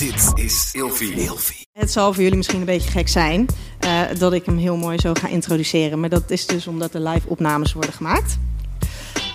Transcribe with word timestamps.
Dit 0.00 0.32
is 0.34 0.70
Ilfie. 0.72 1.66
Het 1.72 1.90
zal 1.90 2.12
voor 2.12 2.22
jullie 2.22 2.36
misschien 2.36 2.58
een 2.60 2.66
beetje 2.66 2.90
gek 2.90 3.08
zijn 3.08 3.46
eh, 3.80 4.00
dat 4.18 4.32
ik 4.32 4.44
hem 4.44 4.56
heel 4.56 4.76
mooi 4.76 4.98
zo 4.98 5.14
ga 5.14 5.28
introduceren. 5.28 6.00
Maar 6.00 6.08
dat 6.08 6.30
is 6.30 6.46
dus 6.46 6.66
omdat 6.66 6.94
er 6.94 7.08
live 7.08 7.28
opnames 7.28 7.72
worden 7.72 7.92
gemaakt. 7.92 8.38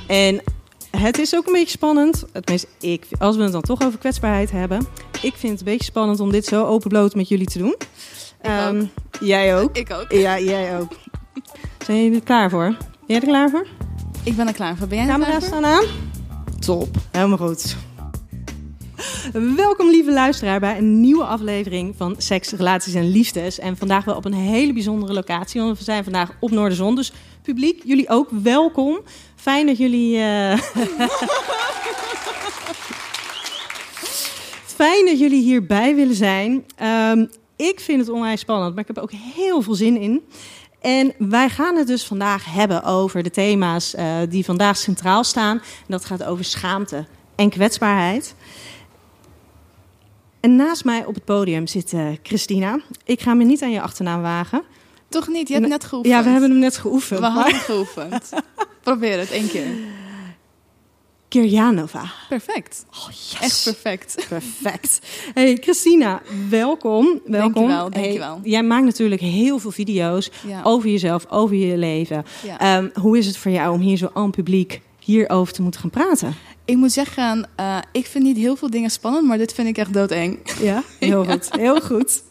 En 0.08 0.42
het 0.98 1.18
is 1.18 1.36
ook 1.36 1.48
een 1.48 1.54
beetje 1.54 1.70
spannend. 1.70 2.26
Tenminste, 2.32 2.68
ik, 2.80 3.06
als 3.18 3.36
we 3.36 3.44
het 3.44 3.52
dan 3.52 3.62
toch 3.62 3.82
over 3.82 4.00
kwetsbaarheid 4.00 4.52
hebben. 4.52 4.88
Ik 5.22 5.34
vind 5.36 5.52
het 5.52 5.60
een 5.60 5.74
beetje 5.74 5.84
spannend 5.84 6.20
om 6.20 6.32
dit 6.32 6.46
zo 6.46 6.66
openbloot 6.66 7.16
met 7.16 7.28
jullie 7.28 7.48
te 7.48 7.58
doen. 7.58 7.76
Ehm, 8.42 8.80
ook. 8.80 8.88
Jij 9.20 9.58
ook? 9.58 9.78
Ik 9.78 9.92
ook. 9.92 10.12
Ja, 10.12 10.40
jij 10.40 10.80
ook. 10.80 10.94
Zijn 11.86 12.04
jullie 12.04 12.18
er 12.18 12.24
klaar 12.24 12.50
voor? 12.50 12.76
Ben 12.78 12.78
jij 13.06 13.20
er 13.20 13.28
klaar 13.28 13.50
voor? 13.50 13.68
Ik 14.24 14.36
ben 14.36 14.48
er 14.48 14.54
klaar 14.54 14.78
voor. 14.78 14.88
Ben 14.88 14.98
jij 14.98 15.08
er 15.08 15.16
klaar 15.16 15.28
Camera's 15.28 15.50
voor? 15.50 15.58
staan 15.58 15.72
aan? 15.72 15.86
Top, 16.60 16.98
helemaal 17.12 17.38
goed. 17.38 17.76
Welkom 19.56 19.90
lieve 19.90 20.12
luisteraar 20.12 20.60
bij 20.60 20.78
een 20.78 21.00
nieuwe 21.00 21.24
aflevering 21.24 21.94
van 21.98 22.16
Seks, 22.18 22.52
Relaties 22.52 22.94
en 22.94 23.12
Liefdes. 23.12 23.60
En 23.60 23.78
vandaag 23.78 24.06
wel 24.06 24.16
op 24.16 24.26
een 24.26 24.34
hele 24.34 24.74
bijzondere 24.74 25.14
locatie, 25.14 25.62
want 25.62 25.78
we 25.78 25.84
zijn 25.84 26.04
vandaag 26.04 26.32
op 26.40 26.52
Noorderzon. 26.52 26.96
Dus 26.96 27.12
publiek, 27.42 27.82
jullie 27.86 28.10
ook 28.10 28.30
welkom. 28.44 29.00
Fijn 29.36 29.66
dat 29.66 29.78
jullie... 29.78 30.18
eh, 30.18 30.58
Fijn 34.76 35.06
dat 35.06 35.20
jullie 35.20 35.44
hierbij 35.44 35.96
willen 35.96 36.16
zijn. 36.16 36.66
Ehm, 36.76 37.26
ik 37.56 37.80
vind 37.80 38.00
het 38.00 38.10
onwijs 38.10 38.40
spannend, 38.40 38.72
maar 38.72 38.82
ik 38.82 38.88
heb 38.88 38.98
er 38.98 39.04
ook 39.04 39.34
heel 39.36 39.62
veel 39.62 39.76
zin 39.76 39.98
in. 39.98 40.22
En 40.82 41.14
wij 41.18 41.50
gaan 41.50 41.76
het 41.76 41.88
dus 41.88 42.06
vandaag 42.06 42.54
hebben 42.54 42.84
over 42.84 43.24
de 43.24 43.30
thema's 43.30 43.96
eh, 43.96 44.16
die 44.30 44.46
vandaag 44.46 44.78
centraal 44.78 45.24
staan. 45.24 45.62
Dat 45.88 46.06
gaat 46.06 46.24
over 46.24 46.46
schaamte 46.46 47.06
en 47.36 47.50
kwetsbaarheid. 47.50 48.36
En 50.46 50.56
naast 50.56 50.86
mij 50.86 51.06
op 51.06 51.14
het 51.14 51.26
podium 51.26 51.68
zit 51.68 51.94
eh, 51.94 52.08
Christina. 52.24 52.80
Ik 53.04 53.22
ga 53.22 53.34
me 53.34 53.44
niet 53.44 53.62
aan 53.62 53.72
je 53.72 53.82
achternaam 53.82 54.22
wagen. 54.22 54.64
Toch 55.10 55.28
niet? 55.28 55.48
Je 55.48 55.54
hebt 55.54 55.68
net 55.68 55.84
geoefend. 55.84 56.14
Ja, 56.14 56.24
we 56.24 56.30
hebben 56.30 56.50
hem 56.50 56.60
net 56.60 56.78
geoefend. 56.78 57.20
We 57.20 57.26
maar- 57.26 57.36
hadden 57.36 57.60
geoefend. 57.60 58.30
Probeer 58.84 59.20
het 59.20 59.32
één 59.32 59.48
keer. 59.48 59.66
Kirjanova. 61.28 62.12
Perfect. 62.30 62.86
Oh, 62.92 63.08
yes. 63.10 63.38
Echt 63.42 63.64
perfect. 63.64 64.26
Perfect. 64.30 65.00
Hey 65.34 65.56
Christina, 65.62 66.22
welkom. 66.50 67.06
welkom. 67.26 67.54
Dankjewel, 67.54 67.90
dankjewel. 67.90 68.40
Hey, 68.42 68.52
jij 68.52 68.64
maakt 68.64 68.86
natuurlijk 68.86 69.22
heel 69.22 69.60
veel 69.60 69.72
video's 69.72 70.32
Ja. 70.48 70.62
over 70.64 70.90
jezelf, 70.90 71.26
over 71.30 71.56
je 71.56 71.78
leven. 71.78 72.26
Ja. 72.44 72.60
Ehm, 72.60 72.90
hoe 73.00 73.18
is 73.18 73.26
het 73.26 73.38
voor 73.38 73.52
jou 73.52 73.74
om 73.74 73.80
hier 73.82 73.98
zo 73.98 74.10
aan 74.14 74.32
publiek 74.32 74.82
hierover 75.00 75.54
te 75.54 75.62
moeten 75.62 75.82
gaan 75.82 75.90
praten? 75.90 76.36
Ik 76.66 76.76
moet 76.76 76.92
zeggen, 76.92 77.48
eh, 77.56 77.78
ik 77.92 78.06
vind 78.06 78.24
niet 78.24 78.38
heel 78.38 78.56
veel 78.56 78.70
dingen 78.70 78.90
spannend, 78.90 79.28
maar 79.28 79.38
dit 79.38 79.54
vind 79.54 79.68
ik 79.68 79.78
echt 79.78 79.94
doodeng. 79.94 80.40
Ja, 80.62 80.84
heel 81.00 81.26
goed. 81.30 81.48
Heel 81.52 81.82
goed. 81.82 82.24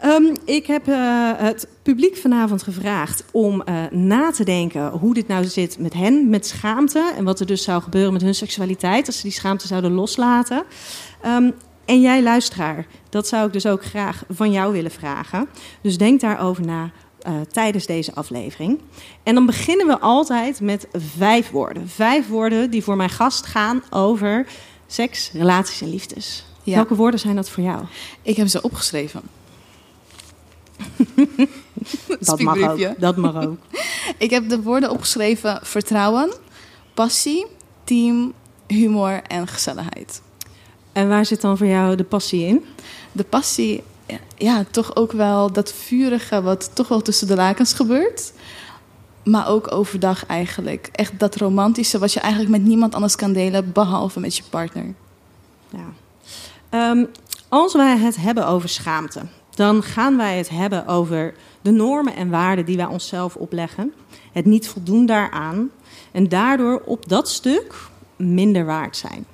Ehm, 0.00 0.34
ik 0.44 0.66
heb 0.66 0.88
eh, 0.88 1.30
het 1.36 1.68
publiek 1.82 2.16
vanavond 2.16 2.62
gevraagd 2.62 3.24
om 3.32 3.62
eh, 3.62 3.84
na 3.90 4.30
te 4.30 4.44
denken 4.44 4.88
hoe 4.88 5.14
dit 5.14 5.28
nou 5.28 5.44
zit 5.44 5.78
met 5.78 5.92
hen, 5.92 6.28
met 6.28 6.46
schaamte. 6.46 7.12
En 7.16 7.24
wat 7.24 7.40
er 7.40 7.46
dus 7.46 7.62
zou 7.62 7.82
gebeuren 7.82 8.12
met 8.12 8.22
hun 8.22 8.34
seksualiteit 8.34 9.06
als 9.06 9.16
ze 9.16 9.22
die 9.22 9.32
schaamte 9.32 9.66
zouden 9.66 9.92
loslaten. 9.92 10.64
Ehm, 11.22 11.50
en 11.84 12.00
jij 12.00 12.22
luisteraar, 12.22 12.86
dat 13.08 13.28
zou 13.28 13.46
ik 13.46 13.52
dus 13.52 13.66
ook 13.66 13.84
graag 13.84 14.24
van 14.28 14.52
jou 14.52 14.72
willen 14.72 14.90
vragen. 14.90 15.48
Dus 15.82 15.98
denk 15.98 16.20
daarover 16.20 16.64
na 16.64 16.90
eh, 17.24 17.40
tijdens 17.52 17.86
deze 17.86 18.14
aflevering. 18.14 18.80
En 19.22 19.34
dan 19.34 19.46
beginnen 19.46 19.86
we 19.86 19.98
altijd 20.00 20.60
met 20.60 20.86
vijf 20.92 21.50
woorden. 21.50 21.88
Vijf 21.88 22.28
woorden 22.28 22.70
die 22.70 22.82
voor 22.82 22.96
mijn 22.96 23.10
gast 23.10 23.46
gaan 23.46 23.82
over 23.90 24.46
seks, 24.86 25.30
relaties 25.32 25.80
en 25.80 25.90
liefdes. 25.90 26.44
Ja. 26.62 26.74
Welke 26.74 26.94
woorden 26.94 27.20
zijn 27.20 27.36
dat 27.36 27.48
voor 27.48 27.62
jou? 27.62 27.84
Ik 28.22 28.36
heb 28.36 28.46
ze 28.46 28.62
opgeschreven. 28.62 29.22
Dat 32.20 32.40
mag 32.40 32.60
ook. 32.60 33.00
Dat 33.00 33.16
mag 33.16 33.44
ook. 33.46 33.58
Ik 34.18 34.30
heb 34.30 34.48
de 34.48 34.62
woorden 34.62 34.90
opgeschreven 34.90 35.58
vertrouwen, 35.62 36.32
passie, 36.94 37.46
team, 37.84 38.32
humor 38.66 39.22
en 39.22 39.46
gezelligheid. 39.46 40.22
En 40.92 41.08
waar 41.08 41.26
zit 41.26 41.40
dan 41.40 41.56
voor 41.56 41.66
jou 41.66 41.96
de 41.96 42.04
passie 42.04 42.46
in? 42.46 42.64
De 43.12 43.24
passie, 43.24 43.82
ja, 44.36 44.64
toch 44.70 44.96
ook 44.96 45.12
wel 45.12 45.52
dat 45.52 45.72
vurige 45.72 46.42
wat 46.42 46.70
toch 46.74 46.88
wel 46.88 47.02
tussen 47.02 47.26
de 47.26 47.34
lakens 47.34 47.72
gebeurt. 47.72 48.32
Maar 49.24 49.48
ook 49.48 49.72
overdag 49.72 50.26
eigenlijk. 50.26 50.88
Echt 50.92 51.18
dat 51.18 51.36
romantische 51.36 51.98
wat 51.98 52.12
je 52.12 52.20
eigenlijk 52.20 52.50
met 52.50 52.64
niemand 52.64 52.94
anders 52.94 53.16
kan 53.16 53.32
delen 53.32 53.72
behalve 53.72 54.20
met 54.20 54.36
je 54.36 54.42
partner. 54.50 54.94
Ja. 55.70 55.92
Ehm, 56.68 57.04
als 57.48 57.74
wij 57.74 57.96
het 57.96 58.16
hebben 58.16 58.46
over 58.46 58.68
schaamte, 58.68 59.20
dan 59.54 59.82
gaan 59.82 60.16
wij 60.16 60.36
het 60.36 60.48
hebben 60.48 60.86
over 60.86 61.34
de 61.62 61.70
normen 61.70 62.16
en 62.16 62.30
waarden 62.30 62.64
die 62.64 62.76
wij 62.76 62.86
onszelf 62.86 63.36
opleggen. 63.36 63.92
Het 64.32 64.44
niet 64.44 64.68
voldoen 64.68 65.06
daaraan 65.06 65.70
en 66.12 66.28
daardoor 66.28 66.82
op 66.84 67.08
dat 67.08 67.28
stuk 67.28 67.74
minder 68.16 68.64
waard 68.64 68.96
zijn. 68.96 69.26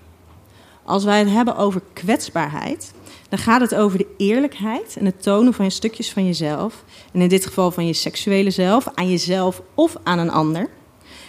Als 0.84 1.04
wij 1.04 1.18
het 1.18 1.30
hebben 1.30 1.56
over 1.56 1.82
kwetsbaarheid, 1.92 2.92
dan 3.30 3.38
gaat 3.38 3.60
het 3.60 3.74
over 3.74 3.98
de 3.98 4.06
eerlijkheid 4.16 4.96
en 4.98 5.04
het 5.04 5.22
tonen 5.22 5.54
van 5.54 5.64
je 5.64 5.70
stukjes 5.70 6.12
van 6.12 6.26
jezelf. 6.26 6.84
En 7.12 7.20
in 7.20 7.28
dit 7.28 7.46
geval 7.46 7.70
van 7.70 7.86
je 7.86 7.92
seksuele 7.92 8.50
zelf, 8.50 8.88
aan 8.94 9.10
jezelf 9.10 9.62
of 9.74 9.96
aan 10.02 10.18
een 10.18 10.30
ander. 10.30 10.68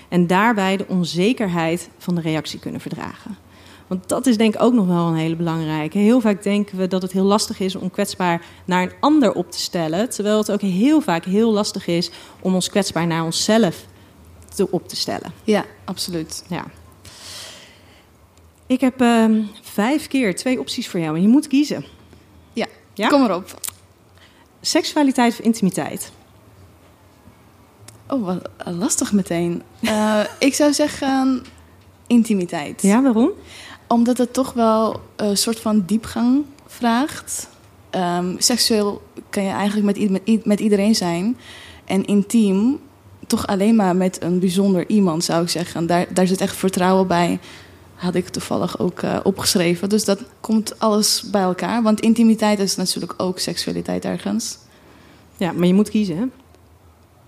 En 0.09 0.27
daarbij 0.27 0.77
de 0.77 0.85
onzekerheid 0.87 1.89
van 1.97 2.15
de 2.15 2.21
reactie 2.21 2.59
kunnen 2.59 2.81
verdragen. 2.81 3.37
Want 3.87 4.09
dat 4.09 4.27
is 4.27 4.37
denk 4.37 4.55
ik 4.55 4.61
ook 4.61 4.73
nog 4.73 4.87
wel 4.87 5.07
een 5.07 5.15
hele 5.15 5.35
belangrijke. 5.35 5.97
Heel 5.97 6.21
vaak 6.21 6.43
denken 6.43 6.77
we 6.77 6.87
dat 6.87 7.01
het 7.01 7.11
heel 7.11 7.23
lastig 7.23 7.59
is 7.59 7.75
om 7.75 7.91
kwetsbaar 7.91 8.45
naar 8.65 8.83
een 8.83 8.93
ander 8.99 9.33
op 9.33 9.51
te 9.51 9.59
stellen. 9.59 10.09
Terwijl 10.09 10.37
het 10.37 10.51
ook 10.51 10.61
heel 10.61 11.01
vaak 11.01 11.25
heel 11.25 11.51
lastig 11.51 11.87
is 11.87 12.11
om 12.39 12.53
ons 12.53 12.69
kwetsbaar 12.69 13.07
naar 13.07 13.23
onszelf 13.23 13.85
te, 14.55 14.71
op 14.71 14.87
te 14.87 14.95
stellen. 14.95 15.33
Ja, 15.43 15.65
absoluut. 15.83 16.43
Ja. 16.47 16.65
Ik 18.71 18.81
heb 18.81 19.01
ehm, 19.01 19.41
vijf 19.61 20.07
keer 20.07 20.35
twee 20.35 20.59
opties 20.59 20.87
voor 20.87 20.99
jou 20.99 21.15
en 21.15 21.21
je 21.21 21.27
moet 21.27 21.47
kiezen. 21.47 21.85
Ja, 22.53 22.67
Ja? 22.93 23.07
kom 23.07 23.23
erop. 23.23 23.59
Seksualiteit 24.61 25.31
of 25.31 25.39
intimiteit? 25.39 26.11
Oh, 28.07 28.25
wat 28.25 28.49
lastig 28.65 29.11
meteen. 29.11 29.61
Eh, 29.81 30.19
ik 30.39 30.53
zou 30.53 30.73
zeggen 30.73 31.43
intimiteit. 32.07 32.81
Ja, 32.81 33.01
waarom? 33.01 33.29
Omdat 33.87 34.17
het 34.17 34.33
toch 34.33 34.53
wel 34.53 35.01
een 35.15 35.37
soort 35.37 35.59
van 35.59 35.83
diepgang 35.85 36.43
vraagt. 36.65 37.49
Ehm, 37.89 38.35
seksueel 38.37 39.01
kan 39.29 39.43
je 39.43 39.51
eigenlijk 39.51 39.97
met, 40.09 40.45
met 40.45 40.59
iedereen 40.59 40.95
zijn. 40.95 41.37
En 41.85 42.05
intiem 42.05 42.79
toch 43.27 43.47
alleen 43.47 43.75
maar 43.75 43.95
met 43.95 44.21
een 44.21 44.39
bijzonder 44.39 44.89
iemand, 44.89 45.23
zou 45.23 45.43
ik 45.43 45.49
zeggen. 45.49 45.87
Daar, 45.87 46.13
daar 46.13 46.27
zit 46.27 46.41
echt 46.41 46.55
vertrouwen 46.55 47.07
bij. 47.07 47.39
Had 48.01 48.15
ik 48.15 48.27
toevallig 48.27 48.79
ook 48.79 49.01
eh, 49.01 49.19
opgeschreven. 49.23 49.89
Dus 49.89 50.05
dat 50.05 50.19
komt 50.39 50.79
alles 50.79 51.23
bij 51.31 51.41
elkaar. 51.41 51.83
Want 51.83 51.99
intimiteit 51.99 52.59
is 52.59 52.75
natuurlijk 52.75 53.13
ook 53.17 53.39
seksualiteit 53.39 54.05
ergens. 54.05 54.57
Ja, 55.37 55.51
maar 55.51 55.67
je 55.67 55.73
moet 55.73 55.89
kiezen, 55.89 56.17
hè? 56.17 56.25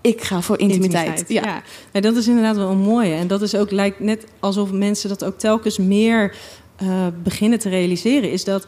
Ik 0.00 0.22
ga 0.22 0.40
voor 0.40 0.58
intimiteit. 0.58 1.24
Ja. 1.28 1.62
Nee, 1.92 2.02
dat 2.02 2.16
is 2.16 2.28
inderdaad 2.28 2.56
wel 2.56 2.70
een 2.70 2.78
mooie. 2.78 3.14
En 3.14 3.26
dat 3.26 3.42
is 3.42 3.54
ook, 3.54 3.70
lijkt 3.70 4.00
net 4.00 4.26
alsof 4.40 4.72
mensen 4.72 5.08
dat 5.08 5.24
ook 5.24 5.38
telkens 5.38 5.78
meer 5.78 6.36
eh, 6.76 7.06
beginnen 7.22 7.58
te 7.58 7.68
realiseren. 7.68 8.30
Is 8.30 8.44
dat 8.44 8.66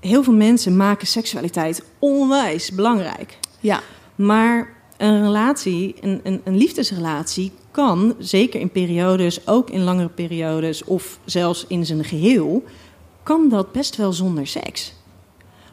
heel 0.00 0.22
veel 0.22 0.34
mensen 0.34 0.76
maken 0.76 1.06
seksualiteit 1.06 1.82
onwijs 1.98 2.70
belangrijk. 2.70 3.38
ja. 3.60 3.80
Maar 4.14 4.81
een 5.02 5.22
relatie, 5.22 5.94
een, 6.00 6.20
een, 6.22 6.40
een 6.44 6.56
liefdesrelatie, 6.56 7.52
kan 7.70 8.14
zeker 8.18 8.60
in 8.60 8.70
periodes, 8.70 9.46
ook 9.46 9.70
in 9.70 9.82
langere 9.82 10.08
periodes 10.08 10.84
of 10.84 11.18
zelfs 11.24 11.64
in 11.68 11.86
zijn 11.86 12.04
geheel, 12.04 12.64
kan 13.22 13.48
dat 13.48 13.72
best 13.72 13.96
wel 13.96 14.12
zonder 14.12 14.46
seks. 14.46 14.92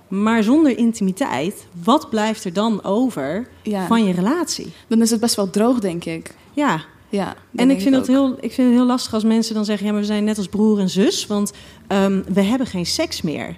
Maar 0.07 0.43
zonder 0.43 0.77
intimiteit, 0.77 1.67
wat 1.83 2.09
blijft 2.09 2.43
er 2.43 2.53
dan 2.53 2.83
over 2.83 3.47
Ja. 3.63 3.87
van 3.87 4.05
je 4.05 4.13
relatie? 4.13 4.71
Dan 4.87 5.01
is 5.01 5.09
het 5.09 5.19
best 5.19 5.35
wel 5.35 5.49
droog, 5.49 5.79
denk 5.79 6.05
ik. 6.05 6.35
Ja, 6.53 6.81
Ja, 7.09 7.25
dat 7.25 7.35
en 7.61 7.69
ik 7.69 7.81
vind, 7.81 7.95
het 7.95 8.07
heel, 8.07 8.31
ik 8.39 8.51
vind 8.51 8.67
het 8.67 8.77
heel 8.77 8.85
lastig 8.85 9.13
als 9.13 9.23
mensen 9.23 9.55
dan 9.55 9.65
zeggen: 9.65 9.85
ja, 9.85 9.91
maar 9.91 10.01
we 10.01 10.07
zijn 10.07 10.23
net 10.23 10.37
als 10.37 10.47
broer 10.47 10.79
en 10.79 10.89
zus, 10.89 11.27
want 11.27 11.51
ehm, 11.87 12.21
we 12.33 12.41
hebben 12.41 12.67
geen 12.67 12.85
seks 12.85 13.21
meer. 13.21 13.55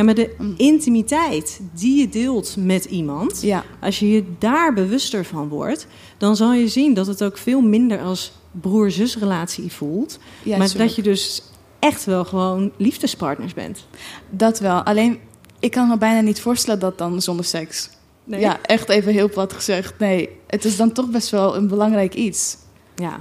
Ja, 0.00 0.06
maar 0.06 0.14
de 0.14 0.34
Mm. 0.38 0.54
intimiteit 0.56 1.60
die 1.74 2.00
je 2.00 2.08
deelt 2.08 2.56
met 2.58 2.84
iemand, 2.84 3.42
Ja, 3.42 3.64
als 3.80 3.98
je 3.98 4.10
je 4.10 4.24
daar 4.38 4.74
bewuster 4.74 5.24
van 5.24 5.48
wordt, 5.48 5.86
dan 6.18 6.36
zal 6.36 6.52
je 6.52 6.68
zien 6.68 6.94
dat 6.94 7.06
het 7.06 7.22
ook 7.24 7.38
veel 7.38 7.60
minder 7.60 8.00
als 8.00 8.32
broer-zus 8.60 9.16
relatie 9.18 9.72
voelt. 9.72 10.18
ja 10.42 10.56
maar 10.56 10.76
dat 10.76 10.94
je 10.94 11.02
dus 11.02 11.42
echt 11.78 12.04
wel 12.04 12.24
gewoon 12.24 12.70
liefdespartners 12.76 13.54
bent. 13.54 13.86
Dat 14.30 14.58
wel. 14.58 14.82
Alleen, 14.82 15.18
ik 15.58 15.70
kan 15.70 15.88
me 15.88 15.98
bijna 15.98 16.20
niet 16.20 16.40
voorstellen 16.40 16.80
dat 16.80 16.98
dan 16.98 17.22
zonder 17.22 17.44
seks. 17.44 17.90
Ja, 18.24 18.58
echt 18.62 18.88
even 18.88 19.12
heel 19.12 19.28
plat 19.30 19.52
gezegd. 19.52 19.98
Nee, 19.98 20.28
het 20.46 20.64
is 20.64 20.76
dan 20.76 20.92
toch 20.92 21.10
best 21.10 21.30
wel 21.30 21.56
een 21.56 21.68
belangrijk 21.68 22.14
iets. 22.14 22.56
ja. 22.94 23.20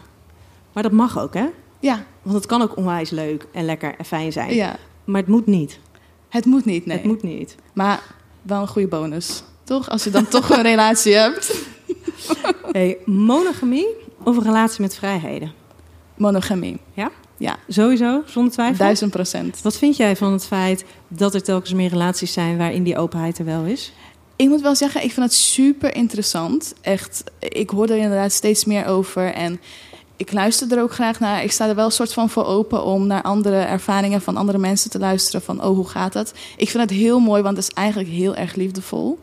Maar 0.74 0.84
dat 0.84 0.92
mag 0.92 1.20
ook, 1.20 1.34
hè? 1.34 1.46
Ja, 1.80 2.04
Want 2.22 2.36
het 2.36 2.46
kan 2.46 2.62
ook 2.62 2.78
onwijs 2.78 3.10
leuk 3.10 3.46
en 3.54 3.66
lekker 3.66 3.96
en 3.98 4.06
fijn 4.06 4.32
zijn. 4.32 4.56
ja. 4.56 4.76
Maar 5.06 5.22
het 5.22 5.30
moet 5.30 5.46
niet. 5.46 5.80
Het 6.30 6.46
moet 6.46 6.66
niet, 6.66 6.86
nee. 6.86 6.98
Het 6.98 7.06
moet 7.06 7.24
niet. 7.24 7.56
Maar 7.74 8.02
wel 8.42 8.62
een 8.62 8.68
goede 8.68 8.88
bonus. 8.88 9.44
Toch? 9.64 9.90
Als 9.90 10.04
je 10.04 10.10
dan 10.10 10.28
toch 10.28 10.50
een 10.50 10.62
relatie 10.62 11.14
hebt. 11.14 11.54
Hey, 12.72 12.98
monogamie 13.06 13.88
of 14.24 14.38
een 14.38 14.44
relatie 14.44 14.82
met 14.82 14.96
vrijheden? 14.96 15.54
Monogamie. 16.18 16.80
Ja? 16.94 17.12
Ja. 17.38 17.58
Sowieso, 17.68 18.22
zonder 18.26 18.52
twijfel? 18.52 18.78
Duizend 18.78 19.12
procent. 19.12 19.62
Wat 19.62 19.78
vind 19.78 19.98
jij 19.98 20.16
van 20.16 20.32
het 20.32 20.46
feit 20.46 20.86
dat 21.08 21.34
er 21.34 21.44
telkens 21.44 21.74
meer 21.74 21.90
relaties 21.90 22.34
zijn 22.34 22.58
waarin 22.58 22.84
die 22.84 22.98
openheid 22.98 23.38
er 23.38 23.46
wel 23.46 23.64
is? 23.64 23.94
Ik 24.36 24.48
moet 24.48 24.62
wel 24.62 24.76
zeggen, 24.76 25.04
ik 25.04 25.12
vind 25.12 25.26
het 25.26 25.36
super 25.36 25.96
interessant. 25.96 26.74
Echt, 26.82 27.24
ik 27.40 27.70
hoor 27.70 27.88
er 27.88 27.98
inderdaad 27.98 28.32
steeds 28.32 28.66
meer 28.66 28.86
over. 28.86 29.34
En 29.34 29.60
ik 30.20 30.32
luister 30.32 30.72
er 30.78 30.82
ook 30.84 30.94
graag 30.94 31.20
naar. 31.20 31.44
Ik 31.44 31.52
sta 31.52 31.68
er 31.68 31.76
wel 31.76 31.86
een 31.86 31.92
soort 31.92 32.14
van 32.14 32.30
voor 32.30 32.46
open 32.46 32.84
om 32.84 33.08
naar 33.08 33.22
andere 33.22 33.60
ervaringen 33.60 34.22
van 34.22 34.38
andere 34.38 34.58
mensen 34.58 34.90
te 34.90 35.00
luisteren. 35.00 35.42
Van, 35.42 35.64
oh, 35.64 35.76
hoe 35.76 35.88
gaat 35.88 36.14
dat? 36.14 36.34
Ik 36.58 36.70
vind 36.70 36.84
het 36.90 36.92
heel 37.00 37.20
mooi, 37.20 37.42
want 37.42 37.58
het 37.58 37.66
is 37.70 37.74
eigenlijk 37.74 38.10
heel 38.10 38.36
erg 38.36 38.56
liefdevol. 38.56 39.20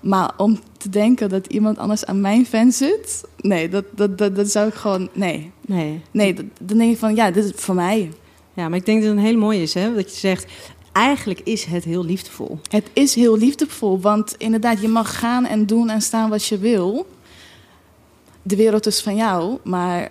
Maar 0.00 0.30
om 0.36 0.58
te 0.76 0.88
denken 0.88 1.28
dat 1.28 1.46
iemand 1.46 1.78
anders 1.78 2.04
aan 2.04 2.20
mijn 2.20 2.46
fan 2.46 2.72
zit, 2.72 3.24
nee, 3.40 3.68
dat, 3.68 3.84
dat, 3.90 4.18
dat, 4.18 4.36
dat 4.36 4.48
zou 4.50 4.68
ik 4.68 4.74
gewoon, 4.74 5.08
nee. 5.12 5.50
Nee. 5.60 6.00
Nee, 6.10 6.34
dat- 6.34 6.44
dan 6.60 6.78
denk 6.78 6.92
ik 6.92 6.98
van, 6.98 7.14
ja, 7.14 7.30
dit 7.30 7.44
is 7.44 7.52
voor 7.54 7.74
mij. 7.74 8.12
Ja, 8.54 8.68
maar 8.68 8.78
ik 8.78 8.86
denk 8.86 9.00
dat 9.00 9.08
het 9.10 9.18
een 9.18 9.24
heel 9.24 9.38
mooi 9.38 9.62
is, 9.62 9.74
hè? 9.74 9.94
Dat 9.94 10.10
je 10.12 10.18
zegt, 10.18 10.46
eigenlijk 10.92 11.40
is 11.40 11.64
het 11.64 11.84
heel 11.84 12.04
liefdevol. 12.04 12.58
Het 12.70 12.90
is 12.92 13.14
heel 13.14 13.36
liefdevol, 13.36 14.00
want 14.00 14.34
inderdaad, 14.38 14.80
je 14.80 14.88
mag 14.88 15.18
gaan 15.18 15.46
en 15.46 15.66
doen 15.66 15.88
en 15.90 16.02
staan 16.02 16.30
wat 16.30 16.44
je 16.46 16.58
wil. 16.58 17.06
De 18.42 18.56
wereld 18.56 18.86
is 18.86 19.02
van 19.02 19.16
jou, 19.16 19.58
maar 19.64 20.10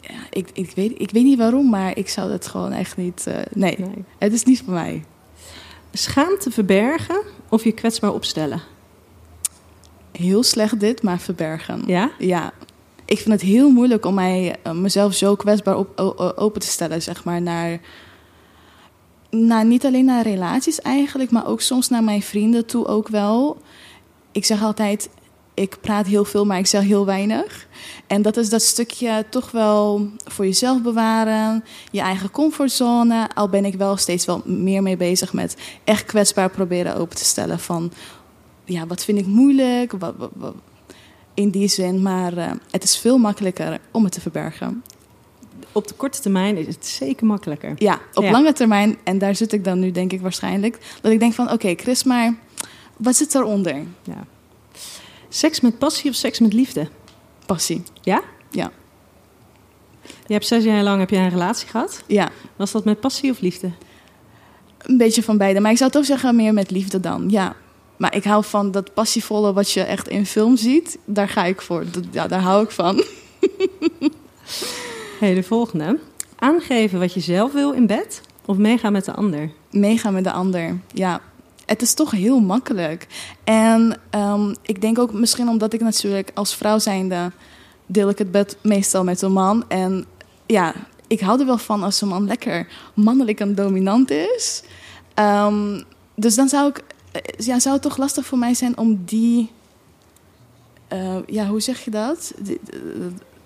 ja, 0.00 0.18
ik, 0.30 0.50
ik, 0.52 0.70
weet, 0.74 0.92
ik 1.00 1.10
weet 1.10 1.24
niet 1.24 1.38
waarom, 1.38 1.70
maar 1.70 1.96
ik 1.98 2.08
zou 2.08 2.28
dat 2.30 2.46
gewoon 2.46 2.72
echt 2.72 2.96
niet. 2.96 3.26
eh, 3.26 3.38
nee, 3.52 3.76
Nee. 3.78 4.04
het 4.18 4.32
is 4.32 4.44
niet 4.44 4.62
voor 4.64 4.72
mij. 4.74 5.04
Schaamte 5.92 6.50
verbergen 6.50 7.22
of 7.48 7.64
je 7.64 7.72
kwetsbaar 7.72 8.12
opstellen? 8.12 8.62
Heel 10.12 10.42
slecht 10.42 10.80
dit, 10.80 11.02
maar 11.02 11.18
verbergen. 11.20 11.82
Ja? 11.86 12.10
Ja. 12.18 12.52
Ik 13.04 13.18
vind 13.18 13.30
het 13.30 13.40
heel 13.42 13.70
moeilijk 13.70 14.04
om 14.06 14.14
mij, 14.14 14.56
eh, 14.62 14.72
mezelf 14.72 15.14
zo 15.14 15.34
kwetsbaar 15.34 15.76
op, 15.76 15.98
open 16.36 16.60
te 16.60 16.66
stellen, 16.66 17.02
zeg 17.02 17.24
maar, 17.24 17.42
naar, 17.42 17.80
naar. 19.30 19.64
Niet 19.66 19.86
alleen 19.86 20.04
naar 20.04 20.22
relaties 20.22 20.80
eigenlijk, 20.80 21.30
maar 21.30 21.46
ook 21.46 21.60
soms 21.60 21.88
naar 21.88 22.04
mijn 22.04 22.22
vrienden 22.22 22.66
toe 22.66 22.86
ook 22.86 23.08
wel. 23.08 23.58
Ik 24.32 24.44
zeg 24.44 24.62
altijd, 24.62 25.08
ik 25.56 25.76
praat 25.80 26.06
heel 26.06 26.24
veel, 26.24 26.44
maar 26.46 26.58
ik 26.58 26.66
zeg 26.66 26.82
heel 26.82 27.06
weinig. 27.06 27.66
En 28.06 28.22
dat 28.22 28.36
is 28.36 28.48
dat 28.48 28.62
stukje 28.62 29.24
toch 29.30 29.50
wel 29.50 30.08
voor 30.24 30.44
jezelf 30.44 30.82
bewaren, 30.82 31.64
je 31.90 32.00
eigen 32.00 32.30
comfortzone. 32.30 33.28
Al 33.34 33.48
ben 33.48 33.64
ik 33.64 33.74
wel 33.74 33.96
steeds 33.96 34.24
wel 34.24 34.42
meer 34.44 34.82
mee 34.82 34.96
bezig 34.96 35.32
met 35.32 35.56
echt 35.84 36.04
kwetsbaar 36.04 36.50
proberen 36.50 36.96
open 36.96 37.16
te 37.16 37.24
stellen 37.24 37.58
van, 37.58 37.92
ja, 38.64 38.86
wat 38.86 39.04
vind 39.04 39.18
ik 39.18 39.26
moeilijk, 39.26 39.92
wat, 39.98 40.14
wat, 40.16 40.30
wat- 40.34 40.54
in 41.34 41.50
die 41.50 41.68
zin. 41.68 42.02
Maar 42.02 42.36
eh, 42.36 42.50
het 42.70 42.82
is 42.84 42.98
veel 42.98 43.18
makkelijker 43.18 43.78
om 43.90 44.04
het 44.04 44.12
te 44.12 44.20
verbergen. 44.20 44.82
Op 45.72 45.88
de 45.88 45.94
korte 45.94 46.20
termijn 46.20 46.56
is 46.56 46.66
het 46.66 46.86
zeker 46.86 47.26
makkelijker. 47.26 47.72
Ja, 47.76 48.00
op 48.14 48.22
Ja. 48.22 48.30
lange 48.30 48.52
termijn, 48.52 48.96
en 49.04 49.18
daar 49.18 49.34
zit 49.36 49.52
ik 49.52 49.64
dan 49.64 49.78
nu 49.78 49.90
denk 49.90 50.12
ik 50.12 50.20
waarschijnlijk, 50.20 50.78
dat 51.00 51.12
ik 51.12 51.18
denk 51.18 51.32
van 51.34 51.50
oké 51.52 51.74
Chris, 51.76 52.04
maar 52.04 52.34
wat 52.96 53.16
zit 53.16 53.34
eronder? 53.34 53.74
Ja. 54.02 54.24
Seks 55.36 55.60
met 55.60 55.78
passie 55.78 56.10
of 56.10 56.16
seks 56.16 56.38
met 56.38 56.52
liefde? 56.52 56.88
Passie. 57.46 57.82
Ja? 58.02 58.22
Ja. 58.50 58.70
Je 60.02 60.32
hebt 60.32 60.46
zes 60.46 60.64
jaar 60.64 60.82
lang 60.82 60.98
heb 60.98 61.10
je 61.10 61.16
een 61.16 61.28
relatie 61.28 61.68
gehad. 61.68 62.02
Ja, 62.06 62.28
Was 62.56 62.72
dat 62.72 62.84
met 62.84 63.00
passie 63.00 63.30
of 63.30 63.40
liefde? 63.40 63.70
een 64.78 64.96
beetje 64.96 65.22
van 65.22 65.38
beide. 65.38 65.60
Maar 65.60 65.70
ik 65.70 65.76
zou 65.76 65.90
toch 65.90 66.04
zeggen 66.04 66.36
meer 66.36 66.52
met 66.52 66.70
liefde 66.70 67.00
dan, 67.00 67.30
ja. 67.30 67.56
Maar 67.96 68.14
ik 68.14 68.24
hou 68.24 68.44
van 68.44 68.70
dat 68.70 68.94
passievolle 68.94 69.52
wat 69.52 69.70
je 69.70 69.82
echt 69.82 70.08
in 70.08 70.26
film 70.26 70.56
ziet. 70.56 70.98
Daar 71.04 71.28
ga 71.28 71.44
ik 71.44 71.62
voor. 71.62 71.84
Dat, 71.90 72.04
ja, 72.10 72.26
daar 72.26 72.40
hou 72.40 72.64
ik 72.64 72.70
van. 72.70 73.02
Hey, 75.20 75.34
de 75.34 75.42
volgende. 75.42 75.98
Aangeven 76.38 76.98
wat 76.98 77.14
je 77.14 77.20
zelf 77.20 77.52
wil 77.52 77.72
in 77.72 77.86
bed 77.86 78.20
of 78.44 78.56
meegaan 78.56 78.92
met 78.92 79.04
de 79.04 79.12
ander? 79.12 79.50
meegaan 79.70 80.12
met 80.12 80.24
de 80.24 80.32
ander. 80.32 80.78
Ja, 80.92 81.20
het 81.66 81.82
is 81.82 81.94
toch 81.94 82.10
heel 82.10 82.40
makkelijk. 82.40 83.06
En 83.44 84.00
ehm, 84.10 84.54
ik 84.62 84.80
denk 84.80 84.98
ook 84.98 85.12
misschien 85.12 85.48
omdat 85.48 85.72
ik 85.72 85.80
natuurlijk 85.80 86.30
als 86.34 86.54
vrouw 86.54 86.78
zijnde... 86.78 87.32
deel 87.86 88.08
ik 88.08 88.18
het 88.18 88.30
bed 88.30 88.56
meestal 88.62 89.04
met 89.04 89.22
een 89.22 89.32
man. 89.32 89.64
En 89.68 90.04
ja, 90.46 90.74
ik 91.06 91.20
hou 91.20 91.40
er 91.40 91.46
wel 91.46 91.58
van 91.58 91.82
als 91.82 92.00
een 92.00 92.08
man 92.08 92.26
lekker 92.26 92.68
mannelijk 92.94 93.40
en 93.40 93.54
dominant 93.54 94.10
is. 94.10 94.62
Ehm, 95.14 95.82
dus 96.14 96.34
dan 96.34 96.48
zou 96.48 96.68
ik... 96.68 96.82
eh, 97.12 97.46
Ja, 97.46 97.58
zou 97.58 97.74
het 97.74 97.82
toch 97.82 97.96
lastig 97.96 98.26
voor 98.26 98.38
mij 98.38 98.54
zijn 98.54 98.78
om 98.78 99.02
die... 99.04 99.50
eh, 100.88 101.16
ja, 101.26 101.46
hoe 101.46 101.60
zeg 101.60 101.84
je 101.84 101.90
dat? 101.90 102.32
Die, 102.38 102.60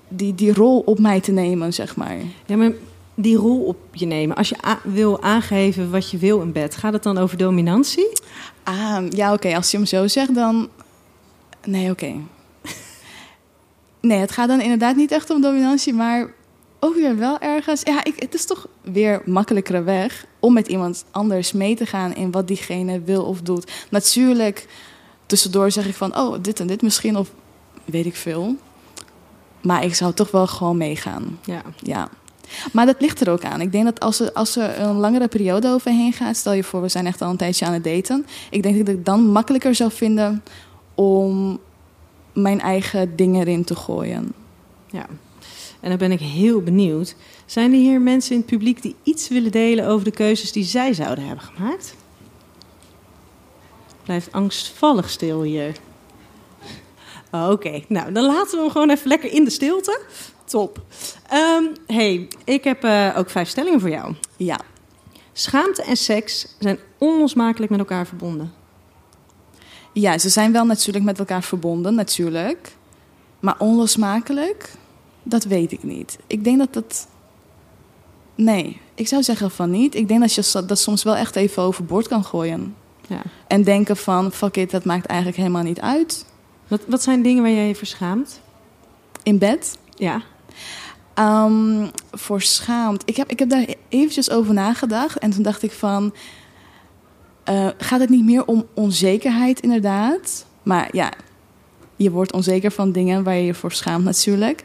die, 0.08 0.34
die 0.34 0.54
rol 0.54 0.78
op 0.78 0.98
mij 0.98 1.20
te 1.20 1.32
nemen, 1.32 1.72
zeg 1.72 1.96
maar. 1.96 2.16
Ja, 2.46 2.56
maar 2.56 2.72
die 3.14 3.36
rol 3.36 3.60
op 3.60 3.76
je 3.92 4.06
nemen. 4.06 4.36
Als 4.36 4.48
je 4.48 4.76
wil 4.84 5.22
aangeven 5.22 5.90
wat 5.90 6.10
je 6.10 6.18
wil 6.18 6.40
in 6.40 6.52
bed, 6.52 6.76
gaat 6.76 6.92
het 6.92 7.02
dan 7.02 7.18
over 7.18 7.36
dominantie? 7.36 8.20
Ah, 8.62 9.04
ja, 9.08 9.32
oké. 9.32 9.54
Als 9.54 9.70
je 9.70 9.76
hem 9.76 9.86
zo 9.86 10.08
zegt, 10.08 10.34
dan. 10.34 10.68
Nee, 11.64 11.90
oké. 11.90 12.14
Nee, 14.00 14.18
het 14.18 14.32
gaat 14.32 14.48
dan 14.48 14.60
inderdaad 14.60 14.96
niet 14.96 15.12
echt 15.12 15.30
om 15.30 15.40
dominantie, 15.40 15.92
maar 15.92 16.32
ook 16.80 16.94
weer 16.94 17.16
wel 17.16 17.38
ergens. 17.38 17.82
Ja, 17.82 18.04
ik, 18.04 18.14
het 18.18 18.34
is 18.34 18.46
toch 18.46 18.68
weer 18.80 19.22
makkelijkere 19.24 19.82
weg 19.82 20.26
om 20.38 20.52
met 20.52 20.68
iemand 20.68 21.04
anders 21.10 21.52
mee 21.52 21.76
te 21.76 21.86
gaan 21.86 22.14
in 22.14 22.30
wat 22.30 22.48
diegene 22.48 23.00
wil 23.00 23.24
of 23.24 23.40
doet. 23.40 23.72
Natuurlijk, 23.90 24.66
tussendoor 25.26 25.70
zeg 25.70 25.86
ik 25.86 25.94
van, 25.94 26.16
oh, 26.16 26.36
dit 26.42 26.60
en 26.60 26.66
dit 26.66 26.82
misschien, 26.82 27.16
of 27.16 27.30
weet 27.84 28.06
ik 28.06 28.16
veel. 28.16 28.56
Maar 29.62 29.84
ik 29.84 29.94
zou 29.94 30.12
toch 30.12 30.30
wel 30.30 30.46
gewoon 30.46 30.76
meegaan. 30.76 31.38
Ja. 31.44 31.62
Ja. 31.76 32.08
Maar 32.72 32.86
dat 32.86 33.00
ligt 33.00 33.20
er 33.20 33.30
ook 33.30 33.44
aan. 33.44 33.60
Ik 33.60 33.72
denk 33.72 33.84
dat 33.84 34.00
als 34.00 34.20
er, 34.20 34.32
als 34.32 34.56
er 34.56 34.80
een 34.80 34.96
langere 34.96 35.28
periode 35.28 35.68
overheen 35.68 36.12
gaat, 36.12 36.36
stel 36.36 36.52
je 36.52 36.64
voor, 36.64 36.82
we 36.82 36.88
zijn 36.88 37.06
echt 37.06 37.22
al 37.22 37.30
een 37.30 37.36
tijdje 37.36 37.66
aan 37.66 37.72
het 37.72 37.84
daten. 37.84 38.26
Ik 38.50 38.62
denk 38.62 38.86
dat 38.86 38.94
ik 38.94 39.04
dan 39.04 39.26
makkelijker 39.26 39.74
zou 39.74 39.90
vinden 39.90 40.42
om 40.94 41.58
mijn 42.32 42.60
eigen 42.60 43.16
dingen 43.16 43.40
erin 43.40 43.64
te 43.64 43.76
gooien. 43.76 44.32
ja. 44.90 45.06
En 45.80 45.88
dan 45.88 45.98
ben 45.98 46.12
ik 46.12 46.20
heel 46.20 46.62
benieuwd. 46.62 47.14
Zijn 47.46 47.72
er 47.72 47.78
hier 47.78 48.00
mensen 48.00 48.32
in 48.32 48.38
het 48.38 48.46
publiek 48.50 48.82
die 48.82 48.96
iets 49.02 49.28
willen 49.28 49.50
delen 49.50 49.86
over 49.86 50.04
de 50.04 50.10
keuzes 50.10 50.52
die 50.52 50.64
zij 50.64 50.92
zouden 50.92 51.26
hebben 51.26 51.44
gemaakt? 51.44 51.94
Blijft 54.02 54.32
angstvallig 54.32 55.10
stil 55.10 55.42
hier. 55.42 55.76
Oké, 57.30 57.82
nou 57.88 58.12
dan 58.12 58.24
laten 58.24 58.50
we 58.50 58.62
hem 58.62 58.70
gewoon 58.70 58.90
even 58.90 59.08
lekker 59.08 59.32
in 59.32 59.44
de 59.44 59.50
stilte. 59.50 60.00
Top. 60.50 60.82
Ehm, 61.28 61.64
hey, 61.86 62.28
ik 62.44 62.64
heb 62.64 62.84
eh, 62.84 63.14
ook 63.16 63.30
vijf 63.30 63.48
stellingen 63.48 63.80
voor 63.80 63.90
jou. 63.90 64.14
Ja. 64.36 64.60
Schaamte 65.32 65.82
en 65.82 65.96
seks 65.96 66.46
zijn 66.58 66.78
onlosmakelijk 66.98 67.70
met 67.70 67.80
elkaar 67.80 68.06
verbonden. 68.06 68.52
ja, 69.92 70.18
ze 70.18 70.28
zijn 70.28 70.52
wel 70.52 70.64
natuurlijk 70.64 71.04
met 71.04 71.18
elkaar 71.18 71.42
verbonden, 71.42 71.94
natuurlijk. 71.94 72.76
Maar 73.40 73.54
onlosmakelijk, 73.58 74.72
dat 75.22 75.44
weet 75.44 75.72
ik 75.72 75.82
niet. 75.82 76.18
Ik 76.26 76.44
denk 76.44 76.58
dat 76.58 76.72
dat. 76.72 77.08
Nee, 78.34 78.80
ik 78.94 79.08
zou 79.08 79.22
zeggen 79.22 79.50
van 79.50 79.70
niet. 79.70 79.94
Ik 79.94 80.08
denk 80.08 80.20
dat 80.20 80.34
je 80.34 80.64
dat 80.66 80.78
soms 80.78 81.02
wel 81.02 81.16
echt 81.16 81.36
even 81.36 81.62
overboord 81.62 82.08
kan 82.08 82.24
gooien. 82.24 82.74
Ja. 83.06 83.22
En 83.46 83.62
denken 83.62 83.96
van, 83.96 84.32
fuck 84.32 84.56
it, 84.56 84.70
dat 84.70 84.84
maakt 84.84 85.06
eigenlijk 85.06 85.38
helemaal 85.38 85.62
niet 85.62 85.80
uit. 85.80 86.24
Wat, 86.68 86.80
wat 86.86 87.02
zijn 87.02 87.22
dingen 87.22 87.42
waar 87.42 87.52
jij 87.52 87.68
je 87.68 87.74
verschaamt? 87.74 88.40
In 89.22 89.38
bed, 89.38 89.78
Ja. 89.96 90.22
Ehm, 91.14 91.86
voor 92.12 92.42
schaamt. 92.42 93.02
Ik 93.04 93.16
heb, 93.16 93.30
ik 93.30 93.38
heb 93.38 93.48
daar 93.48 93.66
eventjes 93.88 94.30
over 94.30 94.54
nagedacht. 94.54 95.18
En 95.18 95.30
toen 95.30 95.42
dacht 95.42 95.62
ik 95.62 95.72
van... 95.72 96.14
eh, 97.44 97.68
gaat 97.78 98.00
het 98.00 98.08
niet 98.08 98.24
meer 98.24 98.44
om 98.46 98.66
onzekerheid 98.74 99.60
inderdaad? 99.60 100.46
Maar 100.62 100.88
ja, 100.92 101.12
je 101.96 102.10
wordt 102.10 102.32
onzeker 102.32 102.70
van 102.70 102.92
dingen 102.92 103.22
waar 103.24 103.34
je 103.34 103.44
je 103.44 103.54
voor 103.54 103.72
schaamt 103.72 104.04
natuurlijk. 104.04 104.62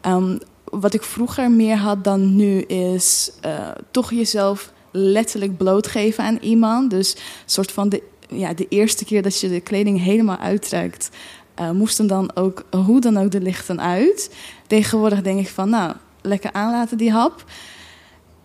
Ehm, 0.00 0.38
wat 0.64 0.94
ik 0.94 1.02
vroeger 1.02 1.50
meer 1.50 1.76
had 1.76 2.04
dan 2.04 2.36
nu 2.36 2.60
is... 2.60 3.32
eh, 3.40 3.70
toch 3.90 4.10
jezelf 4.12 4.72
letterlijk 4.92 5.56
blootgeven 5.56 6.24
aan 6.24 6.38
iemand. 6.40 6.90
Dus 6.90 7.16
soort 7.46 7.72
van 7.72 7.88
de, 7.88 8.02
ja, 8.28 8.54
de 8.54 8.66
eerste 8.68 9.04
keer 9.04 9.22
dat 9.22 9.40
je 9.40 9.48
de 9.48 9.60
kleding 9.60 10.02
helemaal 10.02 10.38
uittrekt... 10.38 11.10
eh, 11.54 11.70
moesten 11.70 12.06
dan 12.06 12.30
ook, 12.34 12.64
hoe 12.70 13.00
dan 13.00 13.16
ook, 13.16 13.30
de 13.30 13.40
lichten 13.40 13.80
uit. 13.80 14.30
Tegenwoordig 14.68 15.22
denk 15.22 15.40
ik 15.40 15.48
van, 15.48 15.68
nou, 15.70 15.94
lekker 16.22 16.52
aanlaten 16.52 16.98
die 16.98 17.10
hap. 17.12 17.44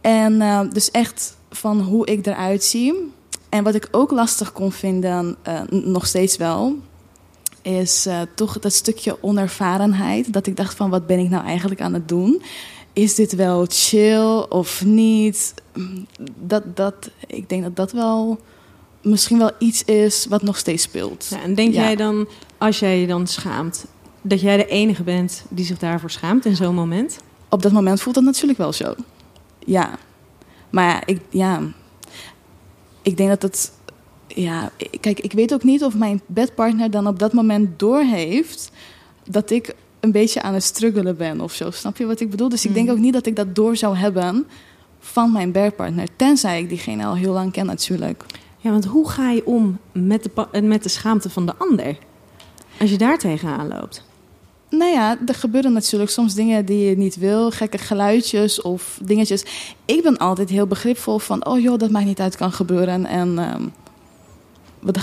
En 0.02 0.42
eh, 0.42 0.62
dus 0.72 0.92
echt 0.92 1.38
van 1.50 1.82
hoe 1.82 2.06
ik 2.06 2.26
eruit 2.26 2.64
zie. 2.64 2.94
En 3.50 3.64
wat 3.64 3.76
ik 3.76 3.88
ook 3.92 4.12
lastig 4.12 4.52
kon 4.52 4.72
vinden, 4.72 5.36
eh, 5.42 5.62
nog 5.70 6.06
steeds 6.06 6.38
wel, 6.38 6.76
is 7.62 8.06
eh, 8.06 8.22
toch 8.36 8.60
dat 8.60 8.74
stukje 8.74 9.18
onervarenheid. 9.24 10.34
Dat 10.34 10.48
ik 10.48 10.56
dacht 10.56 10.76
van, 10.76 10.90
wat 10.90 11.08
ben 11.08 11.20
ik 11.20 11.30
nou 11.30 11.46
eigenlijk 11.46 11.82
aan 11.82 11.94
het 11.94 12.08
doen? 12.08 12.42
is 12.94 13.16
dit 13.16 13.36
wel 13.36 13.66
chill 13.70 14.46
of 14.50 14.86
niet? 14.86 15.54
Dat, 16.40 16.76
dat, 16.76 17.10
ik 17.28 17.50
denk 17.50 17.64
dat 17.64 17.76
dat 17.76 17.92
wel 17.92 18.40
misschien 19.02 19.38
wel 19.38 19.52
iets 19.60 19.84
is 19.84 20.26
wat 20.30 20.42
nog 20.42 20.58
steeds 20.58 20.84
speelt. 20.84 21.28
Ja, 21.30 21.42
en 21.42 21.56
denk 21.56 21.74
Ja. 21.74 21.82
jij 21.82 21.96
dan, 21.96 22.28
als 22.58 22.80
jij 22.80 23.00
je 23.00 23.08
dan 23.08 23.28
schaamt, 23.28 23.86
dat 24.24 24.42
jij 24.42 24.58
de 24.58 24.66
enige 24.68 25.04
bent 25.04 25.46
die 25.50 25.66
zich 25.66 25.78
daarvoor 25.80 26.10
schaamt 26.12 26.46
in 26.46 26.56
zo'n 26.56 26.76
moment? 26.76 27.20
Op 27.50 27.62
dat 27.62 27.72
moment 27.72 28.02
voelt 28.02 28.16
dat 28.16 28.24
natuurlijk 28.24 28.60
wel 28.60 28.74
zo. 28.74 28.96
Ja. 29.66 29.98
Maar 30.70 30.86
ja, 30.88 31.02
ik, 31.06 31.22
ja, 31.30 31.62
ik 33.02 33.18
denk 33.18 33.30
dat 33.30 33.42
het... 33.42 33.72
Ja, 34.28 34.72
kijk, 35.00 35.20
ik 35.20 35.32
weet 35.32 35.54
ook 35.54 35.64
niet 35.64 35.84
of 35.84 35.96
mijn 35.96 36.22
bedpartner 36.26 36.92
dan 36.92 37.08
op 37.08 37.20
dat 37.20 37.34
moment 37.34 37.80
doorheeft... 37.80 38.72
dat 39.30 39.50
ik 39.50 39.76
een 40.00 40.12
beetje 40.12 40.42
aan 40.42 40.54
het 40.54 40.64
struggelen 40.64 41.18
ben 41.18 41.42
of 41.42 41.54
zo. 41.54 41.72
Snap 41.72 41.98
je 41.98 42.06
wat 42.06 42.20
ik 42.20 42.30
bedoel? 42.30 42.50
Dus 42.50 42.66
ik 42.66 42.74
denk 42.74 42.86
Mhm. 42.88 42.96
ook 42.96 43.02
niet 43.02 43.14
dat 43.14 43.26
ik 43.26 43.36
dat 43.36 43.56
door 43.56 43.76
zou 43.76 43.96
hebben 43.98 44.48
van 45.00 45.32
mijn 45.32 45.52
bedpartner. 45.52 46.08
Tenzij 46.16 46.62
ik 46.62 46.70
diegene 46.70 47.06
al 47.06 47.16
heel 47.16 47.34
lang 47.34 47.52
ken 47.52 47.66
natuurlijk. 47.66 48.24
Ja, 48.58 48.72
want 48.72 48.86
hoe 48.86 49.10
ga 49.10 49.30
je 49.32 49.46
om 49.46 49.80
met 49.92 50.24
de, 50.24 50.62
met 50.62 50.84
de 50.84 50.90
schaamte 50.90 51.30
van 51.30 51.46
de 51.46 51.56
ander? 51.58 51.98
Als 52.80 52.90
je 52.90 52.98
daar 52.98 53.18
tegenaan 53.18 53.68
loopt. 53.68 54.04
Nou 54.78 54.92
ja, 54.92 55.18
er 55.26 55.36
gebeuren 55.36 55.74
natuurlijk 55.74 56.12
soms 56.12 56.34
dingen 56.34 56.66
die 56.66 56.90
je 56.90 56.98
niet 56.98 57.16
wil. 57.16 57.52
Gekke 57.52 57.78
geluidjes 57.78 58.62
of 58.62 59.00
dingetjes. 59.02 59.44
Ik 59.86 60.04
ben 60.04 60.18
altijd 60.18 60.50
heel 60.50 60.68
begripvol 60.68 61.20
van... 61.20 61.46
oh 61.46 61.60
joh, 61.60 61.78
dat 61.78 61.90
maakt 61.90 62.06
niet 62.06 62.20
uit, 62.20 62.36
kan 62.36 62.52
gebeuren. 62.52 63.06
En 63.06 63.40
ehm, 63.40 63.64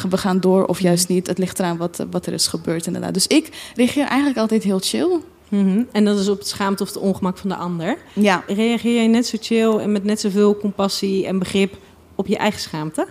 we, 0.09 0.17
gaan 0.17 0.41
door 0.41 0.65
of 0.65 0.81
juist 0.81 1.09
niet. 1.09 1.27
Het 1.27 1.39
ligt 1.39 1.59
eraan 1.59 1.77
wat, 1.77 2.07
wat 2.11 2.27
er 2.27 2.33
is 2.33 2.47
gebeurd 2.47 2.87
inderdaad. 2.87 3.15
Dus 3.15 3.27
ik 3.27 3.73
reageer 3.75 4.07
eigenlijk 4.07 4.39
altijd 4.39 4.63
heel 4.63 4.79
chill. 4.79 5.21
Mhm. 5.49 5.83
En 5.93 6.05
dat 6.05 6.19
is 6.19 6.29
op 6.29 6.39
het 6.39 6.49
schaamte 6.49 6.83
of 6.83 6.89
het 6.89 6.99
ongemak 6.99 7.39
van 7.39 7.49
de 7.49 7.57
ander. 7.57 7.99
Ja, 8.13 8.45
Reageer 8.47 8.95
jij 8.95 9.07
net 9.07 9.27
zo 9.27 9.37
chill 9.41 9.77
en 9.77 9.93
met 9.93 10.05
net 10.05 10.21
zoveel 10.21 10.57
compassie 10.57 11.27
en 11.27 11.39
begrip 11.39 11.77
op 12.15 12.27
je 12.27 12.37
eigen 12.37 12.61
schaamte? 12.61 13.07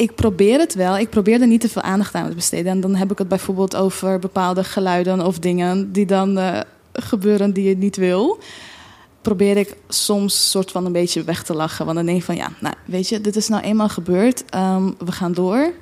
Ik 0.00 0.14
probeer 0.14 0.58
het 0.58 0.74
wel. 0.74 0.98
Ik 0.98 1.10
probeer 1.10 1.40
er 1.40 1.46
niet 1.46 1.60
te 1.60 1.68
veel 1.68 1.82
aandacht 1.82 2.14
aan 2.14 2.28
te 2.28 2.34
besteden. 2.34 2.72
En 2.72 2.80
dan 2.80 2.94
heb 2.94 3.10
ik 3.10 3.18
het 3.18 3.28
bijvoorbeeld 3.28 3.76
over 3.76 4.18
bepaalde 4.18 4.64
geluiden 4.64 5.26
of 5.26 5.38
dingen... 5.38 5.92
die 5.92 6.06
dan 6.06 6.38
eh, 6.38 6.60
gebeuren 6.92 7.52
die 7.52 7.68
je 7.68 7.76
niet 7.76 7.96
wil... 7.96 8.38
probeer 9.22 9.56
ik 9.56 9.76
soms 9.88 10.50
soort 10.50 10.70
van 10.70 10.86
een 10.86 10.92
beetje 10.92 11.24
weg 11.24 11.42
te 11.42 11.54
lachen. 11.54 11.84
Want 11.84 11.96
dan 11.96 12.06
denk 12.06 12.18
ik 12.18 12.24
van, 12.24 12.36
ja, 12.36 12.52
nou, 12.60 12.74
weet 12.84 13.08
je, 13.08 13.20
dit 13.20 13.36
is 13.36 13.48
nou 13.48 13.62
eenmaal 13.62 13.88
gebeurd. 13.88 14.44
Ehm, 14.44 14.90
we 14.98 15.12
gaan 15.12 15.32
door. 15.32 15.72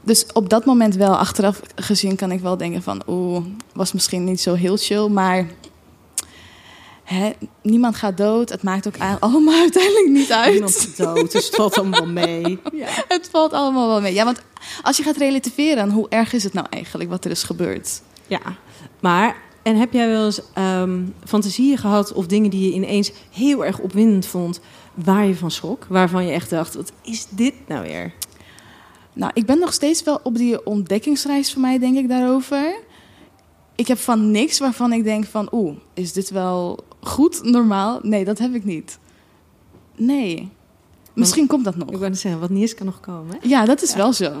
Dus 0.00 0.26
op 0.32 0.48
dat 0.48 0.64
moment 0.64 0.94
wel, 0.94 1.16
achteraf 1.16 1.60
gezien, 1.74 2.16
kan 2.16 2.32
ik 2.32 2.40
wel 2.40 2.56
denken 2.56 2.82
van... 2.82 3.02
oeh, 3.06 3.44
was 3.72 3.92
misschien 3.92 4.24
niet 4.24 4.40
zo 4.40 4.54
heel 4.54 4.76
chill, 4.76 5.08
maar... 5.08 5.46
Hè, 7.04 7.30
niemand 7.62 7.96
gaat 7.96 8.16
dood. 8.16 8.48
Het 8.48 8.62
maakt 8.62 8.86
ook 8.86 8.96
allemaal 9.20 9.60
uiteindelijk 9.68 10.08
niet 10.08 10.32
uit. 10.32 10.52
Niemand 10.52 10.96
dood, 10.96 11.32
dus 11.32 11.46
het 11.46 11.54
valt 11.54 11.78
allemaal 11.78 12.06
mee. 12.06 12.58
Ja. 12.72 12.88
Het 13.08 13.28
valt 13.30 13.52
allemaal 13.52 13.88
wel 13.88 14.00
mee. 14.00 14.14
Ja, 14.14 14.24
want 14.24 14.42
als 14.82 14.96
je 14.96 15.02
gaat 15.02 15.16
relativeren, 15.16 15.90
hoe 15.90 16.08
erg 16.08 16.32
is 16.32 16.44
het 16.44 16.52
nou 16.52 16.66
eigenlijk 16.70 17.10
wat 17.10 17.24
er 17.24 17.30
is 17.30 17.42
gebeurd? 17.42 18.02
ja, 18.26 18.40
maar... 19.00 19.42
En 19.62 19.76
heb 19.76 19.92
jij 19.92 20.08
wel 20.08 20.24
eens 20.24 20.40
ehm, 20.54 21.02
fantasieën 21.24 21.78
gehad 21.78 22.12
of 22.12 22.26
dingen 22.26 22.50
die 22.50 22.68
je 22.68 22.74
ineens 22.74 23.12
heel 23.30 23.64
erg 23.64 23.78
opwindend 23.78 24.26
vond... 24.26 24.60
waar 24.94 25.26
je 25.26 25.36
van 25.36 25.50
schrok? 25.50 25.86
Waarvan 25.88 26.26
je 26.26 26.32
echt 26.32 26.50
dacht, 26.50 26.74
wat 26.74 26.92
is 27.02 27.26
dit 27.30 27.54
nou 27.66 27.82
weer? 27.82 28.12
Nou, 29.12 29.30
ik 29.34 29.46
ben 29.46 29.58
nog 29.58 29.72
steeds 29.72 30.02
wel 30.02 30.20
op 30.22 30.36
die 30.36 30.66
ontdekkingsreis 30.66 31.52
voor 31.52 31.60
mij, 31.60 31.78
denk 31.78 31.96
ik, 31.96 32.08
daarover. 32.08 32.76
Ik 33.74 33.86
heb 33.86 33.98
van 33.98 34.30
niks 34.30 34.58
waarvan 34.58 34.92
ik 34.92 35.04
denk 35.04 35.24
van, 35.24 35.48
oeh, 35.52 35.76
is 35.94 36.12
dit 36.12 36.30
wel 36.30 36.84
goed, 37.06 37.42
normaal? 37.42 37.98
Nee, 38.02 38.24
dat 38.24 38.38
heb 38.38 38.54
ik 38.54 38.64
niet. 38.64 38.98
Nee. 39.96 40.48
Misschien 41.12 41.46
komt 41.46 41.64
dat 41.64 41.74
Ik 41.74 41.80
nog. 41.80 41.90
wou 41.90 42.08
net 42.08 42.18
zeggen, 42.18 42.40
wat 42.40 42.50
niet 42.50 42.62
is 42.62 42.74
kan 42.74 42.86
nog 42.86 43.00
komen. 43.00 43.36
hè? 43.40 43.48
Ja, 43.48 43.64
dat 43.64 43.82
is 43.82 43.94
wel 43.94 44.12
zo. 44.12 44.32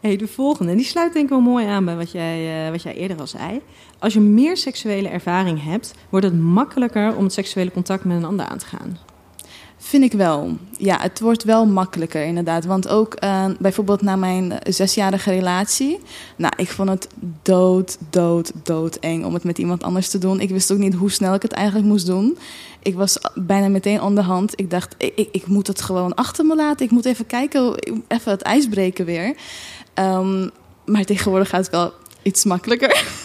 Hey, 0.00 0.16
de 0.16 0.28
volgende, 0.28 0.74
die 0.74 0.84
sluit 0.84 1.12
denk 1.12 1.24
ik 1.24 1.30
wel 1.30 1.40
mooi 1.40 1.66
aan 1.66 1.84
bij 1.84 1.96
wat 1.96 2.10
jij, 2.12 2.64
eh, 2.66 2.70
wat 2.70 2.82
jij 2.82 2.94
eerder 2.94 3.20
al 3.20 3.26
zei. 3.26 3.60
Als 3.98 4.12
je 4.12 4.20
meer 4.20 4.56
seksuele 4.56 5.08
ervaring 5.08 5.62
hebt, 5.64 5.94
wordt 6.08 6.26
het 6.26 6.38
makkelijker 6.40 7.16
om 7.16 7.24
het 7.24 7.32
seksuele 7.32 7.70
contact 7.72 8.04
met 8.04 8.16
een 8.16 8.24
ander 8.24 8.46
aan 8.46 8.58
te 8.58 8.66
gaan. 8.66 8.98
Vind 9.90 10.04
ik 10.04 10.12
wel. 10.12 10.56
Ja, 10.78 10.98
het 11.00 11.20
wordt 11.20 11.44
wel 11.44 11.66
makkelijker 11.66 12.24
inderdaad. 12.24 12.64
Want 12.64 12.88
ook 12.88 13.14
eh, 13.14 13.44
bijvoorbeeld 13.58 14.02
na 14.02 14.16
mijn 14.16 14.52
eh, 14.52 14.72
zesjarige 14.72 15.30
relatie. 15.30 15.98
Nou, 16.36 16.52
ik 16.56 16.68
vond 16.68 16.88
het 16.88 17.08
dood, 17.42 17.98
dood, 18.10 18.52
dood 18.62 18.96
eng 18.96 19.24
om 19.24 19.34
het 19.34 19.44
met 19.44 19.58
iemand 19.58 19.82
anders 19.82 20.08
te 20.08 20.18
doen. 20.18 20.40
Ik 20.40 20.50
wist 20.50 20.72
ook 20.72 20.78
niet 20.78 20.94
hoe 20.94 21.10
snel 21.10 21.34
ik 21.34 21.42
het 21.42 21.52
eigenlijk 21.52 21.86
moest 21.86 22.06
doen. 22.06 22.38
Ik 22.82 22.94
was 22.94 23.18
bijna 23.34 23.68
meteen 23.68 24.02
onderhand. 24.02 24.52
Ik 24.60 24.70
dacht, 24.70 24.94
ik, 24.98 25.12
ik, 25.14 25.28
ik 25.32 25.46
moet 25.46 25.66
het 25.66 25.82
gewoon 25.82 26.14
achter 26.14 26.44
me 26.44 26.56
laten. 26.56 26.86
Ik 26.86 26.92
moet 26.92 27.04
even 27.04 27.26
kijken, 27.26 27.74
even 28.08 28.30
het 28.30 28.42
ijs 28.42 28.68
breken 28.68 29.04
weer. 29.04 29.36
Ehm, 29.94 30.48
maar 30.84 31.04
tegenwoordig 31.04 31.48
gaat 31.48 31.64
het 31.64 31.70
wel 31.70 31.92
iets 32.22 32.44
makkelijker. 32.44 33.04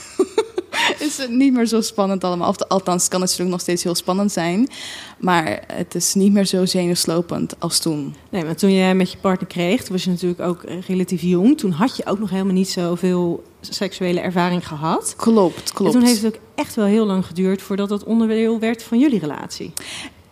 is 1.07 1.17
het 1.17 1.29
niet 1.29 1.53
meer 1.53 1.65
zo 1.65 1.81
spannend 1.81 2.23
allemaal. 2.23 2.49
Of 2.49 2.61
althans, 2.61 3.01
het 3.01 3.11
kan 3.11 3.19
natuurlijk 3.19 3.49
nog 3.49 3.61
steeds 3.61 3.83
heel 3.83 3.95
spannend 3.95 4.31
zijn. 4.31 4.69
Maar 5.17 5.63
het 5.73 5.95
is 5.95 6.13
niet 6.13 6.33
meer 6.33 6.45
zo 6.45 6.65
zenuwslopend 6.65 7.55
als 7.59 7.79
toen. 7.79 8.15
Nee, 8.29 8.43
maar 8.43 8.55
toen 8.55 8.73
jij 8.73 8.95
met 8.95 9.11
je 9.11 9.17
partner 9.17 9.47
kreeg, 9.47 9.87
was 9.87 10.03
je 10.03 10.09
natuurlijk 10.09 10.41
ook 10.41 10.63
relatief 10.87 11.21
jong. 11.21 11.57
Toen 11.57 11.71
had 11.71 11.97
je 11.97 12.05
ook 12.05 12.19
nog 12.19 12.29
helemaal 12.29 12.53
niet 12.53 12.69
zoveel 12.69 13.43
seksuele 13.61 14.19
ervaring 14.19 14.67
gehad. 14.67 15.13
Klopt, 15.17 15.73
klopt. 15.73 15.93
En 15.93 15.99
toen 15.99 16.09
heeft 16.09 16.21
het 16.21 16.35
ook 16.35 16.41
echt 16.55 16.75
wel 16.75 16.85
heel 16.85 17.05
lang 17.05 17.25
geduurd 17.25 17.61
voordat 17.61 17.89
dat 17.89 18.03
onderdeel 18.03 18.59
werd 18.59 18.83
van 18.83 18.99
jullie 18.99 19.19
relatie. 19.19 19.73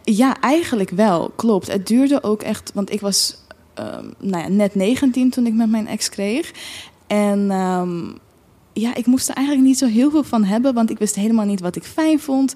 Ja, 0.03 0.41
eigenlijk 0.41 0.89
wel, 0.89 1.31
klopt. 1.35 1.71
Het 1.71 1.87
duurde 1.87 2.23
ook 2.23 2.41
echt, 2.41 2.71
want 2.73 2.91
ik 2.91 3.01
was 3.01 3.35
ehm, 3.73 4.05
nou 4.19 4.43
ja, 4.43 4.49
net 4.49 4.75
19 4.75 5.29
toen 5.29 5.45
ik 5.45 5.53
met 5.53 5.69
mijn 5.69 5.87
ex 5.87 6.09
kreeg. 6.09 6.51
En 7.07 7.51
ehm, 7.51 8.11
ja, 8.73 8.95
ik 8.95 9.05
moest 9.05 9.29
er 9.29 9.35
eigenlijk 9.35 9.67
niet 9.67 9.77
zo 9.77 9.85
heel 9.85 10.11
veel 10.11 10.23
van 10.23 10.43
hebben, 10.43 10.73
want 10.73 10.89
ik 10.89 10.97
wist 10.97 11.15
helemaal 11.15 11.45
niet 11.45 11.59
wat 11.59 11.75
ik 11.75 11.83
fijn 11.83 12.19
vond. 12.19 12.55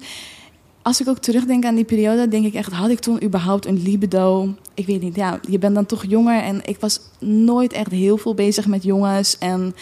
Als 0.82 1.00
ik 1.00 1.08
ook 1.08 1.18
terugdenk 1.18 1.64
aan 1.64 1.74
die 1.74 1.84
periode, 1.84 2.28
denk 2.28 2.46
ik 2.46 2.54
echt, 2.54 2.72
had 2.72 2.90
ik 2.90 2.98
toen 2.98 3.24
überhaupt 3.24 3.66
een 3.66 3.82
libido? 3.82 4.54
Ik 4.74 4.86
weet 4.86 5.02
niet, 5.02 5.16
ja, 5.16 5.40
je 5.48 5.58
bent 5.58 5.74
dan 5.74 5.86
toch 5.86 6.04
jonger 6.08 6.42
en 6.42 6.60
ik 6.64 6.80
was 6.80 7.00
nooit 7.18 7.72
echt 7.72 7.90
heel 7.90 8.16
veel 8.16 8.34
bezig 8.34 8.66
met 8.66 8.82
jongens 8.82 9.38
en 9.38 9.74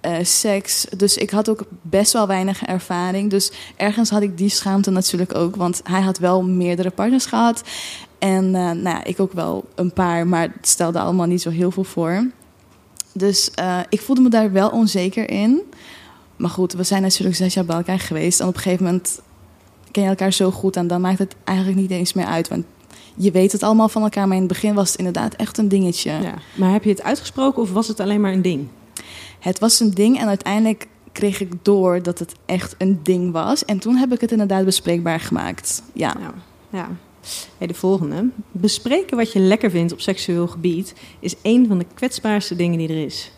eh, 0.00 0.16
seks. 0.22 0.86
Dus 0.96 1.16
ik 1.16 1.30
had 1.30 1.48
ook 1.48 1.64
best 1.82 2.12
wel 2.12 2.26
weinig 2.26 2.62
ervaring. 2.62 3.30
Dus 3.30 3.52
ergens 3.76 4.10
had 4.10 4.22
ik 4.22 4.38
die 4.38 4.48
schaamte 4.48 4.90
natuurlijk 4.90 5.34
ook, 5.34 5.56
want 5.56 5.80
hij 5.84 6.00
had 6.00 6.18
wel 6.18 6.42
meerdere 6.42 6.90
partners 6.90 7.26
gehad. 7.26 7.62
En 8.18 8.54
eh, 8.54 8.70
nou 8.70 9.02
ik 9.02 9.20
ook 9.20 9.32
wel 9.32 9.64
een 9.74 9.92
paar, 9.92 10.26
maar 10.26 10.42
het 10.42 10.68
stelde 10.68 10.98
allemaal 10.98 11.26
niet 11.26 11.42
zo 11.42 11.50
heel 11.50 11.70
veel 11.70 11.84
voor. 11.84 12.26
Dus 13.18 13.50
eh, 13.50 13.78
ik 13.88 14.00
voelde 14.00 14.20
me 14.22 14.28
daar 14.28 14.52
wel 14.52 14.68
onzeker 14.68 15.30
in. 15.30 15.60
Maar 16.36 16.50
goed, 16.50 16.72
we 16.72 16.82
zijn 16.82 17.02
natuurlijk 17.02 17.36
zes 17.36 17.54
jaar 17.54 17.64
bij 17.64 17.76
elkaar 17.76 17.98
geweest. 17.98 18.40
En 18.40 18.48
op 18.48 18.54
een 18.54 18.60
gegeven 18.60 18.84
moment 18.84 19.20
ken 19.90 20.02
je 20.02 20.08
elkaar 20.08 20.32
zo 20.32 20.50
goed. 20.50 20.76
En 20.76 20.86
dan 20.86 21.00
maakt 21.00 21.18
het 21.18 21.34
eigenlijk 21.44 21.78
niet 21.78 21.90
eens 21.90 22.12
meer 22.12 22.26
uit. 22.26 22.48
Want 22.48 22.64
je 23.14 23.30
weet 23.30 23.52
het 23.52 23.62
allemaal 23.62 23.88
van 23.88 24.02
elkaar. 24.02 24.26
Maar 24.26 24.36
in 24.36 24.42
het 24.42 24.52
begin 24.52 24.74
was 24.74 24.88
het 24.88 24.98
inderdaad 24.98 25.34
echt 25.34 25.58
een 25.58 25.68
dingetje. 25.68 26.10
Ja. 26.10 26.34
Maar 26.54 26.72
heb 26.72 26.84
je 26.84 26.90
het 26.90 27.02
uitgesproken 27.02 27.62
of 27.62 27.72
was 27.72 27.88
het 27.88 28.00
alleen 28.00 28.20
maar 28.20 28.32
een 28.32 28.42
ding? 28.42 28.68
Het 29.38 29.58
was 29.58 29.80
een 29.80 29.90
ding 29.90 30.18
en 30.18 30.28
uiteindelijk 30.28 30.86
kreeg 31.12 31.40
ik 31.40 31.52
door 31.62 32.02
dat 32.02 32.18
het 32.18 32.34
echt 32.46 32.74
een 32.78 33.00
ding 33.02 33.32
was. 33.32 33.64
En 33.64 33.78
toen 33.78 33.96
heb 33.96 34.12
ik 34.12 34.20
het 34.20 34.32
inderdaad 34.32 34.64
bespreekbaar 34.64 35.20
gemaakt. 35.20 35.82
Ja. 35.92 36.16
Ja. 36.20 36.34
ja. 36.70 36.88
De 37.58 37.74
volgende. 37.74 38.28
Bespreken 38.52 39.16
wat 39.16 39.32
je 39.32 39.38
lekker 39.38 39.70
vindt 39.70 39.92
op 39.92 40.00
seksueel 40.00 40.46
gebied 40.46 40.94
is 41.20 41.34
een 41.42 41.66
van 41.66 41.78
de 41.78 41.86
kwetsbaarste 41.94 42.56
dingen 42.56 42.78
die 42.78 42.88
er 42.88 43.04
is. 43.04 43.30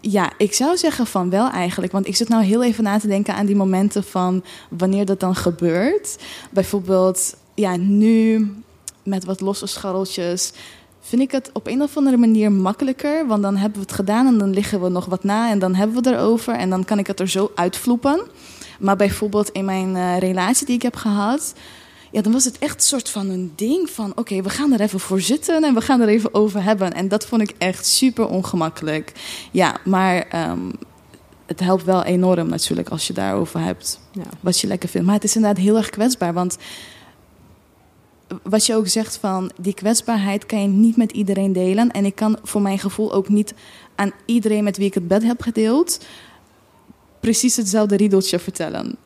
Ja, 0.00 0.32
ik 0.38 0.52
zou 0.52 0.76
zeggen 0.76 1.06
van 1.06 1.30
wel 1.30 1.50
eigenlijk. 1.50 1.92
Want 1.92 2.06
ik 2.06 2.16
zit 2.16 2.28
nou 2.28 2.42
heel 2.42 2.64
even 2.64 2.84
na 2.84 2.98
te 2.98 3.06
denken 3.06 3.34
aan 3.34 3.46
die 3.46 3.56
momenten 3.56 4.04
van 4.04 4.44
wanneer 4.68 5.04
dat 5.04 5.20
dan 5.20 5.34
gebeurt. 5.34 6.18
Bijvoorbeeld, 6.50 7.36
ja, 7.54 7.76
nu 7.76 8.48
met 9.02 9.24
wat 9.24 9.40
losse 9.40 9.66
scharreltjes. 9.66 10.52
Vind 11.00 11.22
ik 11.22 11.30
het 11.30 11.50
op 11.52 11.66
een 11.66 11.82
of 11.82 11.96
andere 11.96 12.16
manier 12.16 12.52
makkelijker. 12.52 13.26
Want 13.26 13.42
dan 13.42 13.56
hebben 13.56 13.78
we 13.78 13.84
het 13.84 13.94
gedaan 13.94 14.26
en 14.26 14.38
dan 14.38 14.50
liggen 14.50 14.82
we 14.82 14.88
nog 14.88 15.06
wat 15.06 15.24
na. 15.24 15.50
En 15.50 15.58
dan 15.58 15.74
hebben 15.74 16.02
we 16.02 16.08
het 16.08 16.18
erover. 16.18 16.54
En 16.54 16.70
dan 16.70 16.84
kan 16.84 16.98
ik 16.98 17.06
het 17.06 17.20
er 17.20 17.28
zo 17.28 17.50
uitvloepen. 17.54 18.20
Maar 18.80 18.96
bijvoorbeeld 18.96 19.50
in 19.50 19.64
mijn 19.64 19.96
eh, 19.96 20.18
relatie 20.18 20.66
die 20.66 20.74
ik 20.74 20.82
heb 20.82 20.96
gehad. 20.96 21.54
Ja, 22.10 22.22
dan 22.22 22.32
was 22.32 22.44
het 22.44 22.58
echt 22.58 22.74
een 22.74 22.80
soort 22.80 23.08
van 23.08 23.28
een 23.28 23.52
ding 23.56 23.90
van... 23.90 24.12
oké, 24.14 24.42
we 24.42 24.48
gaan 24.48 24.72
er 24.72 24.80
even 24.80 25.00
voor 25.00 25.20
zitten 25.20 25.64
en 25.64 25.74
we 25.74 25.80
gaan 25.80 26.00
er 26.00 26.08
even 26.08 26.34
over 26.34 26.62
hebben. 26.62 26.92
En 26.92 27.08
dat 27.08 27.26
vond 27.26 27.42
ik 27.42 27.54
echt 27.58 27.86
super 27.86 28.28
ongemakkelijk. 28.28 29.12
Ja, 29.50 29.76
maar 29.84 30.22
ehm, 30.28 30.70
het 31.46 31.60
helpt 31.60 31.84
wel 31.84 32.04
enorm 32.04 32.48
natuurlijk 32.48 32.88
als 32.88 33.06
je 33.06 33.12
daarover 33.12 33.60
hebt. 33.60 34.00
Ja. 34.12 34.22
Wat 34.40 34.60
je 34.60 34.66
lekker 34.66 34.88
vindt. 34.88 35.06
Maar 35.06 35.16
het 35.16 35.24
is 35.24 35.34
inderdaad 35.34 35.62
heel 35.62 35.76
erg 35.76 35.90
kwetsbaar. 35.90 36.32
Want 36.32 36.56
wat 38.42 38.66
je 38.66 38.74
ook 38.74 38.88
zegt 38.88 39.16
van... 39.16 39.50
die 39.60 39.74
kwetsbaarheid 39.74 40.46
kan 40.46 40.62
je 40.62 40.68
niet 40.68 40.96
met 40.96 41.12
iedereen 41.12 41.52
delen. 41.52 41.90
En 41.90 42.04
ik 42.04 42.14
kan 42.14 42.38
voor 42.42 42.62
mijn 42.62 42.78
gevoel 42.78 43.12
ook 43.12 43.28
niet 43.28 43.54
aan 43.94 44.12
iedereen 44.24 44.64
met 44.64 44.76
wie 44.76 44.86
ik 44.86 44.94
het 44.94 45.08
bed 45.08 45.22
heb 45.22 45.42
gedeeld... 45.42 46.00
precies 47.20 47.56
hetzelfde 47.56 47.96
riedeltje 47.96 48.38
vertellen. 48.38 48.96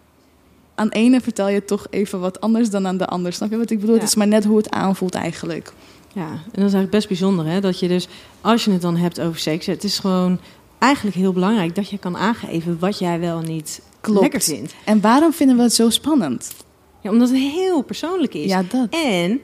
Aan 0.75 0.89
ene 0.89 1.21
vertel 1.21 1.49
je 1.49 1.65
toch 1.65 1.87
even 1.91 2.21
wat 2.21 2.41
anders 2.41 2.71
dan 2.71 2.87
aan 2.87 2.97
de 2.97 3.07
ander. 3.07 3.33
Snap 3.33 3.51
je 3.51 3.57
wat 3.57 3.71
ik 3.71 3.81
bedoel? 3.81 3.95
Ja. 3.95 4.01
Het 4.01 4.09
is 4.09 4.15
maar 4.15 4.27
net 4.27 4.45
hoe 4.45 4.57
het 4.57 4.71
aanvoelt 4.71 5.15
eigenlijk. 5.15 5.73
Ja, 6.15 6.29
en 6.29 6.39
dat 6.45 6.55
is 6.55 6.61
eigenlijk 6.61 6.91
best 6.91 7.09
bijzonder, 7.09 7.47
hè? 7.47 7.61
Dat 7.61 7.79
je 7.79 7.89
dus, 7.89 8.09
als 8.41 8.65
je 8.65 8.71
het 8.71 8.83
dan 8.83 8.97
hebt 8.97 9.21
over 9.21 9.39
seks, 9.39 9.67
het 9.67 9.85
is 9.85 9.99
gewoon 9.99 10.39
eigenlijk 10.79 11.17
heel 11.17 11.33
belangrijk 11.33 11.75
dat 11.75 11.91
je 11.91 11.99
kan 11.99 12.17
aangeven 12.17 12.79
wat 12.79 12.99
jij 12.99 13.21
wel 13.21 13.41
niet 13.41 13.81
Klopt. 14.01 14.21
lekker 14.21 14.41
vindt. 14.41 14.75
En 14.85 15.01
waarom 15.01 15.33
vinden 15.33 15.57
we 15.57 15.63
het 15.63 15.75
zo 15.75 15.91
spannend? 15.91 16.55
Ja, 17.01 17.11
omdat 17.11 17.29
het 17.29 17.39
heel 17.39 17.83
persoonlijk 17.83 18.35
is. 18.35 18.51
Ja, 18.51 18.63
dat. 18.69 18.89
En 18.91 19.41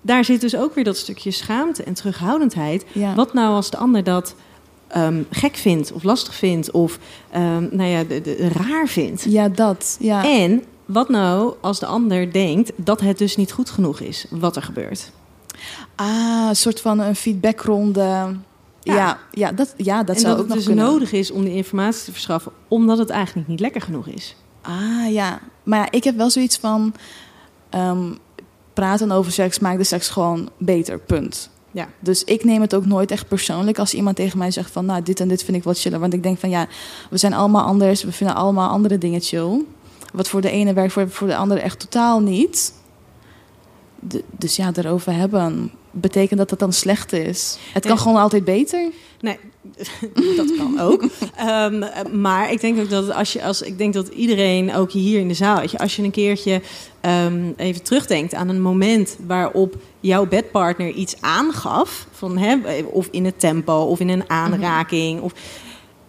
daar 0.00 0.24
zit 0.24 0.40
dus 0.40 0.56
ook 0.56 0.74
weer 0.74 0.84
dat 0.84 0.96
stukje 0.96 1.30
schaamte 1.30 1.82
en 1.82 1.94
terughoudendheid. 1.94 2.84
Ja. 2.92 3.14
Wat 3.14 3.32
nou 3.32 3.54
als 3.54 3.70
de 3.70 3.76
ander 3.76 4.04
dat 4.04 4.34
ehm, 4.96 5.22
gek 5.30 5.56
vindt 5.56 5.92
of 5.92 6.02
lastig 6.02 6.34
vindt 6.34 6.70
of 6.70 6.98
ehm, 7.30 7.66
nou 7.70 7.90
ja, 7.90 8.04
de, 8.04 8.20
de- 8.20 8.48
raar 8.48 8.86
vindt? 8.88 9.24
Ja, 9.28 9.48
dat. 9.48 9.96
Ja. 10.00 10.24
En 10.24 10.62
wat 10.84 11.08
nou 11.08 11.54
als 11.60 11.78
de 11.78 11.86
ander 11.86 12.32
denkt 12.32 12.72
dat 12.76 13.00
het 13.00 13.18
dus 13.18 13.36
niet 13.36 13.52
goed 13.52 13.70
genoeg 13.70 14.00
is 14.00 14.26
wat 14.30 14.56
er 14.56 14.62
gebeurt? 14.62 15.10
Ah, 15.94 16.46
een 16.48 16.56
soort 16.56 16.80
van 16.80 16.98
een 16.98 17.16
feedbackronde. 17.16 18.36
Ja, 18.82 19.18
ja, 19.32 19.52
dat, 19.52 19.74
ja, 19.76 20.02
dat 20.02 20.14
en 20.14 20.20
zou 20.20 20.32
dat 20.36 20.42
ook 20.42 20.48
het 20.48 20.48
nog 20.48 20.56
dus 20.56 20.66
kunnen. 20.66 20.84
nodig 20.84 21.12
is 21.12 21.30
om 21.30 21.44
die 21.44 21.54
informatie 21.54 22.04
te 22.04 22.12
verschaffen, 22.12 22.52
omdat 22.68 22.98
het 22.98 23.10
eigenlijk 23.10 23.48
niet 23.48 23.60
lekker 23.60 23.80
genoeg 23.80 24.06
is. 24.06 24.36
Ah, 24.62 25.12
ja. 25.12 25.40
Maar 25.62 25.78
ja, 25.78 25.90
ik 25.90 26.04
heb 26.04 26.16
wel 26.16 26.30
zoiets 26.30 26.56
van... 26.58 26.94
ehm, 27.70 28.12
praten 28.72 29.10
over 29.12 29.32
seks 29.32 29.58
maakt 29.58 29.78
de 29.78 29.84
seks 29.84 30.08
gewoon 30.08 30.50
beter, 30.58 30.98
punt. 30.98 31.50
Ja. 31.76 31.88
Dus 32.00 32.24
ik 32.24 32.44
neem 32.44 32.60
het 32.60 32.74
ook 32.74 32.86
nooit 32.86 33.10
echt 33.10 33.28
persoonlijk 33.28 33.78
als 33.78 33.94
iemand 33.94 34.16
tegen 34.16 34.38
mij 34.38 34.50
zegt 34.50 34.70
van... 34.70 34.84
nou, 34.84 35.02
dit 35.02 35.20
en 35.20 35.28
dit 35.28 35.44
vind 35.44 35.56
ik 35.56 35.62
wat 35.64 35.78
chiller. 35.78 36.00
Want 36.00 36.12
ik 36.14 36.22
denk 36.22 36.38
van 36.38 36.50
ja, 36.50 36.66
we 37.10 37.16
zijn 37.16 37.32
allemaal 37.34 37.64
anders. 37.64 38.02
We 38.02 38.12
vinden 38.12 38.36
allemaal 38.36 38.70
andere 38.70 38.98
dingen 38.98 39.20
chill. 39.20 39.64
Wat 40.12 40.28
voor 40.28 40.40
de 40.40 40.50
ene 40.50 40.72
werkt, 40.72 40.92
voor, 40.92 41.10
voor 41.10 41.26
de 41.26 41.36
andere 41.36 41.60
echt 41.60 41.78
totaal 41.80 42.20
niet. 42.20 42.72
De- 44.00 44.24
dus 44.38 44.56
ja, 44.56 44.70
daarover 44.70 45.12
hebben... 45.12 45.70
betekent 45.90 46.38
dat 46.38 46.50
het 46.50 46.58
dan 46.58 46.72
slecht 46.72 47.12
is. 47.12 47.58
Het 47.72 47.82
kan 47.82 47.94
Nee. 47.94 48.00
gewoon 48.02 48.20
altijd 48.22 48.44
beter. 48.44 48.90
Nee, 49.20 49.38
dat 50.36 50.56
kan 50.56 50.80
ook. 50.80 51.04
Ehm, 51.36 51.84
maar 52.20 52.52
ik 52.52 52.60
denk 52.60 52.78
ook 52.80 52.90
dat 52.90 53.10
als 53.12 53.32
je, 53.32 53.44
als 53.44 53.62
ik 53.62 53.78
denk 53.78 53.92
dat 53.94 54.08
iedereen, 54.08 54.74
ook 54.74 54.90
hier 54.90 55.20
in 55.20 55.28
de 55.28 55.34
zaal, 55.34 55.60
weet 55.60 55.70
je, 55.70 55.78
als 55.78 55.96
je 55.96 56.02
een 56.02 56.10
keertje 56.10 56.60
ehm, 57.00 57.52
even 57.56 57.82
terugdenkt 57.82 58.34
aan 58.34 58.48
een 58.48 58.60
moment 58.62 59.16
waarop 59.26 59.74
jouw 60.00 60.26
bedpartner 60.26 60.90
iets 60.90 61.20
aangaf, 61.20 62.06
van, 62.12 62.38
hè, 62.38 62.56
of 62.82 63.08
in 63.10 63.24
het 63.24 63.40
tempo 63.40 63.72
of 63.82 64.00
in 64.00 64.08
een 64.08 64.30
aanraking, 64.30 65.20
of 65.20 65.32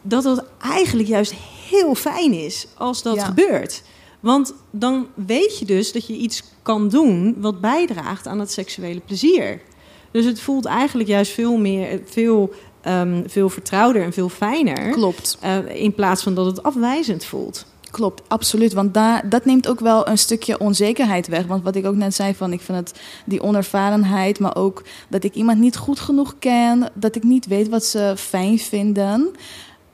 dat 0.01 0.23
dat 0.23 0.43
eigenlijk 0.61 1.07
juist 1.07 1.33
heel 1.69 1.95
fijn 1.95 2.33
is 2.33 2.67
als 2.77 3.01
dat 3.01 3.15
Ja. 3.15 3.25
gebeurt. 3.25 3.83
Want 4.19 4.53
dan 4.71 5.07
weet 5.13 5.59
je 5.59 5.65
dus 5.65 5.91
dat 5.91 6.07
je 6.07 6.13
iets 6.13 6.43
kan 6.61 6.89
doen 6.89 7.35
wat 7.37 7.61
bijdraagt 7.61 8.27
aan 8.27 8.39
het 8.39 8.51
seksuele 8.51 8.99
plezier. 8.99 9.61
Dus 10.11 10.25
het 10.25 10.39
voelt 10.41 10.65
eigenlijk 10.65 11.09
juist 11.09 11.31
veel 11.31 11.57
meer, 11.57 12.01
veel, 12.05 12.53
ehm, 12.88 13.24
veel 13.27 13.50
vertrouwder 13.50 14.01
en 14.03 14.13
veel 14.13 14.29
fijner. 14.29 14.89
Klopt. 14.91 15.38
eh, 15.41 15.58
in 15.84 15.94
plaats 15.94 16.24
van 16.24 16.34
dat 16.34 16.46
het 16.46 16.63
afwijzend 16.63 17.25
voelt. 17.25 17.65
Klopt, 17.91 18.22
absoluut. 18.27 18.74
Want 18.74 18.94
daar, 18.94 19.29
dat 19.29 19.46
neemt 19.46 19.67
ook 19.67 19.79
wel 19.79 20.08
een 20.08 20.17
stukje 20.17 20.60
onzekerheid 20.60 21.27
weg. 21.27 21.46
Want 21.46 21.63
wat 21.63 21.75
ik 21.75 21.86
ook 21.86 21.96
net 21.96 22.15
zei, 22.15 22.36
van 22.36 22.53
ik 22.53 22.62
vind 22.62 22.77
het 22.77 23.00
die 23.25 23.41
onervarenheid, 23.41 24.39
maar 24.39 24.56
ook 24.56 24.84
dat 25.10 25.24
ik 25.24 25.34
iemand 25.34 25.60
niet 25.60 25.77
goed 25.77 26.00
genoeg 26.00 26.36
ken, 26.39 26.89
dat 26.94 27.15
ik 27.15 27.24
niet 27.24 27.46
weet 27.48 27.70
wat 27.70 27.86
ze 27.86 28.13
fijn 28.17 28.60
vinden. 28.60 29.29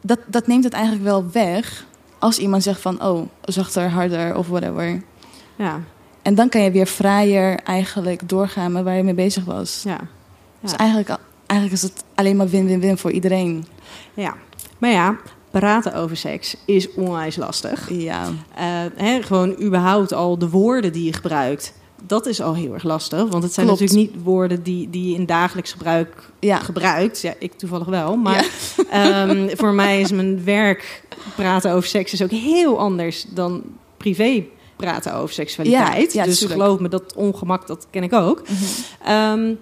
Dat, 0.01 0.19
dat 0.27 0.47
neemt 0.47 0.63
het 0.63 0.73
eigenlijk 0.73 1.03
wel 1.03 1.25
weg 1.31 1.85
als 2.19 2.37
iemand 2.39 2.63
zegt 2.63 2.81
van, 2.81 3.03
oh, 3.03 3.27
zachter, 3.41 3.89
harder 3.89 4.35
of 4.37 4.47
whatever. 4.47 5.03
Ja, 5.55 5.81
En 6.21 6.35
dan 6.35 6.49
kan 6.49 6.61
je 6.61 6.71
weer 6.71 6.87
vrijer 6.87 7.59
eigenlijk 7.63 8.29
doorgaan 8.29 8.71
met 8.71 8.83
waar 8.83 8.95
je 8.95 9.03
mee 9.03 9.13
bezig 9.13 9.43
was. 9.45 9.81
ja, 9.83 9.99
Dus 10.61 10.71
Ja. 10.71 10.77
eigenlijk, 10.77 11.17
eigenlijk 11.45 11.81
is 11.81 11.89
het 11.89 12.03
alleen 12.15 12.35
maar 12.35 12.49
win-win-win 12.49 12.97
voor 12.97 13.11
iedereen. 13.11 13.65
ja. 14.13 14.35
Maar 14.77 14.91
ja, 14.91 15.17
praten 15.51 15.93
over 15.95 16.17
seks 16.17 16.55
is 16.65 16.93
onwijs 16.93 17.35
lastig. 17.35 17.89
Ja, 17.91 18.29
Eh, 18.55 18.63
hè, 18.95 19.21
gewoon 19.21 19.61
überhaupt 19.61 20.13
al 20.13 20.37
de 20.37 20.49
woorden 20.49 20.93
die 20.93 21.03
je 21.05 21.13
gebruikt. 21.13 21.73
Dat 22.05 22.25
is 22.25 22.41
al 22.41 22.55
heel 22.55 22.73
erg 22.73 22.83
lastig. 22.83 23.29
Want 23.29 23.43
het 23.43 23.53
zijn 23.53 23.65
Klopt. 23.65 23.81
natuurlijk 23.81 24.11
niet 24.13 24.23
woorden 24.23 24.63
die, 24.63 24.89
die 24.89 25.09
je 25.09 25.15
in 25.15 25.25
dagelijks 25.25 25.71
gebruik 25.71 26.31
ja. 26.39 26.57
gebruikt. 26.59 27.21
Ja, 27.21 27.33
ik 27.39 27.53
toevallig 27.53 27.87
wel. 27.87 28.15
Maar 28.15 28.47
ehm, 28.89 29.49
voor 29.55 29.73
mij 29.73 30.01
is 30.01 30.11
mijn 30.11 30.43
werk 30.43 31.03
praten 31.35 31.71
over 31.71 31.89
seks 31.89 32.13
is 32.13 32.21
ook 32.23 32.31
heel 32.31 32.79
anders 32.79 33.25
dan 33.29 33.63
privé 33.97 34.43
praten 34.75 35.13
over 35.15 35.33
seksualiteit. 35.33 36.13
Ja, 36.13 36.21
ja, 36.21 36.27
dus 36.27 36.39
tuurlijk. 36.39 36.61
geloof 36.61 36.79
me, 36.79 36.89
dat 36.89 37.13
ongemak, 37.15 37.67
dat 37.67 37.87
ken 37.89 38.03
ik 38.03 38.13
ook. 38.13 38.41
Mhm. 38.49 38.63
Ehm, 39.03 39.53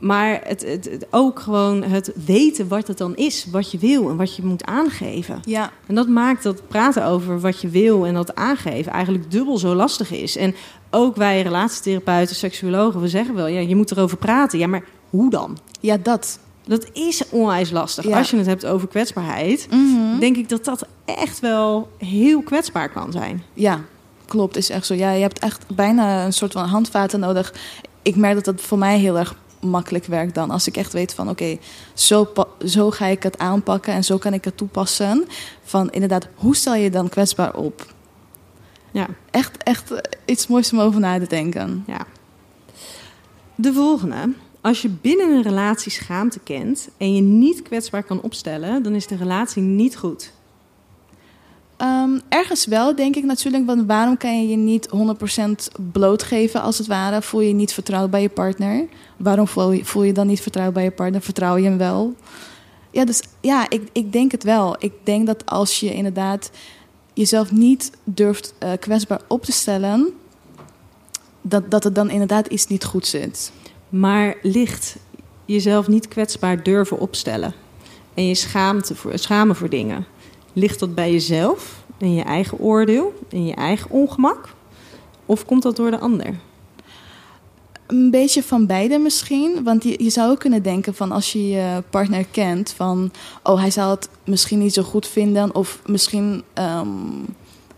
maar 0.00 0.40
het, 0.44 0.64
het, 0.66 0.84
het- 0.84 1.06
ook 1.10 1.40
gewoon 1.40 1.82
het 1.82 2.12
weten 2.26 2.68
wat 2.68 2.86
het 2.86 2.98
dan 2.98 3.16
is, 3.16 3.46
wat 3.50 3.70
je 3.70 3.78
wil 3.78 4.08
en 4.10 4.16
wat 4.16 4.36
je 4.36 4.44
moet 4.44 4.64
aangeven. 4.64 5.40
ja. 5.44 5.70
En 5.86 5.94
dat 5.94 6.08
maakt 6.08 6.42
dat 6.42 6.68
praten 6.68 7.04
over 7.04 7.40
wat 7.40 7.60
je 7.60 7.68
wil 7.68 8.06
en 8.06 8.14
dat 8.14 8.34
aangeven 8.34 8.92
eigenlijk 8.92 9.30
dubbel 9.30 9.58
zo 9.58 9.74
lastig 9.74 10.10
is. 10.10 10.36
En 10.36 10.54
ook 10.90 11.16
wij 11.16 11.42
relatietherapeuten, 11.42 12.36
seksuologen, 12.36 13.00
we 13.00 13.08
zeggen 13.08 13.34
wel, 13.34 13.46
ja, 13.46 13.60
je 13.60 13.76
moet 13.76 13.90
erover 13.90 14.16
praten. 14.16 14.58
Ja, 14.58 14.66
maar 14.66 14.84
hoe 15.10 15.30
dan? 15.30 15.58
ja, 15.80 15.96
dat. 15.96 16.38
Dat 16.66 16.88
is 16.92 17.22
onwijs 17.30 17.70
lastig. 17.70 18.04
Ja. 18.06 18.18
Als 18.18 18.30
je 18.30 18.36
het 18.36 18.46
hebt 18.46 18.66
over 18.66 18.88
kwetsbaarheid, 18.88 19.66
Mhm. 19.70 20.18
denk 20.18 20.36
ik 20.36 20.48
dat 20.48 20.64
dat 20.64 20.86
echt 21.04 21.40
wel 21.40 21.88
heel 21.98 22.42
kwetsbaar 22.42 22.88
kan 22.90 23.12
zijn. 23.12 23.42
Ja, 23.54 23.80
klopt. 24.26 24.56
Is 24.56 24.70
echt 24.70 24.86
zo. 24.86 24.94
Ja, 24.94 25.10
je 25.10 25.20
hebt 25.22 25.38
echt 25.38 25.64
bijna 25.74 26.24
een 26.24 26.32
soort 26.32 26.52
van 26.52 26.64
handvaten 26.68 27.20
nodig. 27.20 27.54
Ik 28.02 28.16
merk 28.16 28.34
dat 28.34 28.44
dat 28.44 28.60
voor 28.60 28.78
mij 28.78 28.98
heel 28.98 29.18
erg 29.18 29.34
makkelijk 29.60 30.04
werkt 30.04 30.34
dan. 30.34 30.50
Als 30.50 30.66
ik 30.66 30.76
echt 30.76 30.92
weet 30.92 31.14
van 31.14 31.28
oké, 31.28 31.58
zo, 31.94 32.32
zo 32.66 32.90
ga 32.90 33.06
ik 33.06 33.22
het 33.22 33.38
aanpakken 33.38 33.92
en 33.94 34.04
zo 34.04 34.18
kan 34.18 34.34
ik 34.34 34.44
het 34.44 34.56
toepassen. 34.56 35.24
Van 35.62 35.90
inderdaad, 35.90 36.28
hoe 36.34 36.56
stel 36.56 36.74
je 36.74 36.90
dan 36.90 37.08
kwetsbaar 37.08 37.54
op? 37.54 37.94
Ja, 38.90 39.06
Echt, 39.30 39.62
echt 39.62 39.92
iets 40.24 40.46
moois 40.46 40.72
om 40.72 40.80
over 40.80 41.00
na 41.00 41.18
te 41.18 41.26
denken. 41.26 41.84
ja. 41.86 42.06
De 43.54 43.72
volgende. 43.72 44.32
Als 44.60 44.82
je 44.82 44.88
binnen 44.88 45.30
een 45.30 45.42
relatie 45.42 45.92
schaamte 45.92 46.38
kent 46.38 46.88
en 46.96 47.14
je 47.14 47.20
niet 47.22 47.62
kwetsbaar 47.62 48.02
kan 48.02 48.20
opstellen, 48.22 48.82
dan 48.82 48.94
is 48.94 49.06
de 49.06 49.16
relatie 49.16 49.62
niet 49.62 49.96
goed. 49.96 50.32
Ehm, 51.80 52.18
ergens 52.28 52.66
wel, 52.66 52.94
denk 52.94 53.16
ik 53.16 53.24
natuurlijk. 53.24 53.66
Want 53.66 53.86
waarom 53.86 54.16
kan 54.16 54.40
je 54.42 54.48
je 54.48 54.56
niet 54.56 54.88
100% 54.90 55.70
blootgeven, 55.92 56.62
als 56.62 56.78
het 56.78 56.86
ware? 56.86 57.22
Voel 57.22 57.40
je 57.40 57.48
je 57.48 57.54
niet 57.54 57.72
vertrouwd 57.72 58.10
bij 58.10 58.22
je 58.22 58.28
partner? 58.28 58.88
Waarom 59.16 59.46
voel 59.82 60.02
je, 60.02 60.12
dan 60.12 60.26
niet 60.26 60.40
vertrouwd 60.40 60.72
bij 60.72 60.82
je 60.82 60.90
partner? 60.90 61.22
Vertrouw 61.22 61.56
je 61.56 61.64
hem 61.64 61.78
wel? 61.78 62.14
Ja, 62.90 63.04
dus 63.04 63.22
ja, 63.40 63.70
ik, 63.70 63.88
ik 63.92 64.12
denk 64.12 64.32
het 64.32 64.42
wel. 64.42 64.76
Ik 64.78 64.92
denk 65.04 65.26
dat 65.26 65.46
als 65.46 65.80
je 65.80 65.94
inderdaad 65.94 66.50
jezelf 67.12 67.52
niet 67.52 67.90
durft 68.04 68.54
eh, 68.58 68.70
kwetsbaar 68.80 69.20
op 69.28 69.44
te 69.44 69.52
stellen, 69.52 70.08
dat, 71.42 71.70
dat 71.70 71.84
het 71.84 71.94
dan 71.94 72.10
inderdaad 72.10 72.46
iets 72.46 72.66
niet 72.66 72.84
goed 72.84 73.06
zit. 73.06 73.52
Maar 73.88 74.36
ligt 74.42 74.96
jezelf 75.44 75.88
niet 75.88 76.08
kwetsbaar 76.08 76.62
durven 76.62 76.98
opstellen 76.98 77.54
en 78.14 78.26
je 78.26 78.34
schaamte 78.34 78.94
voor, 78.94 79.18
schamen 79.18 79.56
voor 79.56 79.68
dingen, 79.68 80.06
ligt 80.52 80.78
dat 80.78 80.94
bij 80.94 81.12
jezelf, 81.12 81.84
in 81.98 82.14
je 82.14 82.22
eigen 82.22 82.58
oordeel, 82.58 83.14
in 83.28 83.46
je 83.46 83.54
eigen 83.54 83.90
ongemak? 83.90 84.48
Of 85.26 85.44
komt 85.44 85.62
dat 85.62 85.76
door 85.76 85.90
de 85.90 85.98
ander? 85.98 86.34
Een 87.86 88.10
beetje 88.10 88.42
van 88.42 88.66
beide 88.66 88.98
misschien. 88.98 89.64
Want 89.64 89.82
je, 89.82 90.10
zou 90.10 90.30
ook 90.30 90.38
kunnen 90.38 90.62
denken 90.62 90.94
van 90.94 91.12
als 91.12 91.32
je 91.32 91.48
je 91.48 91.82
partner 91.90 92.24
kent... 92.24 92.72
van 92.76 93.12
oh, 93.42 93.60
hij 93.60 93.70
zal 93.70 93.90
het 93.90 94.08
misschien 94.24 94.58
niet 94.58 94.74
zo 94.74 94.82
goed 94.82 95.06
vinden... 95.06 95.54
of 95.54 95.80
misschien 95.86 96.44
ehm, 96.52 96.88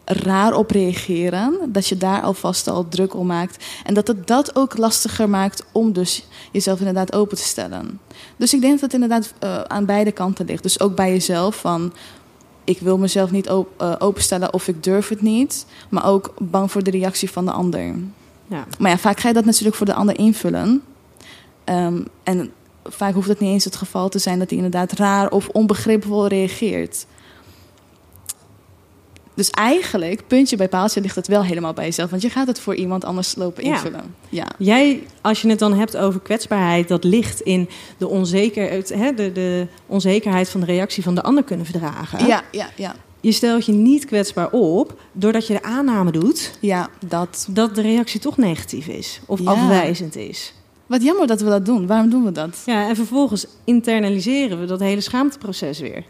raar 0.05 0.55
op 0.55 0.71
reageren. 0.71 1.59
Dat 1.69 1.87
je 1.87 1.97
daar 1.97 2.23
alvast 2.23 2.69
al 2.69 2.89
druk 2.89 3.15
om 3.15 3.27
maakt. 3.27 3.65
En 3.85 3.95
dat 3.95 4.07
het 4.07 4.27
dat 4.27 4.57
ook 4.57 4.79
lastiger 4.79 5.29
maakt 5.29 5.65
om 5.73 5.93
dus 5.93 6.27
jezelf 6.51 6.79
inderdaad 6.79 7.13
open 7.13 7.37
te 7.37 7.43
stellen. 7.43 8.01
Dus 8.37 8.55
ik 8.55 8.61
denk 8.61 8.73
dat 8.73 8.81
het 8.81 8.95
inderdaad 8.95 9.33
eh, 9.39 9.61
aan 9.61 9.87
beide 9.87 10.13
kanten 10.13 10.47
ligt. 10.47 10.63
Dus 10.63 10.81
ook 10.81 10.97
bij 10.97 11.11
jezelf 11.11 11.57
van... 11.57 11.93
Ik 12.65 12.79
wil 12.79 12.99
mezelf 12.99 13.31
niet 13.31 13.51
op, 13.51 13.69
eh, 13.77 13.95
openstellen 13.99 14.53
of 14.53 14.69
ik 14.69 14.83
durf 14.83 15.09
het 15.09 15.23
niet. 15.23 15.67
Maar 15.89 16.07
ook 16.07 16.35
bang 16.39 16.71
voor 16.71 16.83
de 16.83 16.91
reactie 16.91 17.31
van 17.31 17.45
de 17.45 17.51
ander. 17.51 17.95
Ja, 18.47 18.67
Maar 18.79 18.91
ja, 18.91 18.99
vaak 18.99 19.21
ga 19.21 19.29
je 19.29 19.35
dat 19.35 19.45
natuurlijk 19.45 19.77
voor 19.77 19.87
de 19.87 19.95
ander 19.95 20.19
invullen. 20.19 20.83
Ehm, 21.65 22.03
en 22.23 22.53
vaak 22.85 23.15
hoeft 23.15 23.29
het 23.29 23.41
niet 23.41 23.51
eens 23.51 23.65
het 23.65 23.77
geval 23.77 24.09
te 24.09 24.19
zijn 24.19 24.39
dat 24.39 24.49
hij 24.49 24.59
inderdaad 24.59 24.93
raar 24.93 25.31
of 25.31 25.49
onbegripvol 25.49 26.27
reageert. 26.27 27.07
Dus 29.35 29.51
eigenlijk, 29.51 30.27
puntje 30.27 30.57
bij 30.57 30.69
paaltje, 30.69 31.01
ligt 31.01 31.17
het 31.17 31.27
wel 31.29 31.45
helemaal 31.45 31.73
bij 31.73 31.85
jezelf. 31.85 32.11
Want 32.11 32.23
je 32.23 32.31
gaat 32.31 32.47
het 32.47 32.61
voor 32.61 32.75
iemand 32.75 33.05
anders 33.05 33.35
lopen 33.35 33.65
Ja. 33.65 33.73
invullen. 33.75 34.15
Ja, 34.29 34.47
Jij, 34.59 35.03
als 35.21 35.43
je 35.43 35.49
het 35.49 35.59
dan 35.59 35.75
hebt 35.75 35.97
over 35.97 36.21
kwetsbaarheid, 36.21 36.89
dat 36.89 37.05
ligt 37.05 37.41
in 37.41 37.69
de, 37.99 38.09
onzeker, 38.09 38.71
het, 38.71 38.89
hè, 38.89 39.15
de, 39.15 39.33
de 39.33 39.67
onzekerheid 39.87 40.49
van 40.49 40.61
de 40.61 40.67
reactie 40.67 41.03
van 41.03 41.15
de 41.15 41.23
ander 41.23 41.45
kunnen 41.45 41.67
verdragen. 41.67 42.27
ja, 42.27 42.43
ja. 42.51 42.69
ja. 42.77 42.95
je 43.21 43.33
stelt 43.33 43.67
je 43.67 43.73
niet 43.73 44.05
kwetsbaar 44.05 44.51
op 44.51 45.01
doordat 45.13 45.47
je 45.47 45.53
de 45.53 45.63
aanname 45.63 46.11
doet 46.11 46.57
Ja, 46.61 46.89
dat. 47.07 47.47
dat 47.51 47.75
de 47.75 47.81
reactie 47.83 48.21
toch 48.21 48.37
negatief 48.37 48.87
is 48.87 49.21
of 49.27 49.41
Ja. 49.41 49.51
afwijzend 49.51 50.17
is. 50.17 50.55
Wat 50.87 51.03
jammer 51.03 51.27
dat 51.27 51.41
we 51.41 51.49
dat 51.49 51.67
doen. 51.67 51.87
Waarom 51.87 52.11
doen 52.11 52.25
we 52.25 52.33
dat? 52.33 52.63
Ja, 52.67 52.89
en 52.89 52.97
vervolgens 52.97 53.47
internaliseren 53.65 54.61
we 54.61 54.67
dat 54.67 54.81
hele 54.81 55.01
schaamteproces 55.01 55.79
weer. 55.81 56.05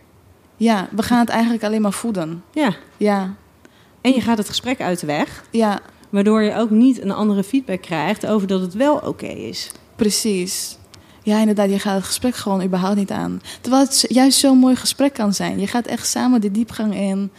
Ja, 0.62 0.88
we 0.90 1.02
gaan 1.02 1.18
het 1.18 1.28
eigenlijk 1.28 1.64
alleen 1.64 1.82
maar 1.82 1.92
voeden. 1.92 2.42
Ja, 2.52 2.74
Ja, 2.96 3.34
en 4.00 4.12
je 4.12 4.20
gaat 4.20 4.38
het 4.38 4.48
gesprek 4.48 4.80
uit 4.80 5.00
de 5.00 5.06
weg, 5.06 5.44
ja, 5.50 5.80
waardoor 6.10 6.42
je 6.42 6.56
ook 6.56 6.70
niet 6.70 7.02
een 7.02 7.10
andere 7.10 7.44
feedback 7.44 7.82
krijgt 7.82 8.26
over 8.26 8.46
dat 8.46 8.60
het 8.60 8.74
wel 8.74 8.96
oké 8.96 9.26
is. 9.26 9.70
precies. 9.96 10.76
Ja, 11.22 11.38
inderdaad, 11.38 11.70
je 11.70 11.78
gaat 11.78 11.94
het 11.94 12.04
gesprek 12.04 12.34
gewoon 12.34 12.62
überhaupt 12.62 12.96
niet 12.96 13.10
aan. 13.10 13.40
Terwijl 13.60 13.82
het 13.82 14.04
juist 14.08 14.38
zo'n 14.38 14.58
mooi 14.58 14.76
gesprek 14.76 15.12
kan 15.14 15.34
zijn. 15.34 15.60
Je 15.60 15.66
gaat 15.66 15.86
echt 15.86 16.06
samen 16.06 16.40
de 16.40 16.50
diepgang 16.50 16.94
in. 16.94 17.30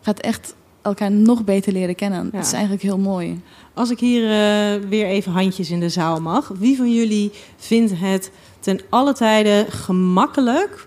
Gaat 0.00 0.20
echt 0.20 0.54
elkaar 0.82 1.10
nog 1.10 1.44
beter 1.44 1.72
leren 1.72 1.94
kennen. 1.94 2.24
Ja. 2.24 2.30
Dat 2.30 2.46
is 2.46 2.52
eigenlijk 2.52 2.82
heel 2.82 2.98
mooi. 2.98 3.40
Als 3.74 3.90
ik 3.90 3.98
hier 3.98 4.22
eh, 4.22 4.88
weer 4.88 5.06
even 5.06 5.32
handjes 5.32 5.70
in 5.70 5.80
de 5.80 5.88
zaal 5.88 6.20
mag, 6.20 6.52
wie 6.58 6.76
van 6.76 6.92
jullie 6.92 7.32
vindt 7.56 7.92
het 7.94 8.30
ten 8.60 8.80
alle 8.88 9.12
tijde 9.14 9.66
gemakkelijk 9.68 10.86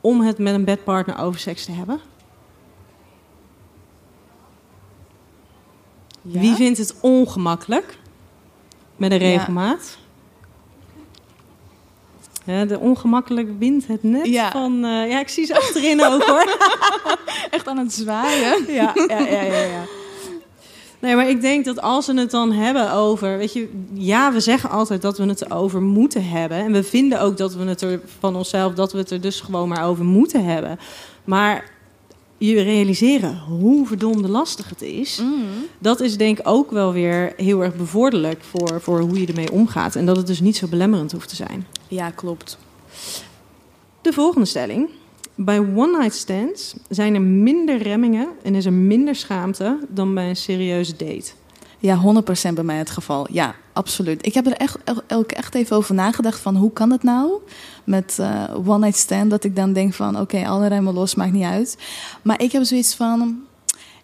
om 0.00 0.20
het 0.20 0.38
met 0.38 0.54
een 0.54 0.64
bedpartner 0.64 1.18
over 1.18 1.40
seks 1.40 1.64
te 1.64 1.72
hebben? 1.72 2.00
Ja? 6.22 6.40
Wie 6.40 6.54
vindt 6.54 6.78
het 6.78 6.94
ongemakkelijk 7.00 7.98
met 8.96 9.12
een 9.12 9.18
regelmaat? 9.18 9.98
Ja, 12.44 12.64
de 12.64 12.78
ongemakkelijk 12.78 13.48
wint 13.58 13.86
het 13.86 14.02
net 14.02 14.26
Ja. 14.26 14.50
van... 14.50 14.84
eh, 14.84 15.10
ja, 15.10 15.20
ik 15.20 15.28
zie 15.28 15.46
ze 15.46 15.56
achterin 15.56 16.04
ook 16.04 16.22
hoor. 16.22 16.56
Echt 17.50 17.68
aan 17.68 17.78
het 17.78 17.92
zwaaien. 17.92 18.72
ja, 18.72 18.92
ja, 19.08 19.18
ja, 19.18 19.42
ja. 19.62 19.82
Nee, 21.00 21.16
maar 21.16 21.28
ik 21.28 21.40
denk 21.40 21.64
dat 21.64 21.80
als 21.80 22.06
we 22.06 22.14
het 22.14 22.30
dan 22.30 22.52
hebben 22.52 22.92
over... 22.92 23.38
Weet 23.38 23.52
je, 23.52 23.68
ja, 23.92 24.32
we 24.32 24.40
zeggen 24.40 24.70
altijd 24.70 25.02
dat 25.02 25.18
we 25.18 25.24
het 25.24 25.42
erover 25.42 25.82
moeten 25.82 26.28
hebben. 26.28 26.58
En 26.58 26.72
we 26.72 26.82
vinden 26.82 27.20
ook 27.20 27.36
dat 27.36 27.54
we 27.54 27.64
het 27.64 27.80
er 27.80 28.00
van 28.18 28.36
onszelf... 28.36 28.74
dat 28.74 28.92
we 28.92 28.98
het 28.98 29.10
er 29.10 29.20
dus 29.20 29.40
gewoon 29.40 29.68
maar 29.68 29.84
over 29.84 30.04
moeten 30.04 30.44
hebben. 30.44 30.78
Maar 31.24 31.70
je 32.38 32.62
realiseren 32.62 33.38
hoe 33.38 33.86
verdomde 33.86 34.28
lastig 34.28 34.68
het 34.68 34.82
is... 34.82 35.20
Mm. 35.22 35.44
dat 35.78 36.00
is 36.00 36.16
denk 36.16 36.38
ik 36.38 36.48
ook 36.48 36.70
wel 36.70 36.92
weer 36.92 37.32
heel 37.36 37.62
erg 37.62 37.76
bevorderlijk... 37.76 38.42
voor, 38.42 38.80
voor 38.80 39.00
hoe 39.00 39.20
je 39.20 39.26
ermee 39.26 39.52
omgaat. 39.52 39.96
En 39.96 40.06
dat 40.06 40.16
het 40.16 40.26
dus 40.26 40.40
niet 40.40 40.56
zo 40.56 40.66
belemmerend 40.66 41.12
hoeft 41.12 41.28
te 41.28 41.36
zijn. 41.36 41.66
Ja, 41.88 42.10
klopt. 42.10 42.58
De 44.02 44.12
volgende 44.12 44.46
stelling. 44.46 44.88
Bij 45.42 45.58
one-night 45.58 46.14
stands 46.14 46.74
zijn 46.88 47.14
er 47.14 47.20
minder 47.22 47.82
remmingen 47.82 48.28
en 48.42 48.54
is 48.54 48.64
er 48.64 48.72
minder 48.72 49.14
schaamte 49.14 49.78
dan 49.88 50.14
bij 50.14 50.28
een 50.28 50.36
serieuze 50.36 50.96
date. 50.96 51.30
Ja, 51.78 52.02
100% 52.50 52.54
bij 52.54 52.64
mij 52.64 52.76
het 52.76 52.90
geval. 52.90 53.26
Ja, 53.32 53.54
absoluut. 53.72 54.26
Ik 54.26 54.34
heb 54.34 54.46
er 54.46 54.52
echt, 54.52 54.78
ook 55.08 55.32
echt 55.32 55.54
even 55.54 55.76
over 55.76 55.94
nagedacht 55.94 56.40
van 56.40 56.56
hoe 56.56 56.72
kan 56.72 56.90
het 56.90 57.02
nou 57.02 57.32
met 57.84 58.18
eh, 58.18 58.44
one 58.66 58.78
night 58.78 58.98
stand 58.98 59.30
dat 59.30 59.44
ik 59.44 59.56
dan 59.56 59.72
denk 59.72 59.94
van 59.94 60.20
oké, 60.20 60.46
alle 60.46 60.66
remmen 60.66 60.94
los, 60.94 61.14
maakt 61.14 61.32
niet 61.32 61.44
uit. 61.44 61.78
Maar 62.22 62.42
ik 62.42 62.52
heb 62.52 62.64
zoiets 62.64 62.94
van 62.94 63.40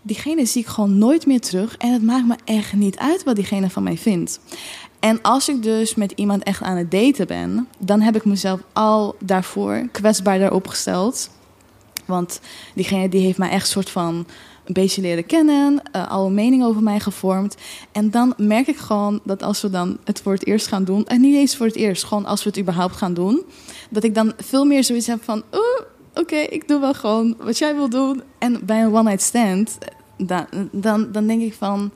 diegene 0.02 0.46
zie 0.46 0.62
ik 0.62 0.68
gewoon 0.68 0.98
nooit 0.98 1.26
meer 1.26 1.40
terug 1.40 1.76
en 1.76 1.92
het 1.92 2.02
maakt 2.02 2.26
me 2.26 2.36
echt 2.44 2.72
niet 2.72 2.98
uit 2.98 3.24
wat 3.24 3.36
diegene 3.36 3.70
van 3.70 3.82
mij 3.82 3.96
vindt. 3.96 4.40
En 5.06 5.22
als 5.22 5.48
ik 5.48 5.62
dus 5.62 5.94
met 5.94 6.12
iemand 6.12 6.42
echt 6.42 6.62
aan 6.62 6.76
het 6.76 6.90
daten 6.90 7.26
ben, 7.26 7.68
dan 7.78 8.00
heb 8.00 8.16
ik 8.16 8.24
mezelf 8.24 8.60
al 8.72 9.16
daarvoor 9.20 9.88
kwetsbaarder 9.92 10.52
opgesteld. 10.52 11.30
Want 12.04 12.40
diegene 12.74 13.08
die 13.08 13.20
heeft 13.20 13.38
mij 13.38 13.50
echt 13.50 13.68
soort 13.68 13.90
van 13.90 14.26
een 14.64 14.72
beetje 14.72 15.00
leren 15.00 15.26
kennen, 15.26 15.82
eh, 15.92 16.10
al 16.10 16.26
een 16.26 16.34
mening 16.34 16.64
over 16.64 16.82
mij 16.82 17.00
gevormd. 17.00 17.56
En 17.92 18.10
dan 18.10 18.34
merk 18.36 18.66
ik 18.66 18.76
gewoon 18.76 19.20
dat 19.24 19.42
als 19.42 19.62
we 19.62 19.70
dan 19.70 19.98
het 20.04 20.20
voor 20.20 20.32
het 20.32 20.46
eerst 20.46 20.66
gaan 20.66 20.84
doen, 20.84 21.06
en 21.06 21.20
niet 21.20 21.36
eens 21.36 21.56
voor 21.56 21.66
het 21.66 21.76
eerst, 21.76 22.04
gewoon 22.04 22.26
als 22.26 22.42
we 22.42 22.48
het 22.48 22.58
überhaupt 22.58 22.96
gaan 22.96 23.14
doen, 23.14 23.42
dat 23.90 24.04
ik 24.04 24.14
dan 24.14 24.32
veel 24.36 24.64
meer 24.64 24.84
zoiets 24.84 25.06
heb 25.06 25.24
van, 25.24 25.42
oeh, 25.52 25.80
oké, 26.14 26.36
ik 26.36 26.68
doe 26.68 26.80
wel 26.80 26.94
gewoon 26.94 27.36
wat 27.38 27.58
jij 27.58 27.74
wil 27.74 27.88
doen. 27.88 28.22
En 28.38 28.66
bij 28.66 28.82
een 28.82 28.94
one-night 28.94 29.22
stand, 29.22 29.78
dan, 30.16 30.46
dan, 30.72 31.12
dan 31.12 31.26
denk 31.26 31.42
ik 31.42 31.54
van, 31.54 31.90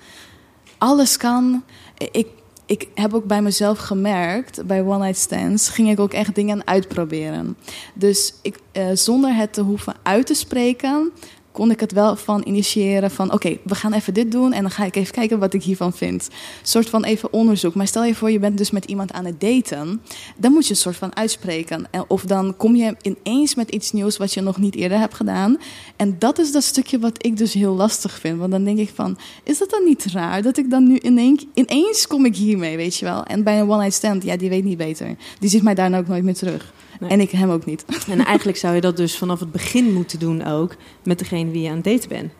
alles 0.79 1.16
kan. 1.16 1.62
Ik, 2.11 2.27
ik 2.71 2.89
heb 2.95 3.15
ook 3.15 3.25
bij 3.25 3.43
mezelf 3.43 3.79
gemerkt, 3.79 4.67
bij 4.67 4.83
one-night 4.83 5.17
stands, 5.17 5.69
ging 5.69 5.91
ik 5.91 6.01
ook 6.01 6.13
echt 6.13 6.35
dingen 6.35 6.67
uitproberen. 6.67 7.57
Dus 7.95 8.35
ik, 8.43 8.59
eh, 8.73 8.87
zonder 8.95 9.35
het 9.35 9.53
te 9.53 9.61
hoeven 9.61 9.95
uit 10.03 10.27
te 10.27 10.35
spreken, 10.35 11.13
kon 11.53 11.71
ik 11.71 11.81
het 11.81 11.93
wel 11.93 12.17
van 12.17 12.43
initiëren 12.45 13.11
van... 13.11 13.33
oké, 13.33 13.57
we 13.63 13.75
gaan 13.75 13.93
even 13.93 14.15
dit 14.15 14.31
doen 14.33 14.53
en 14.53 14.63
dan 14.63 14.71
ga 14.71 14.85
ik 14.85 14.97
even 14.97 15.13
kijken 15.13 15.39
wat 15.39 15.55
ik 15.55 15.63
hiervan 15.63 15.93
vind. 15.93 16.27
Een 16.31 16.67
soort 16.67 16.89
van 16.89 17.05
even 17.05 17.33
onderzoek. 17.33 17.75
Maar 17.75 17.87
stel 17.87 18.05
je 18.05 18.15
voor, 18.15 18.31
je 18.31 18.39
bent 18.39 18.59
dus 18.59 18.71
met 18.71 18.85
iemand 18.85 19.13
aan 19.13 19.25
het 19.25 19.41
daten... 19.41 20.01
dan 20.37 20.53
moet 20.53 20.65
je 20.65 20.71
een 20.71 20.77
soort 20.77 20.97
van 20.97 21.17
uitspreken. 21.17 21.87
En- 21.91 22.05
Of 22.09 22.23
dan 22.25 22.57
kom 22.57 22.77
je 22.77 22.97
ineens 23.03 23.55
met 23.55 23.71
iets 23.71 23.93
nieuws 23.93 24.17
wat 24.17 24.35
je 24.35 24.41
nog 24.41 24.59
niet 24.59 24.75
eerder 24.75 24.99
hebt 24.99 25.15
gedaan. 25.15 25.57
En 25.97 26.17
dat 26.19 26.39
is 26.39 26.53
dat 26.53 26.63
stukje 26.65 26.99
wat 26.99 27.25
ik 27.27 27.37
dus 27.37 27.53
heel 27.53 27.75
lastig 27.75 28.19
vind. 28.19 28.39
Want 28.39 28.51
dan 28.51 28.65
denk 28.65 28.79
ik 28.79 28.91
van, 28.95 29.19
is 29.45 29.59
dat 29.59 29.71
dan 29.71 29.85
niet 29.85 30.05
raar... 30.13 30.43
dat 30.43 30.57
ik 30.59 30.71
dan 30.71 30.89
nu 30.89 30.99
ineens, 30.99 31.45
ineens 31.55 32.07
kom 32.07 32.25
ik 32.25 32.37
hiermee, 32.37 32.77
weet 32.77 32.97
je 32.97 33.05
wel? 33.05 33.25
En 33.25 33.43
bij 33.45 33.61
een 33.61 33.69
one-night 33.71 33.95
stand, 33.95 34.23
ja, 34.25 34.37
die 34.37 34.49
weet 34.49 34.65
niet 34.65 34.79
beter. 34.79 35.17
Die 35.39 35.51
ziet 35.51 35.63
mij 35.63 35.75
daarna 35.75 35.99
ook 35.99 36.09
nooit 36.09 36.25
meer 36.25 36.35
terug. 36.35 36.73
Nee. 37.01 37.11
En 37.11 37.21
ik 37.21 37.31
hem 37.31 37.51
ook 37.51 37.65
niet. 37.65 37.85
En 38.09 38.25
eigenlijk 38.25 38.59
zou 38.59 38.75
je 38.75 38.81
dat 38.81 38.97
dus 38.97 39.19
vanaf 39.19 39.41
het 39.41 39.53
begin 39.53 39.93
moeten 39.93 40.19
doen 40.19 40.47
ook 40.47 40.75
met 41.03 41.19
degene 41.19 41.51
wie 41.51 41.63
je 41.63 41.69
aan 41.69 41.75
het 41.75 41.85
daten 41.85 42.09
bent. 42.09 42.33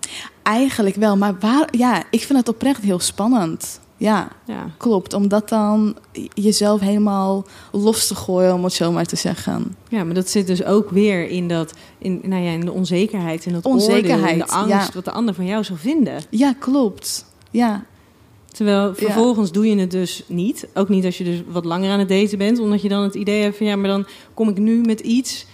Eigenlijk 0.43 0.97
wel, 0.97 1.17
maar 1.17 1.35
waar, 1.41 1.69
ja, 1.71 2.03
ik 2.11 2.21
vind 2.23 2.39
het 2.39 2.49
oprecht 2.49 2.83
heel 2.83 2.99
spannend. 2.99 3.81
Ja, 3.97 4.29
Ja. 4.47 4.71
klopt. 4.77 5.13
Om 5.13 5.29
dat 5.29 5.49
dan 5.49 5.97
jezelf 6.35 6.81
helemaal 6.81 7.47
los 7.73 8.07
te 8.07 8.15
gooien, 8.15 8.55
om 8.55 8.65
het 8.65 8.73
zo 8.73 8.93
maar 8.93 9.07
te 9.07 9.17
zeggen. 9.17 9.77
ja, 9.89 10.05
maar 10.05 10.15
dat 10.15 10.29
zit 10.29 10.47
dus 10.47 10.65
ook 10.65 10.91
weer 10.91 11.29
in, 11.29 11.49
dat, 11.49 11.73
in, 11.99 12.21
nou 12.25 12.43
ja, 12.43 12.51
in 12.51 12.65
de 12.65 12.73
onzekerheid, 12.73 13.47
in 13.47 13.53
dat 13.53 13.65
Onzekerheid, 13.65 14.21
oordeel, 14.21 14.33
in 14.33 14.39
de 14.39 14.53
angst, 14.75 14.87
ja. 14.89 14.95
wat 14.95 15.05
de 15.05 15.11
ander 15.11 15.35
van 15.35 15.47
jou 15.47 15.65
zou 15.65 15.79
vinden. 15.79 16.23
Ja, 16.31 16.55
klopt. 16.59 17.25
Ja, 17.51 17.85
Terwijl 18.53 18.95
vervolgens 18.95 19.53
doe 19.53 19.67
je 19.69 19.77
het 19.79 19.91
dus 19.91 20.23
niet. 20.27 20.69
Ook 20.75 20.89
niet 20.89 21.05
als 21.05 21.19
je 21.19 21.25
dus 21.25 21.43
wat 21.49 21.65
langer 21.65 21.91
aan 21.91 21.99
het 21.99 22.09
daten 22.09 22.39
bent. 22.39 22.59
Omdat 22.59 22.83
je 22.83 22.89
dan 22.89 23.03
het 23.03 23.15
idee 23.15 23.43
hebt 23.43 23.57
van 23.57 23.67
ja, 23.67 23.77
maar 23.77 23.89
dan 23.91 24.07
kom 24.35 24.49
ik 24.49 24.59
nu 24.59 24.81
met 24.81 25.01
iets 25.01 25.47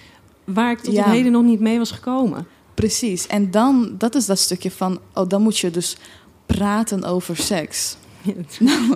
waar 0.44 0.70
ik 0.70 0.78
tot 0.78 0.94
Ja. 0.94 1.04
op 1.04 1.10
heden 1.10 1.32
nog 1.32 1.42
niet 1.42 1.60
mee 1.60 1.78
was 1.78 1.90
gekomen. 1.90 2.46
precies. 2.74 3.26
En 3.26 3.50
dan, 3.50 3.94
dat 3.98 4.14
is 4.14 4.26
dat 4.26 4.38
stukje 4.38 4.70
van, 4.70 4.98
oh, 5.14 5.28
dan 5.28 5.42
moet 5.42 5.58
je 5.58 5.70
dus 5.70 5.96
praten 6.46 7.04
over 7.04 7.36
seks. 7.36 7.96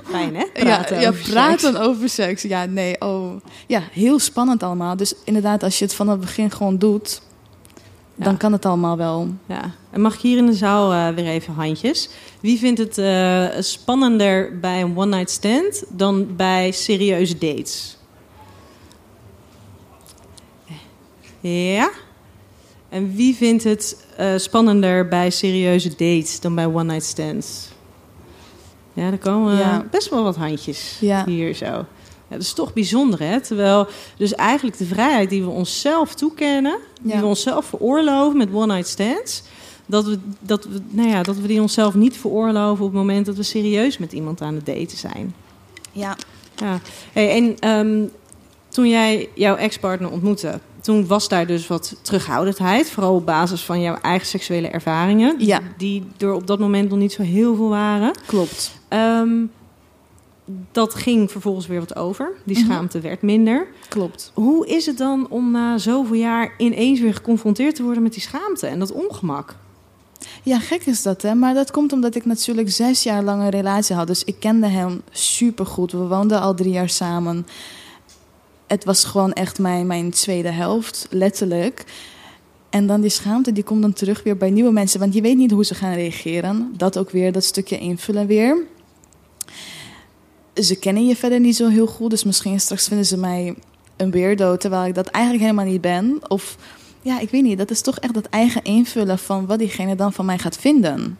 Fijn 0.04 0.34
hè? 0.36 0.44
ja, 0.54 0.86
ja 1.00 1.08
over 1.08 1.30
praten 1.30 1.72
seks. 1.72 1.78
over 1.78 2.08
seks. 2.08 2.42
Ja, 2.42 2.64
nee, 2.64 3.00
oh. 3.00 3.32
Ja, 3.66 3.82
heel 3.92 4.18
spannend 4.18 4.62
allemaal. 4.62 4.96
Dus 4.96 5.14
inderdaad, 5.24 5.62
als 5.62 5.78
je 5.78 5.84
het 5.84 5.94
vanaf 5.94 6.12
het 6.12 6.20
begin 6.24 6.50
gewoon 6.50 6.78
doet, 6.78 7.20
dan 8.24 8.36
kan 8.36 8.52
het 8.52 8.64
allemaal 8.66 8.96
wel. 8.96 9.28
Ja. 9.46 9.70
En 9.90 10.00
mag 10.00 10.14
ik 10.14 10.20
hier 10.20 10.38
in 10.38 10.46
de 10.46 10.52
zaal 10.54 10.92
eh, 10.92 11.14
weer 11.14 11.26
even 11.26 11.54
handjes? 11.54 12.08
Wie 12.40 12.58
vindt 12.58 12.78
het 12.78 12.98
eh, 12.98 13.46
spannender 13.60 14.58
bij 14.60 14.80
een 14.82 14.96
one-night 14.96 15.30
stand 15.30 15.82
dan 15.88 16.36
bij 16.36 16.70
serieuze 16.70 17.38
dates? 17.38 17.96
Ja? 21.40 21.90
En 22.88 23.14
wie 23.14 23.34
vindt 23.36 23.64
het 23.64 24.06
eh, 24.16 24.32
spannender 24.36 25.08
bij 25.08 25.30
serieuze 25.30 25.88
dates 25.88 26.40
dan 26.40 26.54
bij 26.54 26.66
one-night 26.66 27.04
stands? 27.04 27.68
Ja, 28.92 29.10
er 29.10 29.18
komen 29.18 29.56
Ja. 29.56 29.84
best 29.90 30.08
wel 30.10 30.22
wat 30.22 30.36
handjes 30.36 30.96
Ja. 31.00 31.24
hier 31.24 31.54
zo. 31.54 31.84
Ja, 32.30 32.36
dat 32.36 32.44
is 32.44 32.52
toch 32.52 32.72
bijzonder, 32.72 33.20
hè? 33.22 33.40
Terwijl 33.40 33.86
dus 34.16 34.34
eigenlijk 34.34 34.78
de 34.78 34.84
vrijheid 34.84 35.30
die 35.30 35.42
we 35.42 35.50
onszelf 35.50 36.14
toekennen, 36.14 36.78
die 37.00 37.16
we 37.16 37.26
onszelf 37.26 37.64
veroorloven 37.64 38.36
met 38.36 38.48
one-night 38.52 38.88
stands, 38.88 39.42
dat 39.86 40.04
we, 40.04 40.18
dat, 40.40 40.64
we, 40.64 40.80
nou 40.88 41.08
ja, 41.08 41.22
dat 41.22 41.36
we 41.36 41.46
die 41.46 41.60
onszelf 41.60 41.94
niet 41.94 42.16
veroorloven 42.16 42.84
op 42.84 42.90
het 42.90 43.00
moment 43.00 43.26
dat 43.26 43.36
we 43.36 43.42
serieus 43.42 43.98
met 43.98 44.12
iemand 44.12 44.40
aan 44.40 44.54
het 44.54 44.66
daten 44.66 44.98
zijn. 44.98 45.34
Ja. 45.92 46.16
Ja. 46.56 46.80
Hey, 47.12 47.30
en 47.36 47.58
ehm, 47.58 48.06
toen 48.68 48.88
jij 48.88 49.28
jouw 49.34 49.56
ex-partner 49.56 50.10
ontmoette, 50.10 50.60
toen 50.80 51.06
was 51.06 51.28
daar 51.28 51.46
dus 51.46 51.66
wat 51.66 51.96
terughoudendheid, 52.02 52.90
vooral 52.90 53.14
op 53.14 53.26
basis 53.26 53.62
van 53.62 53.80
jouw 53.80 53.96
eigen 54.02 54.26
seksuele 54.26 54.68
ervaringen, 54.68 55.34
Ja. 55.38 55.60
die 55.76 56.04
er 56.18 56.32
op 56.32 56.46
dat 56.46 56.58
moment 56.58 56.88
nog 56.90 56.98
niet 56.98 57.12
zo 57.12 57.22
heel 57.22 57.54
veel 57.54 57.68
waren. 57.68 58.12
Klopt. 58.26 58.72
Ehm, 58.88 59.30
dat 60.72 60.94
ging 60.94 61.30
vervolgens 61.30 61.66
weer 61.66 61.80
wat 61.80 61.96
over. 61.96 62.32
Die 62.44 62.56
Mhm. 62.58 62.66
schaamte 62.66 63.00
werd 63.00 63.22
minder. 63.22 63.66
Klopt. 63.88 64.30
Hoe 64.34 64.66
is 64.66 64.86
het 64.86 64.98
dan 64.98 65.26
om 65.30 65.50
na 65.50 65.78
zoveel 65.78 66.14
jaar 66.16 66.54
ineens 66.58 67.00
weer 67.00 67.14
geconfronteerd 67.14 67.74
te 67.74 67.82
worden 67.82 68.02
met 68.02 68.12
die 68.12 68.22
schaamte 68.22 68.66
en 68.66 68.78
dat 68.78 68.92
ongemak? 68.92 69.56
Ja, 70.42 70.58
gek 70.58 70.86
is 70.86 71.02
dat, 71.02 71.22
hè? 71.22 71.34
Maar 71.34 71.54
dat 71.54 71.70
komt 71.70 71.92
omdat 71.92 72.14
ik 72.14 72.24
natuurlijk 72.24 72.70
zes 72.70 73.02
jaar 73.02 73.22
lang 73.22 73.42
een 73.42 73.48
relatie 73.50 73.96
had. 73.96 74.06
Dus 74.06 74.24
ik 74.24 74.36
kende 74.38 74.66
hem 74.66 75.02
supergoed. 75.10 75.92
We 75.92 75.98
woonden 76.06 76.40
al 76.40 76.54
drie 76.54 76.72
jaar 76.72 76.88
samen. 76.88 77.46
Het 78.66 78.84
was 78.84 79.04
gewoon 79.04 79.32
echt 79.32 79.58
mijn, 79.58 79.86
mijn 79.86 80.10
tweede 80.10 80.50
helft, 80.50 81.06
letterlijk. 81.10 81.84
En 82.70 82.86
dan 82.86 83.00
die 83.00 83.10
schaamte, 83.10 83.52
die 83.52 83.62
komt 83.64 83.82
dan 83.82 83.92
terug 83.92 84.22
weer 84.22 84.36
bij 84.36 84.50
nieuwe 84.50 84.72
mensen. 84.72 85.00
Want 85.00 85.14
je 85.14 85.20
weet 85.20 85.36
niet 85.36 85.50
hoe 85.50 85.64
ze 85.64 85.74
gaan 85.74 85.94
reageren. 85.94 86.74
Dat 86.76 86.98
ook 86.98 87.10
weer, 87.10 87.32
dat 87.32 87.44
stukje 87.44 87.78
invullen 87.78 88.26
weer. 88.26 88.56
Ze 90.60 90.76
kennen 90.78 91.06
je 91.06 91.16
verder 91.16 91.40
niet 91.40 91.56
zo 91.56 91.68
heel 91.68 91.86
goed. 91.86 92.10
Dus 92.10 92.24
misschien 92.24 92.60
straks 92.60 92.88
vinden 92.88 93.06
ze 93.06 93.16
mij 93.16 93.54
een 93.96 94.10
weirdo. 94.10 94.56
Terwijl 94.56 94.84
ik 94.86 94.94
dat 94.94 95.06
eigenlijk 95.06 95.44
helemaal 95.44 95.64
niet 95.72 95.80
ben. 95.80 96.18
Of 96.28 96.56
ja, 97.02 97.20
ik 97.20 97.30
weet 97.30 97.42
niet. 97.42 97.58
Dat 97.58 97.70
is 97.70 97.80
toch 97.80 97.98
echt 97.98 98.14
dat 98.14 98.26
eigen 98.26 98.62
invullen 98.64 99.18
van 99.18 99.46
wat 99.46 99.58
diegene 99.58 99.94
dan 99.96 100.12
van 100.12 100.24
mij 100.24 100.38
gaat 100.38 100.56
vinden. 100.56 101.18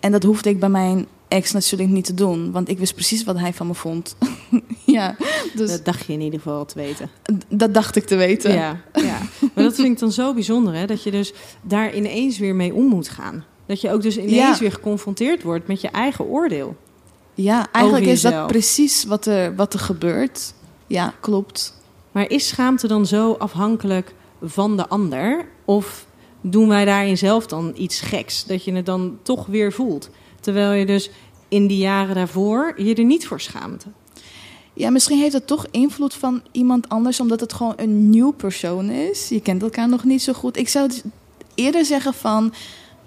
En 0.00 0.12
dat 0.12 0.22
hoefde 0.22 0.50
ik 0.50 0.60
bij 0.60 0.68
mijn 0.68 1.06
ex 1.28 1.52
natuurlijk 1.52 1.90
niet 1.90 2.04
te 2.04 2.14
doen. 2.14 2.52
Want 2.52 2.68
ik 2.68 2.78
wist 2.78 2.94
precies 2.94 3.24
wat 3.24 3.38
hij 3.38 3.52
van 3.52 3.66
me 3.66 3.74
vond. 3.74 4.16
ja, 4.84 5.16
dus 5.54 5.70
Dat 5.70 5.84
dacht 5.84 6.06
je 6.06 6.12
in 6.12 6.20
ieder 6.20 6.40
geval 6.40 6.64
te 6.64 6.74
weten. 6.78 7.10
dat 7.48 7.74
dacht 7.74 7.96
ik 7.96 8.04
te 8.04 8.16
weten. 8.16 8.52
Ja, 8.52 8.80
ja. 8.94 9.18
Maar 9.54 9.64
dat 9.64 9.74
vind 9.74 9.88
ik 9.88 9.98
dan 9.98 10.12
zo 10.12 10.34
bijzonder, 10.34 10.74
hè? 10.74 10.86
Dat 10.86 11.02
je 11.02 11.10
dus 11.10 11.32
daar 11.62 11.94
ineens 11.94 12.38
weer 12.38 12.54
mee 12.54 12.74
om 12.74 12.86
moet 12.86 13.08
gaan. 13.08 13.44
Dat 13.66 13.80
je 13.80 13.90
ook 13.92 14.02
dus 14.02 14.16
ineens 14.16 14.34
Ja. 14.34 14.58
weer 14.58 14.72
geconfronteerd 14.72 15.42
wordt 15.42 15.66
met 15.66 15.80
je 15.80 15.88
eigen 15.88 16.24
oordeel. 16.24 16.76
Ja, 17.42 17.68
eigenlijk 17.72 18.06
is 18.06 18.20
dat 18.20 18.46
precies 18.46 19.04
wat 19.04 19.26
er, 19.26 19.54
wat 19.54 19.72
er 19.74 19.80
gebeurt. 19.80 20.54
Ja, 20.86 21.14
klopt. 21.20 21.78
Maar 22.12 22.30
is 22.30 22.48
schaamte 22.48 22.86
dan 22.86 23.06
zo 23.06 23.32
afhankelijk 23.32 24.14
van 24.42 24.76
de 24.76 24.88
ander? 24.88 25.48
Of 25.64 26.06
doen 26.40 26.68
wij 26.68 26.84
daarin 26.84 27.18
zelf 27.18 27.46
dan 27.46 27.72
iets 27.76 28.00
geks? 28.00 28.44
Dat 28.44 28.64
je 28.64 28.72
het 28.72 28.86
dan 28.86 29.18
toch 29.22 29.46
weer 29.46 29.72
voelt. 29.72 30.10
Terwijl 30.40 30.72
je 30.72 30.86
dus 30.86 31.10
in 31.48 31.66
die 31.66 31.78
jaren 31.78 32.14
daarvoor 32.14 32.74
je 32.76 32.94
er 32.94 33.04
niet 33.04 33.26
voor 33.26 33.40
schaamte. 33.40 33.86
Ja, 34.72 34.90
misschien 34.90 35.18
heeft 35.18 35.32
het 35.32 35.46
toch 35.46 35.66
invloed 35.70 36.14
van 36.14 36.42
iemand 36.52 36.88
anders, 36.88 37.20
omdat 37.20 37.40
het 37.40 37.52
gewoon 37.52 37.74
een 37.76 38.10
nieuw 38.10 38.30
persoon 38.30 38.90
is. 38.90 39.28
Je 39.28 39.40
kent 39.40 39.62
elkaar 39.62 39.88
nog 39.88 40.04
niet 40.04 40.22
zo 40.22 40.32
goed. 40.32 40.56
Ik 40.56 40.68
zou 40.68 40.88
dus 40.88 41.02
eerder 41.54 41.84
zeggen 41.84 42.14
van 42.14 42.52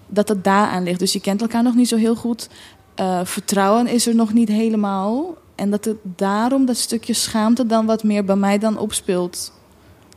dat 0.07 0.29
het 0.29 0.43
daaraan 0.43 0.83
ligt. 0.83 0.99
Dus 0.99 1.13
je 1.13 1.21
kent 1.21 1.41
elkaar 1.41 1.63
nog 1.63 1.75
niet 1.75 1.87
zo 1.87 1.95
heel 1.95 2.15
goed. 2.15 2.49
Eh, 2.95 3.19
vertrouwen 3.23 3.88
is 3.88 4.08
er 4.08 4.15
nog 4.15 4.34
niet 4.34 4.49
helemaal. 4.49 5.36
En 5.56 5.69
dat 5.69 5.86
het 5.86 5.97
daarom 6.03 6.65
dat 6.65 6.77
stukje 6.77 7.13
schaamte 7.13 7.65
dan 7.65 7.86
wat 7.86 8.03
meer 8.03 8.25
bij 8.25 8.36
mij 8.36 8.58
dan 8.58 8.77
opspeelt. 8.77 9.53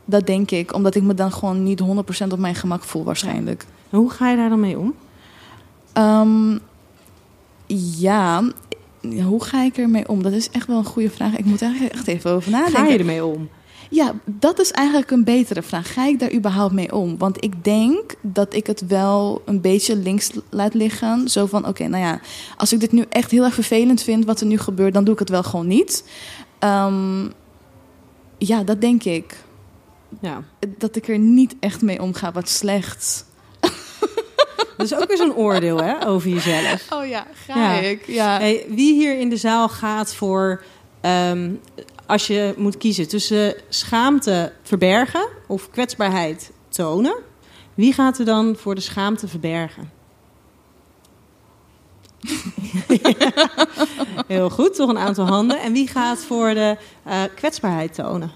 Dat 0.05 0.25
denk 0.25 0.51
ik, 0.51 0.73
omdat 0.73 0.95
ik 0.95 1.03
me 1.03 1.13
dan 1.13 1.31
gewoon 1.31 1.63
niet 1.63 1.79
100% 1.79 2.31
op 2.31 2.39
mijn 2.39 2.55
gemak 2.55 2.83
voel 2.83 3.03
waarschijnlijk. 3.03 3.65
Hoe 3.89 4.09
ga 4.09 4.29
je 4.29 4.37
daar 4.37 4.49
dan 4.49 4.59
mee 4.59 4.79
om? 4.79 4.93
Ehm, 5.93 6.57
ja, 7.97 8.43
hoe 9.23 9.43
ga 9.43 9.61
ik 9.63 9.77
ermee 9.77 10.07
om? 10.07 10.23
Dat 10.23 10.31
is 10.31 10.49
echt 10.49 10.67
wel 10.67 10.77
een 10.77 10.85
goede 10.85 11.09
vraag. 11.09 11.37
Ik 11.37 11.45
moet 11.45 11.61
er 11.61 11.91
echt 11.91 12.07
even 12.07 12.31
over 12.31 12.51
nadenken. 12.51 12.81
Ga 12.81 12.87
je 12.87 12.97
ermee 12.97 13.25
om? 13.25 13.49
Ja, 13.89 14.13
dat 14.25 14.59
is 14.59 14.71
eigenlijk 14.71 15.11
een 15.11 15.23
betere 15.23 15.61
vraag. 15.61 15.93
Ga 15.93 16.05
ik 16.05 16.19
daar 16.19 16.33
überhaupt 16.33 16.73
mee 16.73 16.93
om? 16.95 17.17
Want 17.17 17.43
ik 17.43 17.63
denk 17.63 18.13
dat 18.21 18.53
ik 18.53 18.67
het 18.67 18.87
wel 18.87 19.41
een 19.45 19.61
beetje 19.61 19.95
links 19.95 20.29
laat 20.49 20.73
liggen. 20.73 21.29
Zo 21.29 21.45
van, 21.45 21.67
oké, 21.67 21.87
nou 21.87 22.03
ja, 22.03 22.19
als 22.57 22.73
ik 22.73 22.79
dit 22.79 22.91
nu 22.91 23.05
echt 23.09 23.31
heel 23.31 23.43
erg 23.43 23.53
vervelend 23.53 24.03
vind 24.03 24.25
wat 24.25 24.39
er 24.39 24.45
nu 24.47 24.57
gebeurt, 24.57 24.93
dan 24.93 25.03
doe 25.03 25.13
ik 25.13 25.19
het 25.19 25.29
wel 25.29 25.43
gewoon 25.43 25.67
niet. 25.67 26.03
Ehm, 26.59 27.25
ja, 28.37 28.63
dat 28.63 28.81
denk 28.81 29.03
ik. 29.03 29.35
Ja. 30.21 30.43
Dat 30.77 30.95
ik 30.95 31.07
er 31.07 31.17
niet 31.19 31.55
echt 31.59 31.81
mee 31.81 32.01
omga, 32.01 32.31
wat 32.31 32.49
slecht. 32.49 33.25
Dat 34.77 34.85
is 34.85 34.95
ook 34.95 35.07
weer 35.07 35.17
zo'n 35.17 35.35
oordeel 35.35 35.77
hè, 35.83 36.07
over 36.07 36.29
jezelf. 36.29 36.85
Oh 36.93 37.05
ja, 37.07 37.27
ga 37.45 37.55
Ja. 37.73 37.79
ik. 37.79 38.07
Ja. 38.07 38.37
Hey, 38.39 38.65
wie 38.69 38.93
hier 38.93 39.19
in 39.19 39.29
de 39.29 39.37
zaal 39.37 39.69
gaat 39.69 40.13
voor... 40.15 40.63
ehm, 41.01 41.51
als 42.07 42.27
je 42.27 42.53
moet 42.57 42.77
kiezen 42.77 43.07
tussen 43.07 43.53
schaamte 43.69 44.51
verbergen 44.63 45.27
of 45.47 45.69
kwetsbaarheid 45.69 46.51
tonen... 46.69 47.15
wie 47.73 47.93
gaat 47.93 48.19
er 48.19 48.25
dan 48.25 48.55
voor 48.55 48.75
de 48.75 48.81
schaamte 48.81 49.27
verbergen? 49.27 49.91
Heel 54.27 54.49
goed, 54.49 54.75
toch 54.75 54.89
een 54.89 54.97
aantal 54.97 55.25
handen. 55.25 55.59
En 55.59 55.73
wie 55.73 55.87
gaat 55.87 56.19
voor 56.19 56.53
de 56.53 56.77
eh, 57.03 57.21
kwetsbaarheid 57.35 57.93
tonen? 57.93 58.31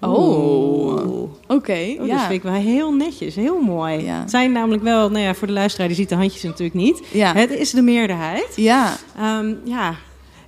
Oh. 0.00 1.22
Oké, 1.46 1.72
Oh, 1.92 1.98
Dat 1.98 2.06
ja. 2.06 2.18
vind 2.20 2.32
ik 2.32 2.42
wel 2.42 2.52
heel 2.52 2.92
netjes, 2.92 3.34
heel 3.34 3.60
mooi. 3.60 4.04
Ja. 4.04 4.20
Het 4.20 4.30
zijn 4.30 4.52
namelijk 4.52 4.82
wel, 4.82 5.10
nou 5.10 5.24
ja, 5.24 5.34
voor 5.34 5.46
de 5.46 5.52
luisteraar, 5.52 5.86
die 5.88 5.96
ziet 5.96 6.08
de 6.08 6.14
handjes 6.14 6.42
natuurlijk 6.42 6.74
niet. 6.74 7.02
Ja. 7.12 7.34
Het 7.34 7.50
is 7.50 7.70
de 7.70 7.82
meerderheid. 7.82 8.52
Ja, 8.56 8.96
Ehm, 9.16 9.54
ja, 9.64 9.94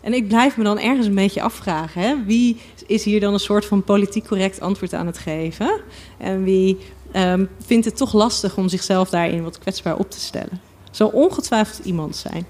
en 0.02 0.12
ik 0.12 0.28
blijf 0.28 0.56
me 0.56 0.64
dan 0.64 0.78
ergens 0.78 1.06
een 1.06 1.14
beetje 1.14 1.42
afvragen. 1.42 2.02
Hè? 2.02 2.24
Wie 2.26 2.60
is 2.86 3.04
hier 3.04 3.20
dan 3.20 3.32
een 3.32 3.40
soort 3.40 3.64
van 3.64 3.82
politiek 3.84 4.26
correct 4.26 4.60
antwoord 4.60 4.94
aan 4.94 5.06
het 5.06 5.18
geven? 5.18 5.80
En 6.18 6.44
wie 6.44 6.78
ehm, 7.12 7.44
vindt 7.66 7.84
het 7.84 7.96
toch 7.96 8.12
lastig 8.12 8.56
om 8.56 8.68
zichzelf 8.68 9.10
daarin 9.10 9.42
wat 9.42 9.58
kwetsbaar 9.58 9.96
op 9.96 10.10
te 10.10 10.20
stellen? 10.20 10.60
Zal 10.90 11.08
ongetwijfeld 11.08 11.86
iemand 11.86 12.16
zijn. 12.16 12.46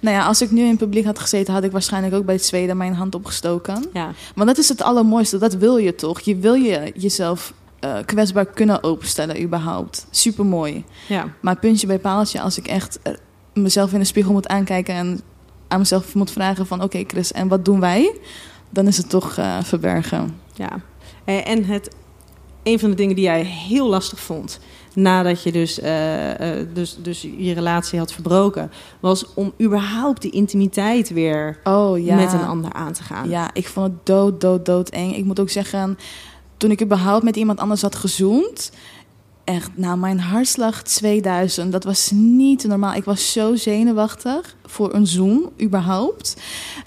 nou 0.00 0.16
ja, 0.16 0.26
als 0.26 0.42
ik 0.42 0.50
nu 0.50 0.60
in 0.60 0.68
het 0.68 0.78
publiek 0.78 1.04
had 1.04 1.18
gezeten, 1.18 1.54
had 1.54 1.64
ik 1.64 1.72
waarschijnlijk 1.72 2.14
ook 2.14 2.24
bij 2.24 2.34
het 2.34 2.44
Zweden 2.44 2.76
mijn 2.76 2.94
hand 2.94 3.14
opgestoken. 3.14 3.84
Ja, 3.92 4.12
Want 4.34 4.48
dat 4.48 4.58
is 4.58 4.68
het 4.68 4.82
allermooiste, 4.82 5.38
dat 5.38 5.54
wil 5.54 5.76
je 5.76 5.94
toch? 5.94 6.20
Je 6.20 6.36
wil 6.36 6.54
je 6.54 6.92
jezelf 6.94 7.52
eh, 7.80 7.96
kwetsbaar 8.04 8.46
kunnen 8.46 8.82
openstellen, 8.82 9.42
überhaupt. 9.42 10.06
Supermooi. 10.10 10.84
ja. 11.08 11.28
Maar 11.40 11.56
puntje 11.56 11.86
bij 11.86 11.98
paaltje, 11.98 12.40
als 12.40 12.58
ik 12.58 12.66
echt 12.66 12.98
eh, 13.02 13.12
mezelf 13.54 13.92
in 13.92 13.98
de 13.98 14.04
spiegel 14.04 14.32
moet 14.32 14.48
aankijken 14.48 14.94
en 14.94 15.20
aan 15.70 15.78
mezelf 15.78 16.14
moet 16.14 16.30
vragen 16.30 16.66
van 16.66 16.82
oké 16.82 17.04
Chris, 17.06 17.32
en 17.32 17.48
wat 17.48 17.64
doen 17.64 17.80
wij? 17.80 18.16
Dan 18.70 18.86
is 18.86 18.96
het 18.96 19.08
toch 19.08 19.36
eh, 19.36 19.62
verbergen. 19.62 20.40
ja. 20.54 20.80
Eh, 21.24 21.48
En 21.48 21.64
het, 21.64 21.90
een 22.62 22.78
van 22.78 22.90
de 22.90 22.96
dingen 22.96 23.14
die 23.14 23.24
jij 23.24 23.42
heel 23.42 23.88
lastig 23.88 24.20
vond... 24.20 24.60
nadat 24.94 25.42
je 25.42 25.52
dus, 25.52 25.80
eh, 25.80 26.66
dus, 26.74 26.96
dus 27.02 27.22
je 27.36 27.52
relatie 27.54 27.98
had 27.98 28.12
verbroken... 28.12 28.70
was 29.00 29.34
om 29.34 29.52
überhaupt 29.60 30.22
die 30.22 30.30
intimiteit 30.30 31.10
weer 31.10 31.58
Oh 31.64 32.04
ja. 32.04 32.14
met 32.14 32.32
een 32.32 32.44
ander 32.44 32.72
aan 32.72 32.92
te 32.92 33.02
gaan. 33.02 33.28
Ja, 33.28 33.50
ik 33.52 33.68
vond 33.68 33.86
het 33.86 34.06
dood, 34.06 34.40
dood, 34.40 34.66
dood 34.66 34.88
eng. 34.88 35.12
Ik 35.12 35.24
moet 35.24 35.40
ook 35.40 35.50
zeggen, 35.50 35.98
toen 36.56 36.70
ik 36.70 36.82
überhaupt 36.82 37.24
met 37.24 37.36
iemand 37.36 37.58
anders 37.58 37.82
had 37.82 37.94
gezoend... 37.94 38.72
Nou, 39.74 39.98
mijn 39.98 40.20
hartslag 40.20 40.82
2000, 40.82 41.72
dat 41.72 41.84
was 41.84 42.10
niet 42.10 42.64
normaal. 42.64 42.94
Ik 42.94 43.04
was 43.04 43.32
zo 43.32 43.54
zenuwachtig 43.56 44.56
voor 44.64 44.94
een 44.94 45.06
zoom, 45.06 45.50
überhaupt. 45.60 46.36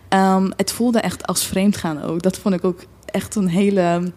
Ehm, 0.09 0.51
het 0.55 0.71
voelde 0.71 0.99
echt 0.99 1.27
als 1.27 1.45
vreemdgaan 1.45 2.01
ook. 2.01 2.21
Dat 2.21 2.37
vond 2.37 2.55
ik 2.55 2.63
ook 2.63 2.83
echt 3.05 3.35
een 3.35 3.47
hele 3.47 4.13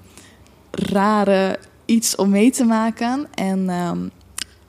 rare 0.70 1.58
iets 1.84 2.16
om 2.16 2.30
mee 2.30 2.50
te 2.50 2.64
maken. 2.64 3.26
En 3.34 3.68
ehm, 3.68 3.98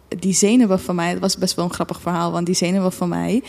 die 0.08 0.34
zenuwen 0.34 0.80
van 0.80 0.96
mij, 0.96 1.12
dat 1.12 1.22
was 1.22 1.38
best 1.38 1.56
wel 1.56 1.66
een 1.66 1.74
grappig 1.74 2.02
verhaal, 2.02 2.32
want 2.32 2.46
die 2.46 2.56
zenuwen 2.56 2.92
van 2.92 3.10
mij, 3.10 3.44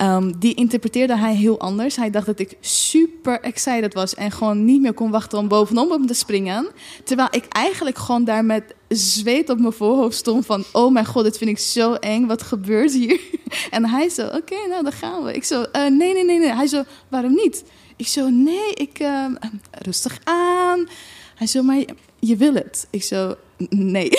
ehm, 0.00 0.32
die 0.38 0.54
interpreteerde 0.54 1.16
hij 1.16 1.34
heel 1.34 1.60
anders. 1.60 1.96
Hij 1.96 2.10
dacht 2.10 2.26
dat 2.26 2.38
ik 2.38 2.56
super 2.60 3.40
excited 3.40 3.94
was 3.94 4.14
en 4.14 4.30
gewoon 4.30 4.64
niet 4.64 4.80
meer 4.80 4.92
kon 4.92 5.10
wachten 5.10 5.38
om 5.38 5.48
bovenop 5.48 6.06
te 6.06 6.14
springen. 6.14 6.68
Terwijl 7.04 7.28
ik 7.30 7.44
eigenlijk 7.48 7.98
gewoon 7.98 8.24
daar 8.24 8.44
met 8.44 8.74
zweet 8.88 9.48
op 9.50 9.58
mijn 9.58 9.72
voorhoofd 9.72 10.16
stond 10.16 10.46
van, 10.46 10.64
oh 10.72 10.92
mijn 10.92 11.06
god, 11.06 11.24
dit 11.24 11.38
vind 11.38 11.50
ik 11.50 11.58
zo 11.58 11.94
eng, 11.94 12.26
wat 12.26 12.42
gebeurt 12.42 12.92
hier? 12.92 13.20
En 13.70 13.86
hij 13.86 14.08
zo, 14.08 14.26
oké, 14.26 14.54
nou 14.68 14.82
dan 14.82 14.92
gaan 14.92 15.24
we. 15.24 15.34
Ik 15.34 15.44
zo, 15.44 15.62
"Eh, 15.62 15.86
nee, 15.86 16.12
nee, 16.14 16.24
nee, 16.24 16.38
nee. 16.38 16.52
Hij 16.52 16.66
zo, 16.66 16.82
waarom 17.08 17.34
niet? 17.34 17.64
Ik 17.96 18.06
zo, 18.06 18.28
nee, 18.28 18.74
ik, 18.74 18.98
ehm, 18.98 19.34
rustig 19.70 20.18
aan. 20.24 20.88
Hij 21.34 21.46
zo, 21.46 21.62
maar 21.62 21.84
je 22.18 22.36
wil 22.36 22.54
het. 22.54 22.86
Ik 22.90 23.02
zo, 23.02 23.34
nee. 23.68 24.10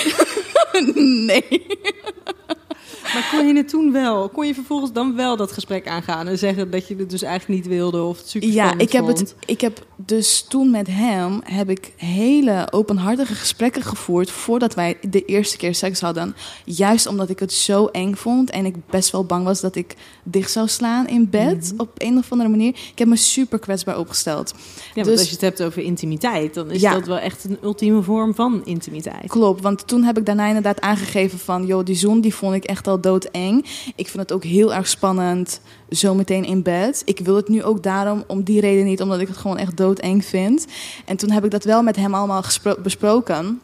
nee. 1.28 1.66
Maar 3.04 3.28
kon 3.32 3.48
je 3.48 3.56
het 3.56 3.70
toen 3.70 3.92
wel? 3.92 4.30
Kon 4.30 4.48
je 4.48 4.54
vervolgens 4.54 4.92
dan 4.94 5.16
wel 5.16 5.38
dat 5.38 5.52
gesprek 5.52 5.88
aangaan 5.88 6.28
en 6.28 6.38
zeggen 6.38 6.72
dat 6.72 6.88
je 6.88 6.96
het 6.96 7.10
dus 7.10 7.22
eigenlijk 7.22 7.62
niet 7.64 7.74
wilde 7.74 8.02
of 8.02 8.18
het 8.18 8.30
super 8.30 8.50
Ja, 8.50 8.78
ik 8.78 8.92
heb, 8.92 9.04
vond? 9.06 9.20
het, 9.20 9.36
ik 9.46 9.62
heb 9.62 9.86
dus 9.96 10.42
toen 10.50 10.72
met 10.72 10.88
hem 10.88 11.40
heb 11.44 11.70
ik 11.70 11.92
hele 11.96 12.68
openhartige 12.72 13.36
gesprekken 13.36 13.82
gevoerd 13.84 14.32
voordat 14.32 14.74
wij 14.74 14.98
de 15.10 15.26
eerste 15.26 15.58
keer 15.58 15.76
seks 15.76 16.02
hadden. 16.02 16.36
Juist 16.66 17.08
omdat 17.08 17.30
ik 17.30 17.40
het 17.40 17.54
zo 17.54 17.86
eng 17.86 18.14
vond 18.16 18.50
en 18.50 18.66
ik 18.66 18.76
best 18.90 19.12
wel 19.12 19.26
bang 19.26 19.44
was 19.46 19.62
dat 19.62 19.76
ik 19.76 19.96
dicht 20.24 20.52
zou 20.52 20.68
slaan 20.68 21.08
in 21.08 21.30
bed 21.30 21.74
op 21.78 21.90
een 21.98 22.18
of 22.18 22.32
andere 22.32 22.50
manier. 22.50 22.70
Ik 22.92 23.00
heb 23.00 23.08
me 23.08 23.16
super 23.16 23.60
kwetsbaar 23.60 23.98
opgesteld. 23.98 24.54
Ja, 24.56 24.58
want 24.94 25.06
dus- 25.08 25.18
als 25.20 25.28
je 25.28 25.34
het 25.34 25.42
hebt 25.42 25.64
over 25.64 25.82
intimiteit, 25.82 26.54
dan 26.54 26.72
is 26.72 26.82
Ja. 26.82 26.94
dat 26.94 27.08
wel 27.08 27.18
echt 27.20 27.44
een 27.44 27.58
ultieme 27.64 28.02
vorm 28.02 28.36
van 28.36 28.62
intimiteit. 28.66 29.28
Klopt, 29.28 29.62
want 29.62 29.88
toen 29.88 30.04
heb 30.04 30.18
ik 30.18 30.26
daarna 30.26 30.48
inderdaad 30.48 30.82
aangegeven 30.82 31.40
van... 31.40 31.66
joh, 31.66 31.86
die 31.86 31.96
zoen 31.96 32.22
die 32.22 32.36
vond 32.36 32.56
ik 32.56 32.64
echt 32.64 32.88
doodeng. 33.00 33.66
Ik 33.96 34.08
vind 34.08 34.18
het 34.18 34.32
ook 34.32 34.44
heel 34.44 34.74
erg 34.74 34.88
spannend, 34.88 35.62
zometeen 35.90 36.46
in 36.46 36.62
bed. 36.62 37.02
Ik 37.06 37.20
wil 37.20 37.36
het 37.36 37.48
nu 37.48 37.64
ook 37.64 37.84
daarom, 37.84 38.24
om 38.28 38.44
die 38.44 38.60
reden 38.62 38.86
niet... 38.86 39.02
omdat 39.02 39.20
ik 39.20 39.28
het 39.28 39.38
gewoon 39.38 39.58
echt 39.58 39.78
doodeng 39.78 40.26
vind. 40.26 40.68
En 41.06 41.18
toen 41.18 41.32
heb 41.32 41.46
ik 41.46 41.52
dat 41.52 41.64
wel 41.64 41.84
met 41.84 41.96
hem 41.96 42.14
allemaal 42.14 42.44
besproken. 42.82 43.62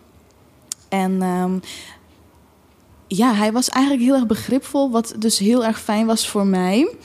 En 0.90 1.22
ehm, 1.22 1.54
ja, 3.08 3.34
hij 3.34 3.52
was 3.52 3.70
eigenlijk 3.70 4.04
heel 4.06 4.16
erg 4.16 4.26
begripvol... 4.26 4.92
wat 4.92 5.13
dus 5.20 5.40
heel 5.40 5.66
erg 5.66 5.80
fijn 5.80 6.06
was 6.06 6.30
voor 6.30 6.46
mij. 6.46 6.96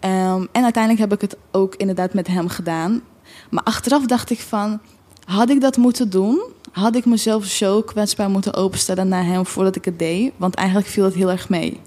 Ehm, 0.00 0.46
en 0.52 0.62
uiteindelijk 0.62 1.10
heb 1.10 1.12
ik 1.12 1.20
het 1.20 1.36
ook 1.50 1.74
inderdaad 1.74 2.14
met 2.14 2.26
hem 2.26 2.48
gedaan. 2.48 3.02
Maar 3.50 3.62
achteraf 3.62 4.06
dacht 4.06 4.30
ik 4.30 4.40
van... 4.40 4.80
had 5.24 5.50
ik 5.50 5.60
dat 5.60 5.76
moeten 5.76 6.10
doen... 6.10 6.42
had 6.74 6.96
ik 6.96 7.04
mezelf 7.04 7.44
zo 7.44 7.82
kwetsbaar 7.82 8.30
moeten 8.30 8.54
openstellen 8.54 9.08
naar 9.08 9.24
hem 9.24 9.46
voordat 9.46 9.76
ik 9.76 9.84
het 9.84 9.98
deed. 9.98 10.32
Want 10.36 10.54
eigenlijk 10.54 10.88
viel 10.88 11.04
het 11.04 11.14
heel 11.14 11.30
erg 11.30 11.48
mee. 11.48 11.80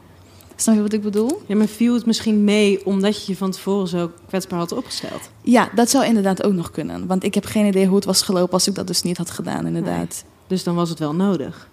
Snap 0.56 0.76
je 0.76 0.82
wat 0.82 0.94
ik 0.94 1.02
bedoel? 1.02 1.42
Ja, 1.46 1.56
maar 1.56 1.68
viel 1.68 1.94
het 1.94 2.06
misschien 2.06 2.44
mee 2.44 2.86
omdat 2.86 3.26
je 3.26 3.32
je 3.32 3.38
van 3.38 3.52
tevoren 3.52 3.88
zo 3.88 4.12
kwetsbaar 4.28 4.60
had 4.60 4.72
opgesteld? 4.72 5.30
Ja, 5.42 5.70
dat 5.76 5.90
zou 5.90 6.06
inderdaad 6.06 6.44
ook 6.44 6.54
nog 6.54 6.72
kunnen. 6.72 7.08
Want 7.08 7.24
ik 7.24 7.34
heb 7.34 7.46
geen 7.46 7.66
idee 7.66 7.86
hoe 7.86 7.96
het 7.96 8.06
was 8.06 8.22
gelopen 8.22 8.54
als 8.54 8.68
ik 8.68 8.76
dat 8.76 8.88
dus 8.88 9.02
niet 9.02 9.18
had 9.18 9.30
gedaan, 9.30 9.66
inderdaad. 9.66 10.24
Dus 10.48 10.64
dan 10.64 10.76
was 10.76 10.90
het 10.90 11.00
wel 11.00 11.16
nodig. 11.16 11.70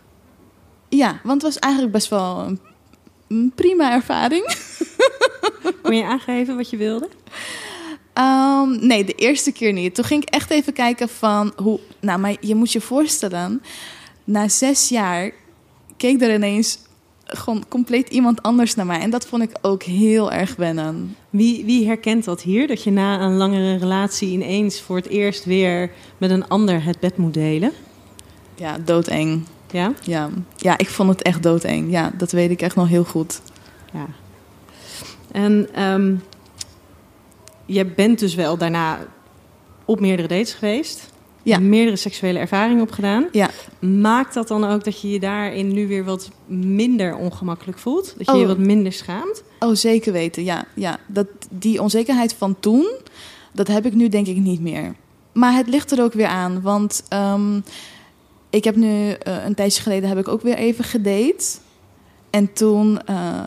Ja, 0.88 1.20
want 1.22 1.42
het 1.42 1.52
was 1.52 1.62
eigenlijk 1.62 1.92
best 1.92 2.08
wel 2.08 2.38
een, 2.38 2.60
een 3.28 3.52
prima 3.54 3.92
ervaring. 3.92 4.56
Kon 5.82 5.96
je 5.96 6.04
aangeven 6.04 6.56
wat 6.56 6.70
je 6.70 6.76
wilde? 6.76 7.08
Ehm, 8.14 8.86
nee, 8.86 9.04
de 9.04 9.14
eerste 9.14 9.52
keer 9.52 9.72
niet. 9.72 9.94
Toen 9.94 10.04
ging 10.04 10.22
ik 10.22 10.28
echt 10.28 10.50
even 10.50 10.72
kijken 10.72 11.08
van 11.08 11.52
hoe. 11.56 11.80
Nou, 12.00 12.18
maar 12.18 12.36
je 12.40 12.54
moet 12.54 12.72
je 12.72 12.80
voorstellen, 12.80 13.62
na 14.24 14.48
zes 14.48 14.88
jaar 14.88 15.30
keek 15.96 16.22
er 16.22 16.34
ineens 16.34 16.78
gewoon 17.24 17.64
compleet 17.68 18.08
iemand 18.08 18.42
anders 18.42 18.74
naar 18.74 18.86
mij. 18.86 19.00
En 19.00 19.10
dat 19.10 19.26
vond 19.26 19.42
ik 19.42 19.50
ook 19.60 19.82
heel 19.82 20.32
erg 20.32 20.56
wennen. 20.56 21.16
Wie, 21.30 21.64
wie 21.64 21.86
herkent 21.86 22.24
dat 22.24 22.42
hier? 22.42 22.66
Dat 22.66 22.82
je 22.82 22.90
na 22.90 23.20
een 23.20 23.36
langere 23.36 23.76
relatie 23.76 24.30
ineens 24.30 24.80
voor 24.80 24.96
het 24.96 25.08
eerst 25.08 25.44
weer 25.44 25.90
met 26.18 26.30
een 26.30 26.48
ander 26.48 26.84
het 26.84 27.00
bed 27.00 27.16
moet 27.16 27.34
delen? 27.34 27.72
Ja, 28.54 28.78
doodeng. 28.84 29.44
Ja? 29.70 29.92
Ja, 30.02 30.30
ja 30.56 30.78
ik 30.78 30.88
vond 30.88 31.08
het 31.08 31.22
echt 31.22 31.42
doodeng. 31.42 31.90
Ja, 31.90 32.12
dat 32.16 32.32
weet 32.32 32.50
ik 32.50 32.62
echt 32.62 32.76
nog 32.76 32.88
heel 32.88 33.04
goed. 33.04 33.40
Ja. 33.92 34.06
En 35.32 35.82
um, 35.82 36.22
je 37.66 37.84
bent 37.84 38.18
dus 38.18 38.34
wel 38.34 38.56
daarna 38.56 38.98
op 39.84 40.00
meerdere 40.00 40.28
dates 40.28 40.52
geweest. 40.52 41.12
Ja. 41.42 41.58
Meerdere 41.58 41.96
seksuele 41.96 42.38
ervaringen 42.38 42.82
opgedaan. 42.82 43.28
Ja. 43.32 43.50
Maakt 43.80 44.34
dat 44.34 44.48
dan 44.48 44.64
ook 44.64 44.84
dat 44.84 45.00
je 45.00 45.10
je 45.10 45.20
daarin 45.20 45.72
nu 45.72 45.88
weer 45.88 46.04
wat 46.04 46.30
minder 46.46 47.16
ongemakkelijk 47.16 47.78
voelt? 47.78 48.14
Dat 48.16 48.26
je 48.26 48.32
Oh. 48.32 48.40
je 48.40 48.46
wat 48.46 48.58
minder 48.58 48.92
schaamt? 48.92 49.42
Oh, 49.58 49.74
zeker 49.74 50.12
weten. 50.12 50.44
Ja, 50.44 50.64
ja. 50.74 50.98
Dat, 51.06 51.26
die 51.50 51.82
onzekerheid 51.82 52.34
van 52.34 52.60
toen, 52.60 52.86
dat 53.52 53.68
heb 53.68 53.86
ik 53.86 53.94
nu 53.94 54.08
denk 54.08 54.26
ik 54.26 54.36
niet 54.36 54.60
meer. 54.60 54.94
Maar 55.32 55.54
het 55.54 55.68
ligt 55.68 55.90
er 55.92 56.02
ook 56.02 56.12
weer 56.12 56.26
aan. 56.26 56.60
Want 56.60 57.04
ehm, 57.08 57.60
ik 58.50 58.64
heb 58.64 58.76
nu 58.76 59.10
eh, 59.10 59.44
een 59.44 59.54
tijdje 59.54 59.82
geleden 59.82 60.08
heb 60.08 60.18
ik 60.18 60.28
ook 60.28 60.42
weer 60.42 60.56
even 60.56 60.84
gedate. 60.84 61.44
En 62.30 62.52
toen 62.52 63.00
eh, 63.06 63.46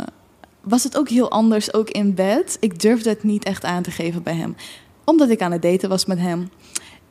was 0.69 0.83
het 0.83 0.97
ook 0.97 1.09
heel 1.09 1.31
anders, 1.31 1.73
ook 1.73 1.89
in 1.89 2.13
bed. 2.13 2.57
Ik 2.59 2.79
durfde 2.79 3.09
het 3.09 3.23
niet 3.23 3.43
echt 3.43 3.63
aan 3.65 3.83
te 3.83 3.91
geven 3.91 4.23
bij 4.23 4.35
hem. 4.35 4.55
Omdat 5.05 5.29
ik 5.29 5.41
aan 5.41 5.51
het 5.51 5.61
daten 5.61 5.89
was 5.89 6.05
met 6.05 6.19
hem. 6.19 6.49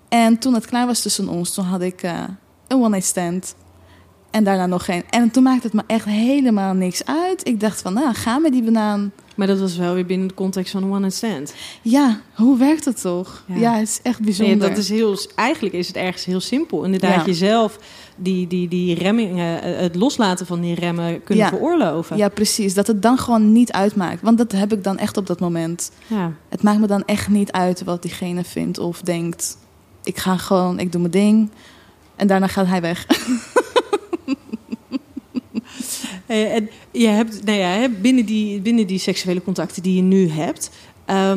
En 0.08 0.38
toen 0.38 0.54
het 0.54 0.66
klaar 0.66 0.86
was 0.86 1.02
tussen 1.02 1.28
ons, 1.28 1.54
toen 1.54 1.64
had 1.64 1.80
ik 1.80 2.02
eh, 2.02 2.22
een 2.68 2.78
one-night 2.78 3.06
stand. 3.06 3.54
En 4.30 4.44
daarna 4.44 4.66
nog 4.66 4.84
geen. 4.84 5.02
En 5.10 5.30
toen 5.30 5.42
maakte 5.42 5.66
het 5.66 5.72
me 5.76 5.82
echt 5.86 6.04
helemaal 6.04 6.74
niks 6.74 7.04
uit. 7.04 7.46
Ik 7.48 7.60
dacht 7.60 7.82
van, 7.82 7.92
nou, 7.92 8.14
ga 8.14 8.38
met 8.38 8.52
die 8.52 8.62
banaan. 8.62 9.12
Maar 9.36 9.46
dat 9.46 9.58
was 9.58 9.76
wel 9.76 9.94
weer 9.94 10.06
binnen 10.06 10.28
de 10.28 10.34
context 10.34 10.70
van 10.72 10.84
one-night 10.84 11.14
stand. 11.14 11.54
Ja, 11.82 12.20
hoe 12.34 12.58
werkt 12.58 12.84
het 12.84 13.00
toch? 13.00 13.44
Ja. 13.46 13.56
Ja, 13.56 13.72
het 13.74 13.88
is 13.88 14.00
echt 14.02 14.20
bijzonder. 14.20 14.56
Nee, 14.56 14.68
dat 14.68 14.78
is 14.78 14.88
heel, 14.88 15.18
eigenlijk 15.34 15.74
is 15.74 15.86
het 15.86 15.96
ergens 15.96 16.24
heel 16.24 16.40
simpel. 16.40 16.84
Inderdaad, 16.84 17.14
Ja. 17.14 17.24
jezelf 17.24 17.78
die, 18.16 18.46
die, 18.46 18.68
die 18.68 18.94
remmingen, 18.94 19.62
eh, 19.62 19.76
het 19.80 19.94
loslaten 19.94 20.46
van 20.46 20.60
die 20.60 20.74
remmen 20.74 21.22
kunnen 21.22 21.44
Ja. 21.44 21.50
veroorloven. 21.50 22.16
Ja, 22.16 22.28
precies. 22.28 22.74
Dat 22.74 22.86
het 22.86 23.02
dan 23.02 23.18
gewoon 23.18 23.52
niet 23.52 23.72
uitmaakt. 23.72 24.22
Want 24.22 24.38
dat 24.38 24.52
heb 24.52 24.72
ik 24.72 24.84
dan 24.84 24.98
echt 24.98 25.16
op 25.16 25.26
dat 25.26 25.40
moment. 25.40 25.90
Ja. 26.06 26.32
Het 26.48 26.62
maakt 26.62 26.80
me 26.80 26.86
dan 26.86 27.04
echt 27.04 27.28
niet 27.28 27.52
uit 27.52 27.84
wat 27.84 28.02
diegene 28.02 28.44
vindt 28.44 28.78
of 28.78 29.00
denkt. 29.00 29.58
Ik 30.04 30.16
ga 30.18 30.36
gewoon, 30.36 30.78
ik 30.78 30.92
doe 30.92 31.00
mijn 31.00 31.12
ding. 31.12 31.50
En 32.16 32.26
daarna 32.26 32.46
gaat 32.46 32.66
hij 32.66 32.80
weg. 32.80 33.06
Eh, 36.26 36.54
en 36.54 36.68
je 36.90 37.06
hebt, 37.06 37.44
nou 37.44 37.58
ja, 37.58 37.88
binnen, 37.88 38.26
die, 38.26 38.60
binnen 38.60 38.86
die 38.86 38.98
seksuele 38.98 39.42
contacten 39.42 39.82
die 39.82 39.96
je 39.96 40.02
nu 40.02 40.28
hebt. 40.30 40.70
eh, 41.04 41.32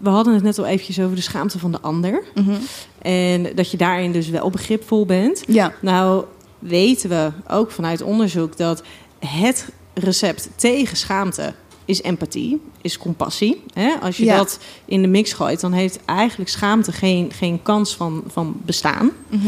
we 0.00 0.08
hadden 0.08 0.34
het 0.34 0.42
net 0.42 0.58
al 0.58 0.66
eventjes 0.66 1.00
over 1.00 1.16
de 1.16 1.22
schaamte 1.22 1.58
van 1.58 1.72
de 1.72 1.80
ander. 1.80 2.22
Mhm. 2.34 2.54
En 3.02 3.54
dat 3.54 3.70
je 3.70 3.76
daarin 3.76 4.12
dus 4.12 4.28
wel 4.28 4.50
begripvol 4.50 5.06
bent. 5.06 5.42
Ja, 5.46 5.72
Nou 5.80 6.24
weten 6.58 7.08
we 7.08 7.30
ook 7.48 7.70
vanuit 7.70 8.02
onderzoek 8.02 8.56
dat 8.56 8.82
het 9.18 9.68
recept 9.94 10.48
tegen 10.56 10.96
schaamte 10.96 11.54
is 11.84 12.02
empathie, 12.02 12.60
is 12.80 12.98
compassie. 12.98 13.62
Hè? 13.74 13.94
Als 14.00 14.16
je 14.16 14.24
Ja. 14.24 14.36
dat 14.36 14.58
in 14.84 15.02
de 15.02 15.08
mix 15.08 15.32
gooit, 15.32 15.60
dan 15.60 15.72
heeft 15.72 15.98
eigenlijk 16.04 16.50
schaamte 16.50 16.92
geen, 16.92 17.32
geen 17.32 17.62
kans 17.62 17.96
van, 17.96 18.22
van 18.26 18.60
bestaan. 18.64 19.10
Mhm. 19.28 19.46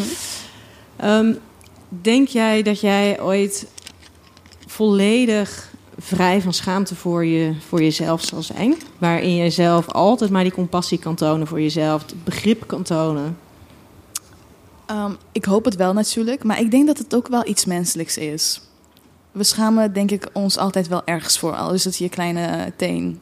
Ehm, 0.97 1.35
denk 1.88 2.29
jij 2.29 2.62
dat 2.62 2.81
jij 2.81 3.21
ooit 3.21 3.67
volledig 4.67 5.72
vrij 5.99 6.41
van 6.41 6.53
schaamte 6.53 6.95
voor, 6.95 7.25
je, 7.25 7.55
voor 7.69 7.83
jezelf 7.83 8.23
zal 8.23 8.43
zijn? 8.43 8.75
Waarin 8.99 9.35
je 9.35 9.51
zelf 9.51 9.89
altijd 9.89 10.31
maar 10.31 10.43
die 10.43 10.53
compassie 10.53 10.99
kan 10.99 11.15
tonen 11.15 11.47
voor 11.47 11.61
jezelf, 11.61 12.05
begrip 12.25 12.67
kan 12.67 12.83
tonen. 12.83 13.39
Ehm, 14.87 15.13
ik 15.33 15.45
hoop 15.45 15.65
het 15.65 15.77
wel 15.77 15.93
natuurlijk. 15.93 16.45
Maar 16.45 16.61
ik 16.61 16.71
denk 16.71 16.87
dat 16.87 16.99
het 16.99 17.15
ook 17.15 17.29
wel 17.29 17.49
iets 17.49 17.65
menselijks 17.65 18.17
is. 18.17 18.61
We 19.33 19.45
schamen 19.45 19.93
denk 19.93 20.11
ik 20.11 20.31
ons 20.33 20.59
altijd 20.59 20.89
wel 20.89 21.03
ergens 21.05 21.39
voor. 21.39 21.57
Al 21.57 21.73
is 21.73 21.85
het 21.85 21.97
je 21.97 22.09
kleine 22.09 22.73
teen. 22.77 23.21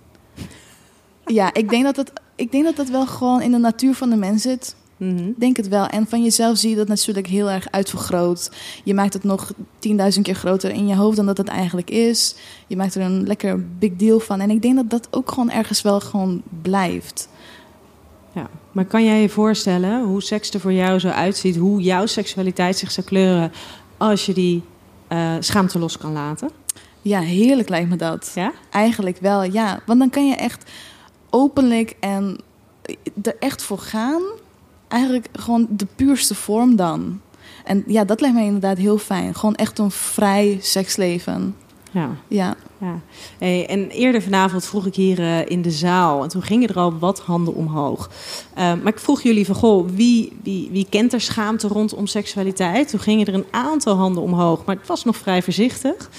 Ja, 1.27 1.55
ik 1.55 1.69
denk 1.69 1.85
dat 1.85 1.97
het, 1.97 2.13
ik 2.37 2.53
denk 2.53 2.65
dat 2.65 2.77
dat 2.77 2.89
wel 2.89 3.07
gewoon 3.07 3.43
in 3.43 3.51
de 3.51 3.59
natuur 3.59 3.95
van 3.95 4.11
de 4.11 4.17
mens 4.17 4.43
zit. 4.43 4.75
Mhm. 5.01 5.29
Ik 5.29 5.41
denk 5.41 5.57
het 5.57 5.69
wel. 5.69 5.87
En 5.87 6.07
van 6.07 6.23
jezelf 6.23 6.59
zie 6.59 6.71
je 6.71 6.77
dat 6.77 6.89
natuurlijk 6.89 7.27
heel 7.27 7.51
erg 7.51 7.71
uitvergroot. 7.71 8.51
Je 8.85 8.95
maakt 8.95 9.13
het 9.13 9.25
nog 9.25 9.53
10.000 9.79 10.23
keer 10.23 10.35
groter 10.35 10.71
in 10.71 10.87
je 10.87 10.97
hoofd 10.97 11.17
dan 11.17 11.27
dat 11.27 11.37
het 11.37 11.49
eigenlijk 11.49 11.91
is. 11.91 12.35
Je 12.67 12.77
maakt 12.77 12.95
er 12.95 13.03
een 13.03 13.27
lekker 13.27 13.69
big 13.79 13.97
deal 13.97 14.21
van. 14.21 14.41
En 14.41 14.51
ik 14.51 14.63
denk 14.63 14.77
dat 14.77 14.91
dat 14.91 15.09
ook 15.11 15.31
gewoon 15.31 15.51
ergens 15.51 15.83
wel 15.83 16.01
gewoon 16.01 16.43
blijft. 16.63 17.29
Ja. 18.35 18.51
Maar 18.73 18.85
kan 18.85 19.05
jij 19.05 19.21
je 19.21 19.29
voorstellen 19.29 20.05
hoe 20.05 20.23
seks 20.23 20.51
er 20.51 20.61
voor 20.61 20.73
jou 20.73 20.99
zo 20.99 21.09
uitziet, 21.09 21.57
hoe 21.57 21.81
jouw 21.81 22.07
seksualiteit 22.07 22.77
zich 22.79 22.91
zou 22.91 23.07
kleuren 23.07 23.53
als 23.97 24.27
je 24.27 24.33
die 24.33 24.63
eh, 25.09 25.35
schaamte 25.41 25.79
los 25.79 25.99
kan 25.99 26.13
laten? 26.13 26.51
Ja, 27.03 27.21
heerlijk 27.21 27.69
lijkt 27.69 27.89
me 27.89 27.97
dat. 27.97 28.33
Ja? 28.35 28.53
Eigenlijk 28.71 29.19
wel, 29.21 29.43
ja. 29.43 29.81
Want 29.87 29.99
dan 29.99 30.11
kan 30.11 30.29
je 30.29 30.35
echt 30.35 30.71
openlijk 31.31 31.97
en 32.01 32.41
er 33.23 33.37
echt 33.39 33.63
voor 33.63 33.79
gaan. 33.79 34.23
Eigenlijk 34.91 35.29
gewoon 35.33 35.67
de 35.71 35.87
puurste 35.97 36.35
vorm 36.35 36.77
dan. 36.77 37.21
En 37.65 37.85
ja, 37.87 38.05
dat 38.05 38.21
lijkt 38.21 38.37
mij 38.37 38.45
inderdaad 38.45 38.79
heel 38.79 38.99
fijn. 38.99 39.35
Gewoon 39.35 39.55
echt 39.55 39.79
een 39.79 39.91
vrij 39.91 40.59
seksleven. 40.61 41.55
Ja. 41.91 42.11
Ja. 42.29 42.57
ja. 42.79 43.01
Hey, 43.39 43.67
en 43.67 43.91
eerder 43.91 44.23
vanavond 44.23 44.67
vroeg 44.67 44.87
ik 44.87 44.95
hier 44.95 45.19
eh, 45.19 45.51
in 45.51 45.63
de 45.63 45.71
zaal, 45.71 46.23
en 46.23 46.29
toen 46.29 46.43
gingen 46.43 46.69
er 46.69 46.79
al 46.79 46.99
wat 46.99 47.21
handen 47.21 47.55
omhoog. 47.55 48.11
Eh, 48.55 48.65
maar 48.65 48.93
ik 48.93 48.99
vroeg 48.99 49.23
jullie 49.23 49.47
van, 49.47 49.55
goh, 49.55 49.89
wie, 49.95 50.33
wie, 50.43 50.69
wie 50.73 50.87
kent 50.91 51.13
er 51.13 51.21
schaamte 51.21 51.69
rondom 51.69 52.07
seksualiteit? 52.07 52.89
Toen 52.89 53.01
gingen 53.01 53.27
er 53.27 53.35
een 53.35 53.47
aantal 53.51 53.97
handen 53.97 54.23
omhoog, 54.23 54.65
maar 54.65 54.77
het 54.77 54.87
was 54.87 55.05
nog 55.05 55.17
vrij 55.17 55.43
voorzichtig. 55.43 56.11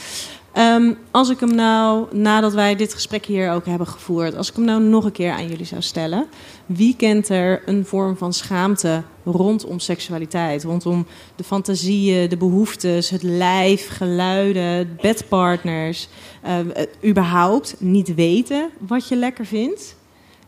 Ehm, 0.51 0.93
als 1.11 1.29
ik 1.29 1.39
hem 1.39 1.55
nou, 1.55 2.15
nadat 2.17 2.53
wij 2.53 2.75
dit 2.75 2.93
gesprek 2.93 3.25
hier 3.25 3.51
ook 3.51 3.65
hebben 3.65 3.87
gevoerd, 3.87 4.35
als 4.35 4.49
ik 4.49 4.55
hem 4.55 4.65
nou 4.65 4.81
nog 4.81 5.05
een 5.05 5.11
keer 5.11 5.31
aan 5.31 5.47
jullie 5.47 5.65
zou 5.65 5.81
stellen, 5.81 6.27
wie 6.65 6.95
kent 6.95 7.29
er 7.29 7.61
een 7.65 7.85
vorm 7.85 8.17
van 8.17 8.33
schaamte 8.33 9.03
rondom 9.25 9.79
seksualiteit? 9.79 10.63
Rondom 10.63 11.05
de 11.35 11.43
fantasieën, 11.43 12.29
de 12.29 12.37
behoeftes, 12.37 13.09
het 13.09 13.23
lijf, 13.23 13.87
geluiden, 13.89 14.97
bedpartners, 15.01 16.07
eh, 16.41 16.55
het 16.73 16.97
überhaupt 17.05 17.75
niet 17.79 18.15
weten 18.15 18.69
wat 18.79 19.07
je 19.07 19.15
lekker 19.15 19.45
vindt? 19.45 19.95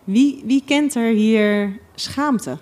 Wie, 0.04 0.44
wie 0.46 0.64
kent 0.66 0.96
er 0.96 1.14
hier 1.14 1.80
schaamte? 1.96 2.58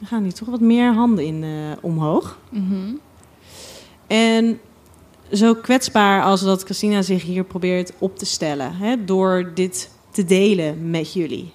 Er 0.00 0.06
gaan 0.06 0.22
hier 0.22 0.34
toch 0.34 0.48
wat 0.48 0.60
meer 0.60 0.94
handen 0.94 1.24
in 1.24 1.42
eh, 1.42 1.50
omhoog. 1.80 2.38
Mhm. 2.50 2.94
En 4.06 4.60
zo 5.32 5.54
kwetsbaar 5.54 6.22
als 6.22 6.40
dat 6.40 6.62
Christina 6.62 7.02
zich 7.02 7.22
hier 7.22 7.44
probeert 7.44 7.92
op 7.98 8.18
te 8.18 8.26
stellen, 8.26 8.76
hè, 8.76 9.04
door 9.04 9.50
dit 9.54 9.90
te 10.10 10.24
delen 10.24 10.90
met 10.90 11.12
jullie. 11.12 11.52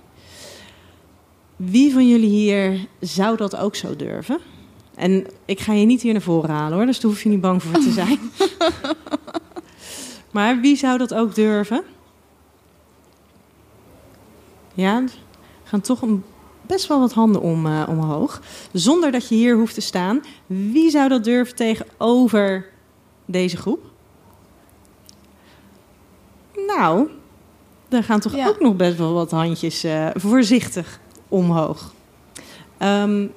Wie 1.55 1.93
van 1.93 2.07
jullie 2.07 2.29
hier 2.29 2.87
zou 2.99 3.37
dat 3.37 3.55
ook 3.55 3.75
zo 3.75 3.95
durven? 3.95 4.39
En 4.95 5.27
ik 5.45 5.59
ga 5.59 5.73
je 5.73 5.85
niet 5.85 6.01
hier 6.01 6.13
naar 6.13 6.21
voren 6.21 6.49
halen 6.49 6.77
hoor, 6.77 6.85
dus 6.85 6.99
daar 6.99 7.11
hoef 7.11 7.23
je 7.23 7.29
niet 7.29 7.41
bang 7.41 7.63
voor 7.63 7.73
te 7.73 7.91
zijn. 7.91 8.19
maar 10.31 10.59
wie 10.59 10.75
zou 10.75 10.97
dat 10.97 11.13
ook 11.13 11.35
durven? 11.35 11.83
Ja, 14.73 14.95
er 14.97 15.09
gaan 15.63 15.81
toch 15.81 16.01
een, 16.01 16.23
best 16.71 16.87
wel 16.87 16.99
wat 16.99 17.13
handen 17.13 17.41
om, 17.41 17.65
eh, 17.65 17.83
omhoog. 17.87 18.41
Zonder 18.71 19.11
dat 19.11 19.27
je 19.29 19.35
hier 19.35 19.55
hoeft 19.55 19.73
te 19.73 19.81
staan. 19.81 20.21
Wie 20.45 20.89
zou 20.89 21.09
dat 21.09 21.23
durven 21.23 21.55
tegenover 21.55 22.69
deze 23.25 23.57
groep? 23.57 23.79
Nou, 26.67 27.09
er 27.89 28.03
gaan 28.03 28.19
toch 28.19 28.35
Ja. 28.35 28.47
ook 28.47 28.59
nog 28.59 28.75
best 28.75 28.97
wel 28.97 29.13
wat 29.13 29.31
handjes 29.31 29.83
eh, 29.83 30.07
voorzichtig 30.13 30.99
omhoog. 31.27 31.93
Ehm, 32.77 33.27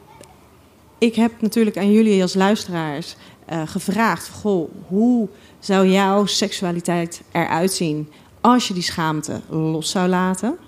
ik 0.98 1.14
heb 1.14 1.32
natuurlijk 1.40 1.76
aan 1.76 1.92
jullie 1.92 2.22
als 2.22 2.34
luisteraars 2.34 3.16
uh, 3.52 3.62
gevraagd: 3.66 4.28
goh, 4.28 4.70
hoe 4.88 5.28
zou 5.58 5.86
jouw 5.88 6.26
seksualiteit 6.26 7.22
eruit 7.32 7.72
zien 7.72 8.10
als 8.40 8.68
je 8.68 8.74
die 8.74 8.82
schaamte 8.82 9.40
los 9.48 9.90
zou 9.90 10.08
laten? 10.08 10.58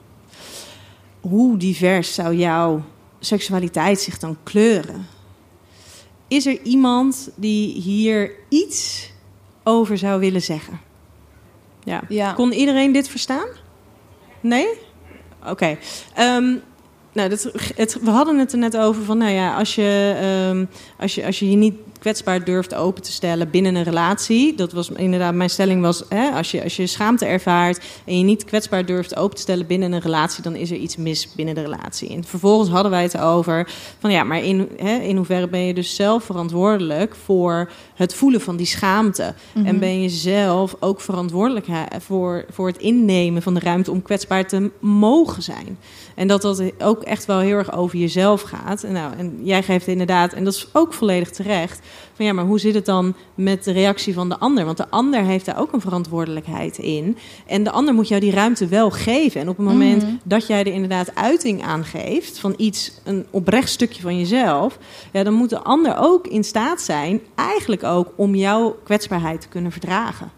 Hoe 1.28 1.56
divers 1.56 2.14
zou 2.14 2.34
jouw 2.34 2.82
seksualiteit 3.20 4.00
zich 4.00 4.18
dan 4.18 4.36
kleuren? 4.42 5.06
Is 6.28 6.46
er 6.46 6.62
iemand 6.62 7.30
die 7.34 7.80
hier 7.80 8.30
iets 8.48 9.10
over 9.64 9.98
zou 9.98 10.20
willen 10.20 10.42
zeggen? 10.42 10.80
Ja. 11.84 12.02
Ja. 12.08 12.32
Kon 12.32 12.52
iedereen 12.52 12.92
dit 12.92 13.08
verstaan? 13.08 13.48
Nee? 14.40 14.66
Oké. 15.46 15.78
Ehm, 16.14 16.54
nou, 17.12 17.28
dat, 17.28 17.50
het, 17.76 17.98
we 18.00 18.10
hadden 18.10 18.38
het 18.38 18.52
er 18.52 18.58
net 18.58 18.76
over 18.76 19.04
van, 19.04 19.18
nou 19.18 19.32
ja, 19.32 19.56
als 19.56 19.74
je, 19.74 20.16
ehm, 20.20 20.64
als 20.98 21.14
je, 21.14 21.24
als 21.24 21.38
je 21.38 21.50
je 21.50 21.56
niet 21.56 21.74
kwetsbaar 22.06 22.44
durft 22.44 22.74
open 22.74 23.02
te 23.02 23.12
stellen 23.12 23.50
binnen 23.50 23.74
een 23.74 23.82
relatie. 23.82 24.54
Dat 24.54 24.72
was 24.72 24.90
inderdaad, 24.90 25.34
mijn 25.34 25.50
stelling 25.50 25.82
was, 25.82 26.02
hè, 26.08 26.30
als, 26.30 26.50
je, 26.50 26.62
als 26.62 26.76
je 26.76 26.86
schaamte 26.86 27.24
ervaart 27.24 27.84
en 28.04 28.18
je 28.18 28.24
niet 28.24 28.44
kwetsbaar 28.44 28.86
durft 28.86 29.16
open 29.16 29.36
te 29.36 29.42
stellen 29.42 29.66
binnen 29.66 29.92
een 29.92 30.00
relatie, 30.00 30.42
dan 30.42 30.54
is 30.54 30.70
er 30.70 30.76
iets 30.76 30.96
mis 30.96 31.28
binnen 31.34 31.54
de 31.54 31.60
relatie. 31.60 32.08
En 32.08 32.24
vervolgens 32.24 32.70
hadden 32.70 32.90
wij 32.90 33.02
het 33.02 33.18
over 33.18 33.68
van 33.98 34.10
ja, 34.10 34.24
maar 34.24 34.42
in, 34.42 34.68
hè, 34.76 34.96
in 34.96 35.16
hoeverre 35.16 35.48
ben 35.48 35.60
je 35.60 35.74
dus 35.74 35.94
zelf 35.94 36.24
verantwoordelijk 36.24 37.14
voor 37.24 37.70
het 37.94 38.14
voelen 38.14 38.40
van 38.40 38.56
die 38.56 38.66
schaamte? 38.66 39.34
Mhm. 39.52 39.66
En 39.66 39.78
ben 39.78 40.02
je 40.02 40.08
zelf 40.08 40.76
ook 40.80 41.00
verantwoordelijk 41.00 41.66
voor, 41.98 42.44
voor 42.50 42.66
het 42.66 42.78
innemen 42.78 43.42
van 43.42 43.54
de 43.54 43.60
ruimte 43.60 43.90
om 43.90 44.02
kwetsbaar 44.02 44.46
te 44.46 44.70
mogen 44.80 45.42
zijn? 45.42 45.78
En 46.14 46.28
dat 46.28 46.42
dat 46.42 46.62
ook 46.78 47.02
echt 47.02 47.24
wel 47.24 47.38
heel 47.38 47.56
erg 47.56 47.72
over 47.72 47.98
jezelf 47.98 48.42
gaat. 48.42 48.82
En, 48.82 48.92
nou, 48.92 49.14
en 49.16 49.38
jij 49.42 49.62
geeft 49.62 49.86
inderdaad, 49.86 50.32
en 50.32 50.44
dat 50.44 50.54
is 50.54 50.68
ook 50.72 50.94
volledig 50.94 51.30
terecht, 51.30 51.80
van 52.14 52.24
ja, 52.24 52.32
maar 52.32 52.44
hoe 52.44 52.58
zit 52.58 52.74
het 52.74 52.84
dan 52.86 53.14
met 53.34 53.64
de 53.64 53.72
reactie 53.72 54.14
van 54.14 54.28
de 54.28 54.38
ander? 54.38 54.64
Want 54.64 54.76
de 54.76 54.88
ander 54.88 55.22
heeft 55.22 55.44
daar 55.44 55.60
ook 55.60 55.72
een 55.72 55.80
verantwoordelijkheid 55.80 56.78
in. 56.78 57.16
En 57.46 57.62
de 57.64 57.70
ander 57.70 57.94
moet 57.94 58.08
jou 58.08 58.20
die 58.20 58.30
ruimte 58.30 58.66
wel 58.66 58.90
geven. 58.90 59.40
En 59.40 59.48
op 59.48 59.56
het 59.56 59.66
moment 59.66 60.02
Mhm. 60.02 60.12
dat 60.24 60.46
jij 60.46 60.60
er 60.60 60.66
inderdaad 60.72 61.14
uiting 61.14 61.62
aan 61.62 61.84
geeft 61.84 62.38
van 62.38 62.54
iets, 62.56 62.92
een 63.04 63.26
oprecht 63.30 63.68
stukje 63.68 64.02
van 64.02 64.18
jezelf, 64.18 64.78
ja, 65.12 65.22
dan 65.22 65.34
moet 65.34 65.50
de 65.50 65.60
ander 65.62 65.94
ook 65.98 66.26
in 66.26 66.44
staat 66.44 66.80
zijn, 66.80 67.20
eigenlijk 67.34 67.84
ook 67.84 68.12
om 68.16 68.34
jouw 68.34 68.76
kwetsbaarheid 68.84 69.40
te 69.40 69.48
kunnen 69.48 69.72
verdragen. 69.72 70.30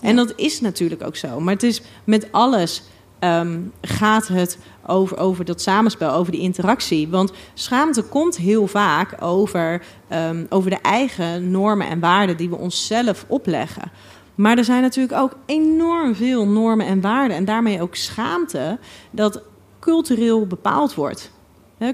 En 0.00 0.16
dat 0.16 0.32
is 0.36 0.60
natuurlijk 0.60 1.02
ook 1.04 1.16
zo. 1.16 1.40
Maar 1.40 1.54
het 1.54 1.62
is 1.62 1.82
met 2.04 2.28
alles 2.32 2.82
ehm, 3.18 3.58
gaat 3.80 4.28
het 4.28 4.58
over, 4.86 5.18
over 5.18 5.44
dat 5.44 5.60
samenspel, 5.60 6.12
over 6.12 6.32
die 6.32 6.40
interactie. 6.40 7.08
Want 7.08 7.32
schaamte 7.54 8.02
komt 8.02 8.36
heel 8.36 8.66
vaak 8.66 9.22
over, 9.22 9.82
ehm, 10.08 10.44
over 10.48 10.70
de 10.70 10.80
eigen 10.82 11.50
normen 11.50 11.88
en 11.88 12.00
waarden 12.00 12.36
die 12.36 12.48
we 12.48 12.56
onszelf 12.56 13.24
opleggen. 13.28 13.90
Maar 14.34 14.58
er 14.58 14.64
zijn 14.64 14.82
natuurlijk 14.82 15.18
ook 15.18 15.36
enorm 15.46 16.14
veel 16.14 16.48
normen 16.48 16.86
en 16.86 17.00
waarden. 17.00 17.36
En 17.36 17.44
daarmee 17.44 17.82
ook 17.82 17.94
schaamte 17.94 18.78
dat 19.10 19.42
cultureel 19.80 20.46
bepaald 20.46 20.94
wordt. 20.94 21.30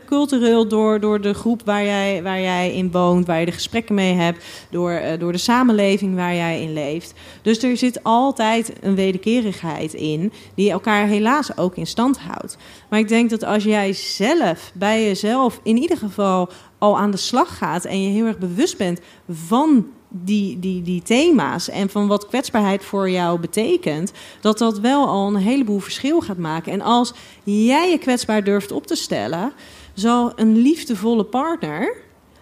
Cultureel 0.06 0.68
door, 0.68 1.00
door 1.00 1.20
de 1.20 1.34
groep 1.34 1.62
waar 1.64 1.84
jij, 1.84 2.22
waar 2.22 2.40
jij 2.40 2.74
in 2.74 2.90
woont, 2.90 3.26
waar 3.26 3.40
je 3.40 3.46
de 3.46 3.52
gesprekken 3.52 3.94
mee 3.94 4.14
hebt, 4.14 4.44
door, 4.70 4.90
eh, 4.90 5.18
door 5.18 5.32
de 5.32 5.38
samenleving 5.38 6.14
waar 6.14 6.34
jij 6.34 6.62
in 6.62 6.72
leeft. 6.72 7.14
Dus 7.42 7.62
er 7.62 7.76
zit 7.76 8.04
altijd 8.04 8.72
een 8.80 8.94
wederkerigheid 8.94 9.94
in, 9.94 10.32
die 10.54 10.70
elkaar 10.70 11.06
helaas 11.06 11.56
ook 11.56 11.76
in 11.76 11.86
stand 11.86 12.18
houdt. 12.18 12.56
Maar 12.90 12.98
ik 12.98 13.08
denk 13.08 13.30
dat 13.30 13.44
als 13.44 13.64
jij 13.64 13.92
zelf 13.92 14.70
bij 14.74 15.04
jezelf 15.04 15.60
in 15.62 15.76
ieder 15.76 15.96
geval 15.96 16.48
al 16.78 16.98
aan 16.98 17.10
de 17.10 17.16
slag 17.16 17.58
gaat 17.58 17.84
en 17.84 18.02
je 18.02 18.08
heel 18.08 18.26
erg 18.26 18.38
bewust 18.38 18.76
bent 18.76 19.00
van 19.30 19.86
die, 20.08 20.58
die, 20.58 20.82
die 20.82 21.02
thema's 21.02 21.68
en 21.68 21.90
van 21.90 22.06
wat 22.06 22.26
kwetsbaarheid 22.26 22.84
voor 22.84 23.10
jou 23.10 23.40
betekent, 23.40 24.12
dat 24.40 24.58
dat 24.58 24.78
wel 24.78 25.06
al 25.06 25.26
een 25.26 25.36
heleboel 25.36 25.78
verschil 25.78 26.20
gaat 26.20 26.38
maken. 26.38 26.72
En 26.72 26.80
als 26.80 27.12
jij 27.44 27.90
je 27.90 27.98
kwetsbaar 27.98 28.44
durft 28.44 28.72
op 28.72 28.86
te 28.86 28.94
stellen, 28.94 29.52
zal 29.98 30.32
een 30.36 30.56
liefdevolle 30.56 31.24
partner 31.24 31.96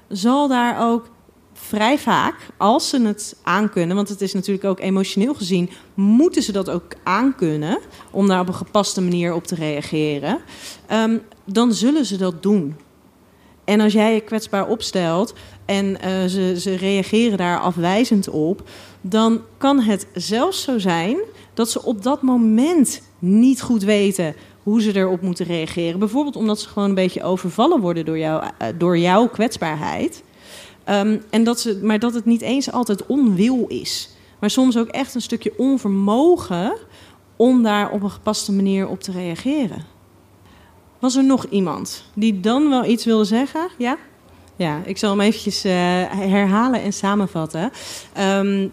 zal 0.08 0.48
daar 0.48 0.90
ook 0.90 1.10
vrij 1.52 1.98
vaak, 1.98 2.34
als 2.56 2.88
ze 2.88 3.00
het 3.00 3.36
aankunnen, 3.42 3.96
want 3.96 4.08
het 4.08 4.20
is 4.20 4.32
natuurlijk 4.32 4.64
ook 4.64 4.80
emotioneel 4.80 5.34
gezien, 5.34 5.70
moeten 5.94 6.42
ze 6.42 6.52
dat 6.52 6.70
ook 6.70 6.94
aankunnen 7.02 7.78
om 8.10 8.28
daar 8.28 8.40
op 8.40 8.48
een 8.48 8.54
gepaste 8.54 9.00
manier 9.00 9.34
op 9.34 9.46
te 9.46 9.54
reageren, 9.54 10.38
ehm, 10.86 11.18
dan 11.44 11.72
zullen 11.72 12.04
ze 12.04 12.16
dat 12.16 12.42
doen. 12.42 12.76
En 13.64 13.80
als 13.80 13.92
jij 13.92 14.14
je 14.14 14.20
kwetsbaar 14.20 14.66
opstelt 14.66 15.34
en 15.64 16.00
eh, 16.00 16.24
ze, 16.24 16.60
ze 16.60 16.74
reageren 16.74 17.38
daar 17.38 17.60
afwijzend 17.60 18.28
op, 18.28 18.68
dan 19.00 19.40
kan 19.58 19.80
het 19.80 20.06
zelfs 20.14 20.62
zo 20.62 20.78
zijn 20.78 21.16
dat 21.54 21.70
ze 21.70 21.82
op 21.82 22.02
dat 22.02 22.22
moment 22.22 23.02
niet 23.18 23.62
goed 23.62 23.82
weten 23.82 24.34
hoe 24.66 24.82
ze 24.82 24.96
erop 24.96 25.20
moeten 25.20 25.46
reageren. 25.46 25.98
Bijvoorbeeld 25.98 26.36
omdat 26.36 26.60
ze 26.60 26.68
gewoon 26.68 26.88
een 26.88 26.94
beetje 26.94 27.22
overvallen 27.22 27.80
worden 27.80 28.04
door, 28.04 28.18
jou, 28.18 28.44
eh, 28.58 28.68
door 28.78 28.98
jouw 28.98 29.28
kwetsbaarheid. 29.28 30.22
Ehm, 30.84 31.18
en 31.30 31.44
dat 31.44 31.60
ze, 31.60 31.80
maar 31.82 31.98
dat 31.98 32.14
het 32.14 32.24
niet 32.24 32.40
eens 32.40 32.72
altijd 32.72 33.06
onwil 33.06 33.64
is. 33.68 34.10
Maar 34.40 34.50
soms 34.50 34.78
ook 34.78 34.88
echt 34.88 35.14
een 35.14 35.20
stukje 35.20 35.52
onvermogen 35.56 36.76
om 37.36 37.62
daar 37.62 37.90
op 37.90 38.02
een 38.02 38.10
gepaste 38.10 38.52
manier 38.52 38.88
op 38.88 39.00
te 39.00 39.12
reageren. 39.12 39.84
Was 40.98 41.16
er 41.16 41.24
nog 41.24 41.44
iemand 41.44 42.04
die 42.14 42.40
dan 42.40 42.68
wel 42.68 42.84
iets 42.84 43.04
wilde 43.04 43.24
zeggen? 43.24 43.68
Ja? 43.78 43.96
Ja, 44.58 44.80
ik 44.84 44.98
zal 44.98 45.10
hem 45.10 45.20
eventjes 45.20 45.64
eh, 45.64 45.72
herhalen 46.10 46.82
en 46.82 46.92
samenvatten. 46.92 47.70
Ehm, 48.12 48.68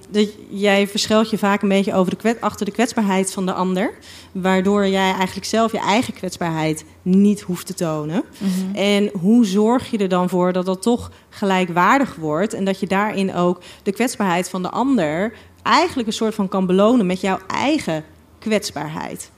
jij 0.49 0.87
verschuilt 0.87 1.29
je 1.29 1.37
vaak 1.37 1.61
een 1.61 1.69
beetje 1.69 1.93
over 1.93 2.11
de 2.11 2.17
kwet, 2.17 2.41
achter 2.41 2.65
de 2.65 2.71
kwetsbaarheid 2.71 3.33
van 3.33 3.45
de 3.45 3.53
ander. 3.53 3.93
Waardoor 4.31 4.87
jij 4.87 5.13
eigenlijk 5.13 5.45
zelf 5.45 5.71
je 5.71 5.79
eigen 5.79 6.13
kwetsbaarheid 6.13 6.85
niet 7.01 7.41
hoeft 7.41 7.65
te 7.65 7.73
tonen. 7.73 8.23
Mhm. 8.37 8.75
En 8.75 9.09
hoe 9.19 9.45
zorg 9.45 9.91
je 9.91 9.97
er 9.97 10.09
dan 10.09 10.29
voor 10.29 10.53
dat 10.53 10.65
dat 10.65 10.81
toch 10.81 11.11
gelijkwaardig 11.29 12.15
wordt? 12.15 12.53
En 12.53 12.65
dat 12.65 12.79
je 12.79 12.87
daarin 12.87 13.33
ook 13.33 13.61
de 13.83 13.91
kwetsbaarheid 13.91 14.49
van 14.49 14.61
de 14.61 14.69
ander 14.69 15.33
eigenlijk 15.63 16.07
een 16.07 16.13
soort 16.13 16.35
van 16.35 16.47
kan 16.47 16.65
belonen 16.65 17.05
met 17.05 17.21
jouw 17.21 17.39
eigen 17.47 18.03
kwetsbaarheid. 18.39 19.31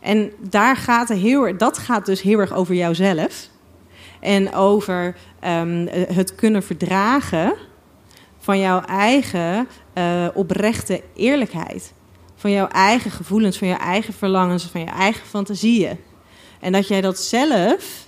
En 0.00 0.32
daar 0.50 0.76
gaat 0.76 1.08
heel, 1.08 1.56
dat 1.56 1.78
gaat 1.78 2.06
dus 2.06 2.22
heel 2.22 2.38
erg 2.38 2.52
over 2.54 2.74
jouzelf. 2.74 3.48
En 4.20 4.54
over 4.54 5.16
ehm, 5.40 5.86
het 6.14 6.34
kunnen 6.34 6.62
verdragen 6.62 7.54
van 8.38 8.58
jouw 8.58 8.80
eigen 8.80 9.68
eh, 9.92 10.26
oprechte 10.34 11.02
eerlijkheid. 11.14 11.92
Van 12.36 12.50
jouw 12.50 12.68
eigen 12.68 13.10
gevoelens, 13.10 13.58
van 13.58 13.68
jouw 13.68 13.78
eigen 13.78 14.14
verlangens, 14.14 14.64
van 14.64 14.80
je 14.80 14.86
eigen 14.86 15.26
fantasieën. 15.26 15.98
En 16.60 16.72
dat 16.72 16.88
jij 16.88 17.00
dat 17.00 17.18
zelf 17.18 18.06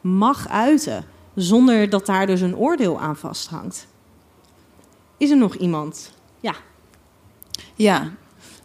mag 0.00 0.48
uiten, 0.48 1.04
zonder 1.34 1.90
dat 1.90 2.06
daar 2.06 2.26
dus 2.26 2.40
een 2.40 2.56
oordeel 2.56 3.00
aan 3.00 3.16
vasthangt. 3.16 3.86
Is 5.16 5.30
er 5.30 5.36
nog 5.36 5.54
iemand? 5.54 6.12
Ja. 6.40 6.54
Ja, 7.74 8.10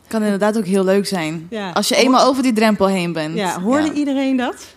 kan 0.07 0.23
inderdaad 0.23 0.57
ook 0.57 0.65
heel 0.65 0.83
leuk 0.83 1.05
zijn. 1.07 1.47
Ja. 1.49 1.71
Als 1.71 1.87
je 1.87 1.95
eenmaal 1.95 2.25
over 2.27 2.43
die 2.43 2.53
drempel 2.53 2.87
heen 2.87 3.13
bent. 3.13 3.35
Ja, 3.35 3.61
hoorde 3.61 3.85
Ja. 3.87 3.93
iedereen 3.93 4.37
dat? 4.37 4.75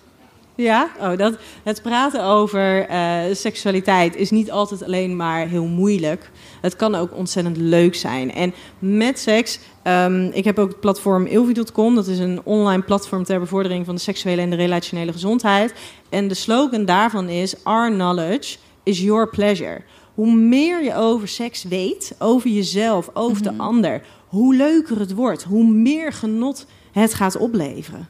Ja, 0.61 0.91
oh, 1.01 1.17
dat, 1.17 1.39
het 1.63 1.83
praten 1.83 2.25
over 2.25 2.87
eh, 2.87 3.21
seksualiteit 3.33 4.17
is 4.17 4.31
niet 4.31 4.51
altijd 4.51 4.85
alleen 4.85 5.17
maar 5.17 5.47
heel 5.47 5.65
moeilijk. 5.65 6.31
Het 6.61 6.77
kan 6.77 6.95
ook 6.95 7.17
ontzettend 7.17 7.57
leuk 7.57 7.95
zijn. 7.95 8.33
En 8.33 8.55
met 8.79 9.19
seks, 9.19 9.59
ehm, 9.83 10.25
ik 10.25 10.45
heb 10.45 10.59
ook 10.59 10.69
het 10.69 10.81
platform 10.81 11.27
ilvi.com. 11.27 11.95
Dat 11.95 12.07
is 12.07 12.19
een 12.19 12.41
online 12.45 12.83
platform 12.83 13.25
ter 13.25 13.41
bevordering 13.41 13.87
van 13.87 13.95
de 13.95 14.01
seksuele 14.01 14.43
en 14.43 14.51
de 14.51 14.57
relationele 14.57 15.13
gezondheid. 15.13 15.75
En 16.09 16.29
de 16.29 16.35
slogan 16.35 16.85
daarvan 16.85 17.29
is: 17.29 17.65
Our 17.65 17.91
knowledge 17.91 18.57
is 18.83 19.01
your 19.01 19.29
pleasure. 19.29 19.83
Hoe 20.15 20.35
meer 20.35 20.83
je 20.83 20.95
over 20.95 21.29
seks 21.29 21.63
weet, 21.63 22.15
over 22.19 22.51
jezelf, 22.51 23.11
over 23.15 23.43
de 23.43 23.53
ander, 23.57 24.03
hoe 24.27 24.57
leuker 24.57 24.99
het 24.99 25.15
wordt. 25.15 25.43
Hoe 25.43 25.67
meer 25.67 26.13
genot 26.13 26.67
het 26.93 27.15
gaat 27.15 27.37
opleveren. 27.37 28.09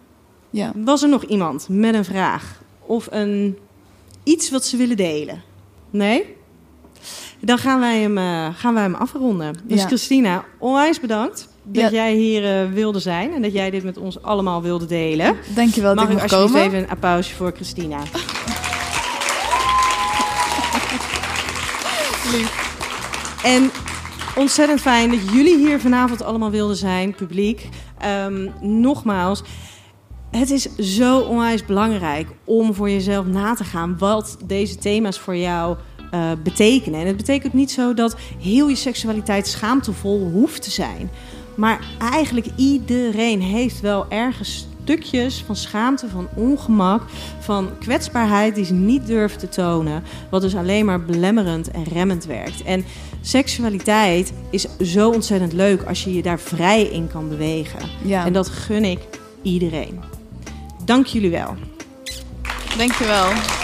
Ja. 0.51 0.72
Was 0.74 1.03
er 1.03 1.09
nog 1.09 1.22
iemand 1.24 1.66
met 1.68 1.94
een 1.94 2.05
vraag 2.05 2.61
of 2.86 3.07
een, 3.11 3.59
iets 4.24 4.51
wat 4.51 4.64
ze 4.64 4.76
willen 4.76 4.96
delen? 4.96 5.42
Nee? 5.90 6.36
Dan 7.40 7.59
gaan 7.59 7.80
wij 7.80 8.01
hem, 8.01 8.18
eh, 8.18 8.48
gaan 8.55 8.74
wij 8.74 8.82
hem 8.82 8.94
afronden. 8.94 9.55
Dus 9.64 9.80
Ja. 9.80 9.86
Christina, 9.86 10.44
onwijs 10.59 11.01
bedankt 11.01 11.48
dat 11.62 11.82
Ja. 11.82 11.90
jij 11.90 12.14
hier 12.14 12.62
eh, 12.62 12.72
wilde 12.72 12.98
zijn 12.98 13.32
en 13.34 13.42
dat 13.42 13.53
jij 13.53 13.70
dit 13.70 13.84
met 13.84 13.96
ons 13.98 14.22
allemaal 14.22 14.62
wilde 14.62 14.86
delen. 14.86 15.36
Dankjewel 15.55 15.94
dat 15.94 16.05
Mag 16.05 16.05
ik 16.05 16.11
ik 16.16 16.20
mocht 16.20 16.32
alsjeblieft 16.32 16.53
komen. 16.64 16.66
even 16.76 16.78
een 16.88 16.90
applausje 16.96 17.34
voor 17.34 17.53
Christina? 17.55 17.98
En 23.42 23.70
ontzettend 24.36 24.80
fijn 24.80 25.11
dat 25.11 25.18
jullie 25.32 25.57
hier 25.57 25.80
vanavond 25.80 26.22
allemaal 26.22 26.51
wilden 26.51 26.76
zijn, 26.76 27.14
publiek. 27.14 27.68
Ehm, 27.98 28.48
nogmaals, 28.61 29.42
het 30.31 30.51
is 30.51 30.76
zo 30.76 31.20
onwijs 31.20 31.64
belangrijk 31.64 32.28
om 32.45 32.74
voor 32.74 32.91
jezelf 32.91 33.26
na 33.26 33.55
te 33.55 33.64
gaan 33.64 33.99
wat 33.99 34.37
deze 34.45 34.76
thema's 34.76 35.18
voor 35.18 35.37
jou 35.37 35.76
uh, 36.14 36.31
betekenen. 36.43 37.01
En 37.01 37.07
het 37.07 37.16
betekent 37.16 37.53
niet 37.53 37.70
zo 37.70 37.95
dat 37.95 38.16
heel 38.39 38.68
je 38.68 38.74
seksualiteit 38.74 39.47
schaamtevol 39.47 40.31
hoeft 40.33 40.62
te 40.62 40.70
zijn. 40.70 41.11
Maar 41.55 41.81
eigenlijk 41.99 42.47
iedereen 42.57 43.41
heeft 43.41 43.81
wel 43.81 44.07
ergens 44.09 44.68
stukjes 44.83 45.43
van 45.47 45.57
schaamte, 45.57 46.09
van 46.09 46.28
ongemak, 46.35 47.03
van 47.39 47.68
kwetsbaarheid 47.78 48.55
die 48.55 48.64
ze 48.64 48.74
niet 48.74 49.07
durven 49.07 49.39
te 49.39 49.49
tonen. 49.49 50.03
Wat 50.31 50.43
dus 50.43 50.57
alleen 50.57 50.85
maar 50.85 51.05
belemmerend 51.05 51.70
en 51.70 51.85
remmend 51.85 52.24
werkt. 52.24 52.62
En 52.62 52.85
seksualiteit 53.20 54.33
is 54.51 54.66
zo 54.81 55.11
ontzettend 55.11 55.53
leuk 55.53 55.83
als 55.83 56.05
je 56.05 56.14
je 56.14 56.22
daar 56.22 56.41
vrij 56.41 56.83
in 56.83 57.09
kan 57.09 57.28
bewegen. 57.28 57.81
Ja. 58.05 58.26
En 58.26 58.33
dat 58.33 58.49
gun 58.49 58.85
ik 58.85 59.01
iedereen. 59.43 60.09
Dank 60.91 61.07
jullie 61.07 61.30
wel. 61.30 61.57
Dank 62.76 62.93
je 62.93 63.05
wel. 63.07 63.59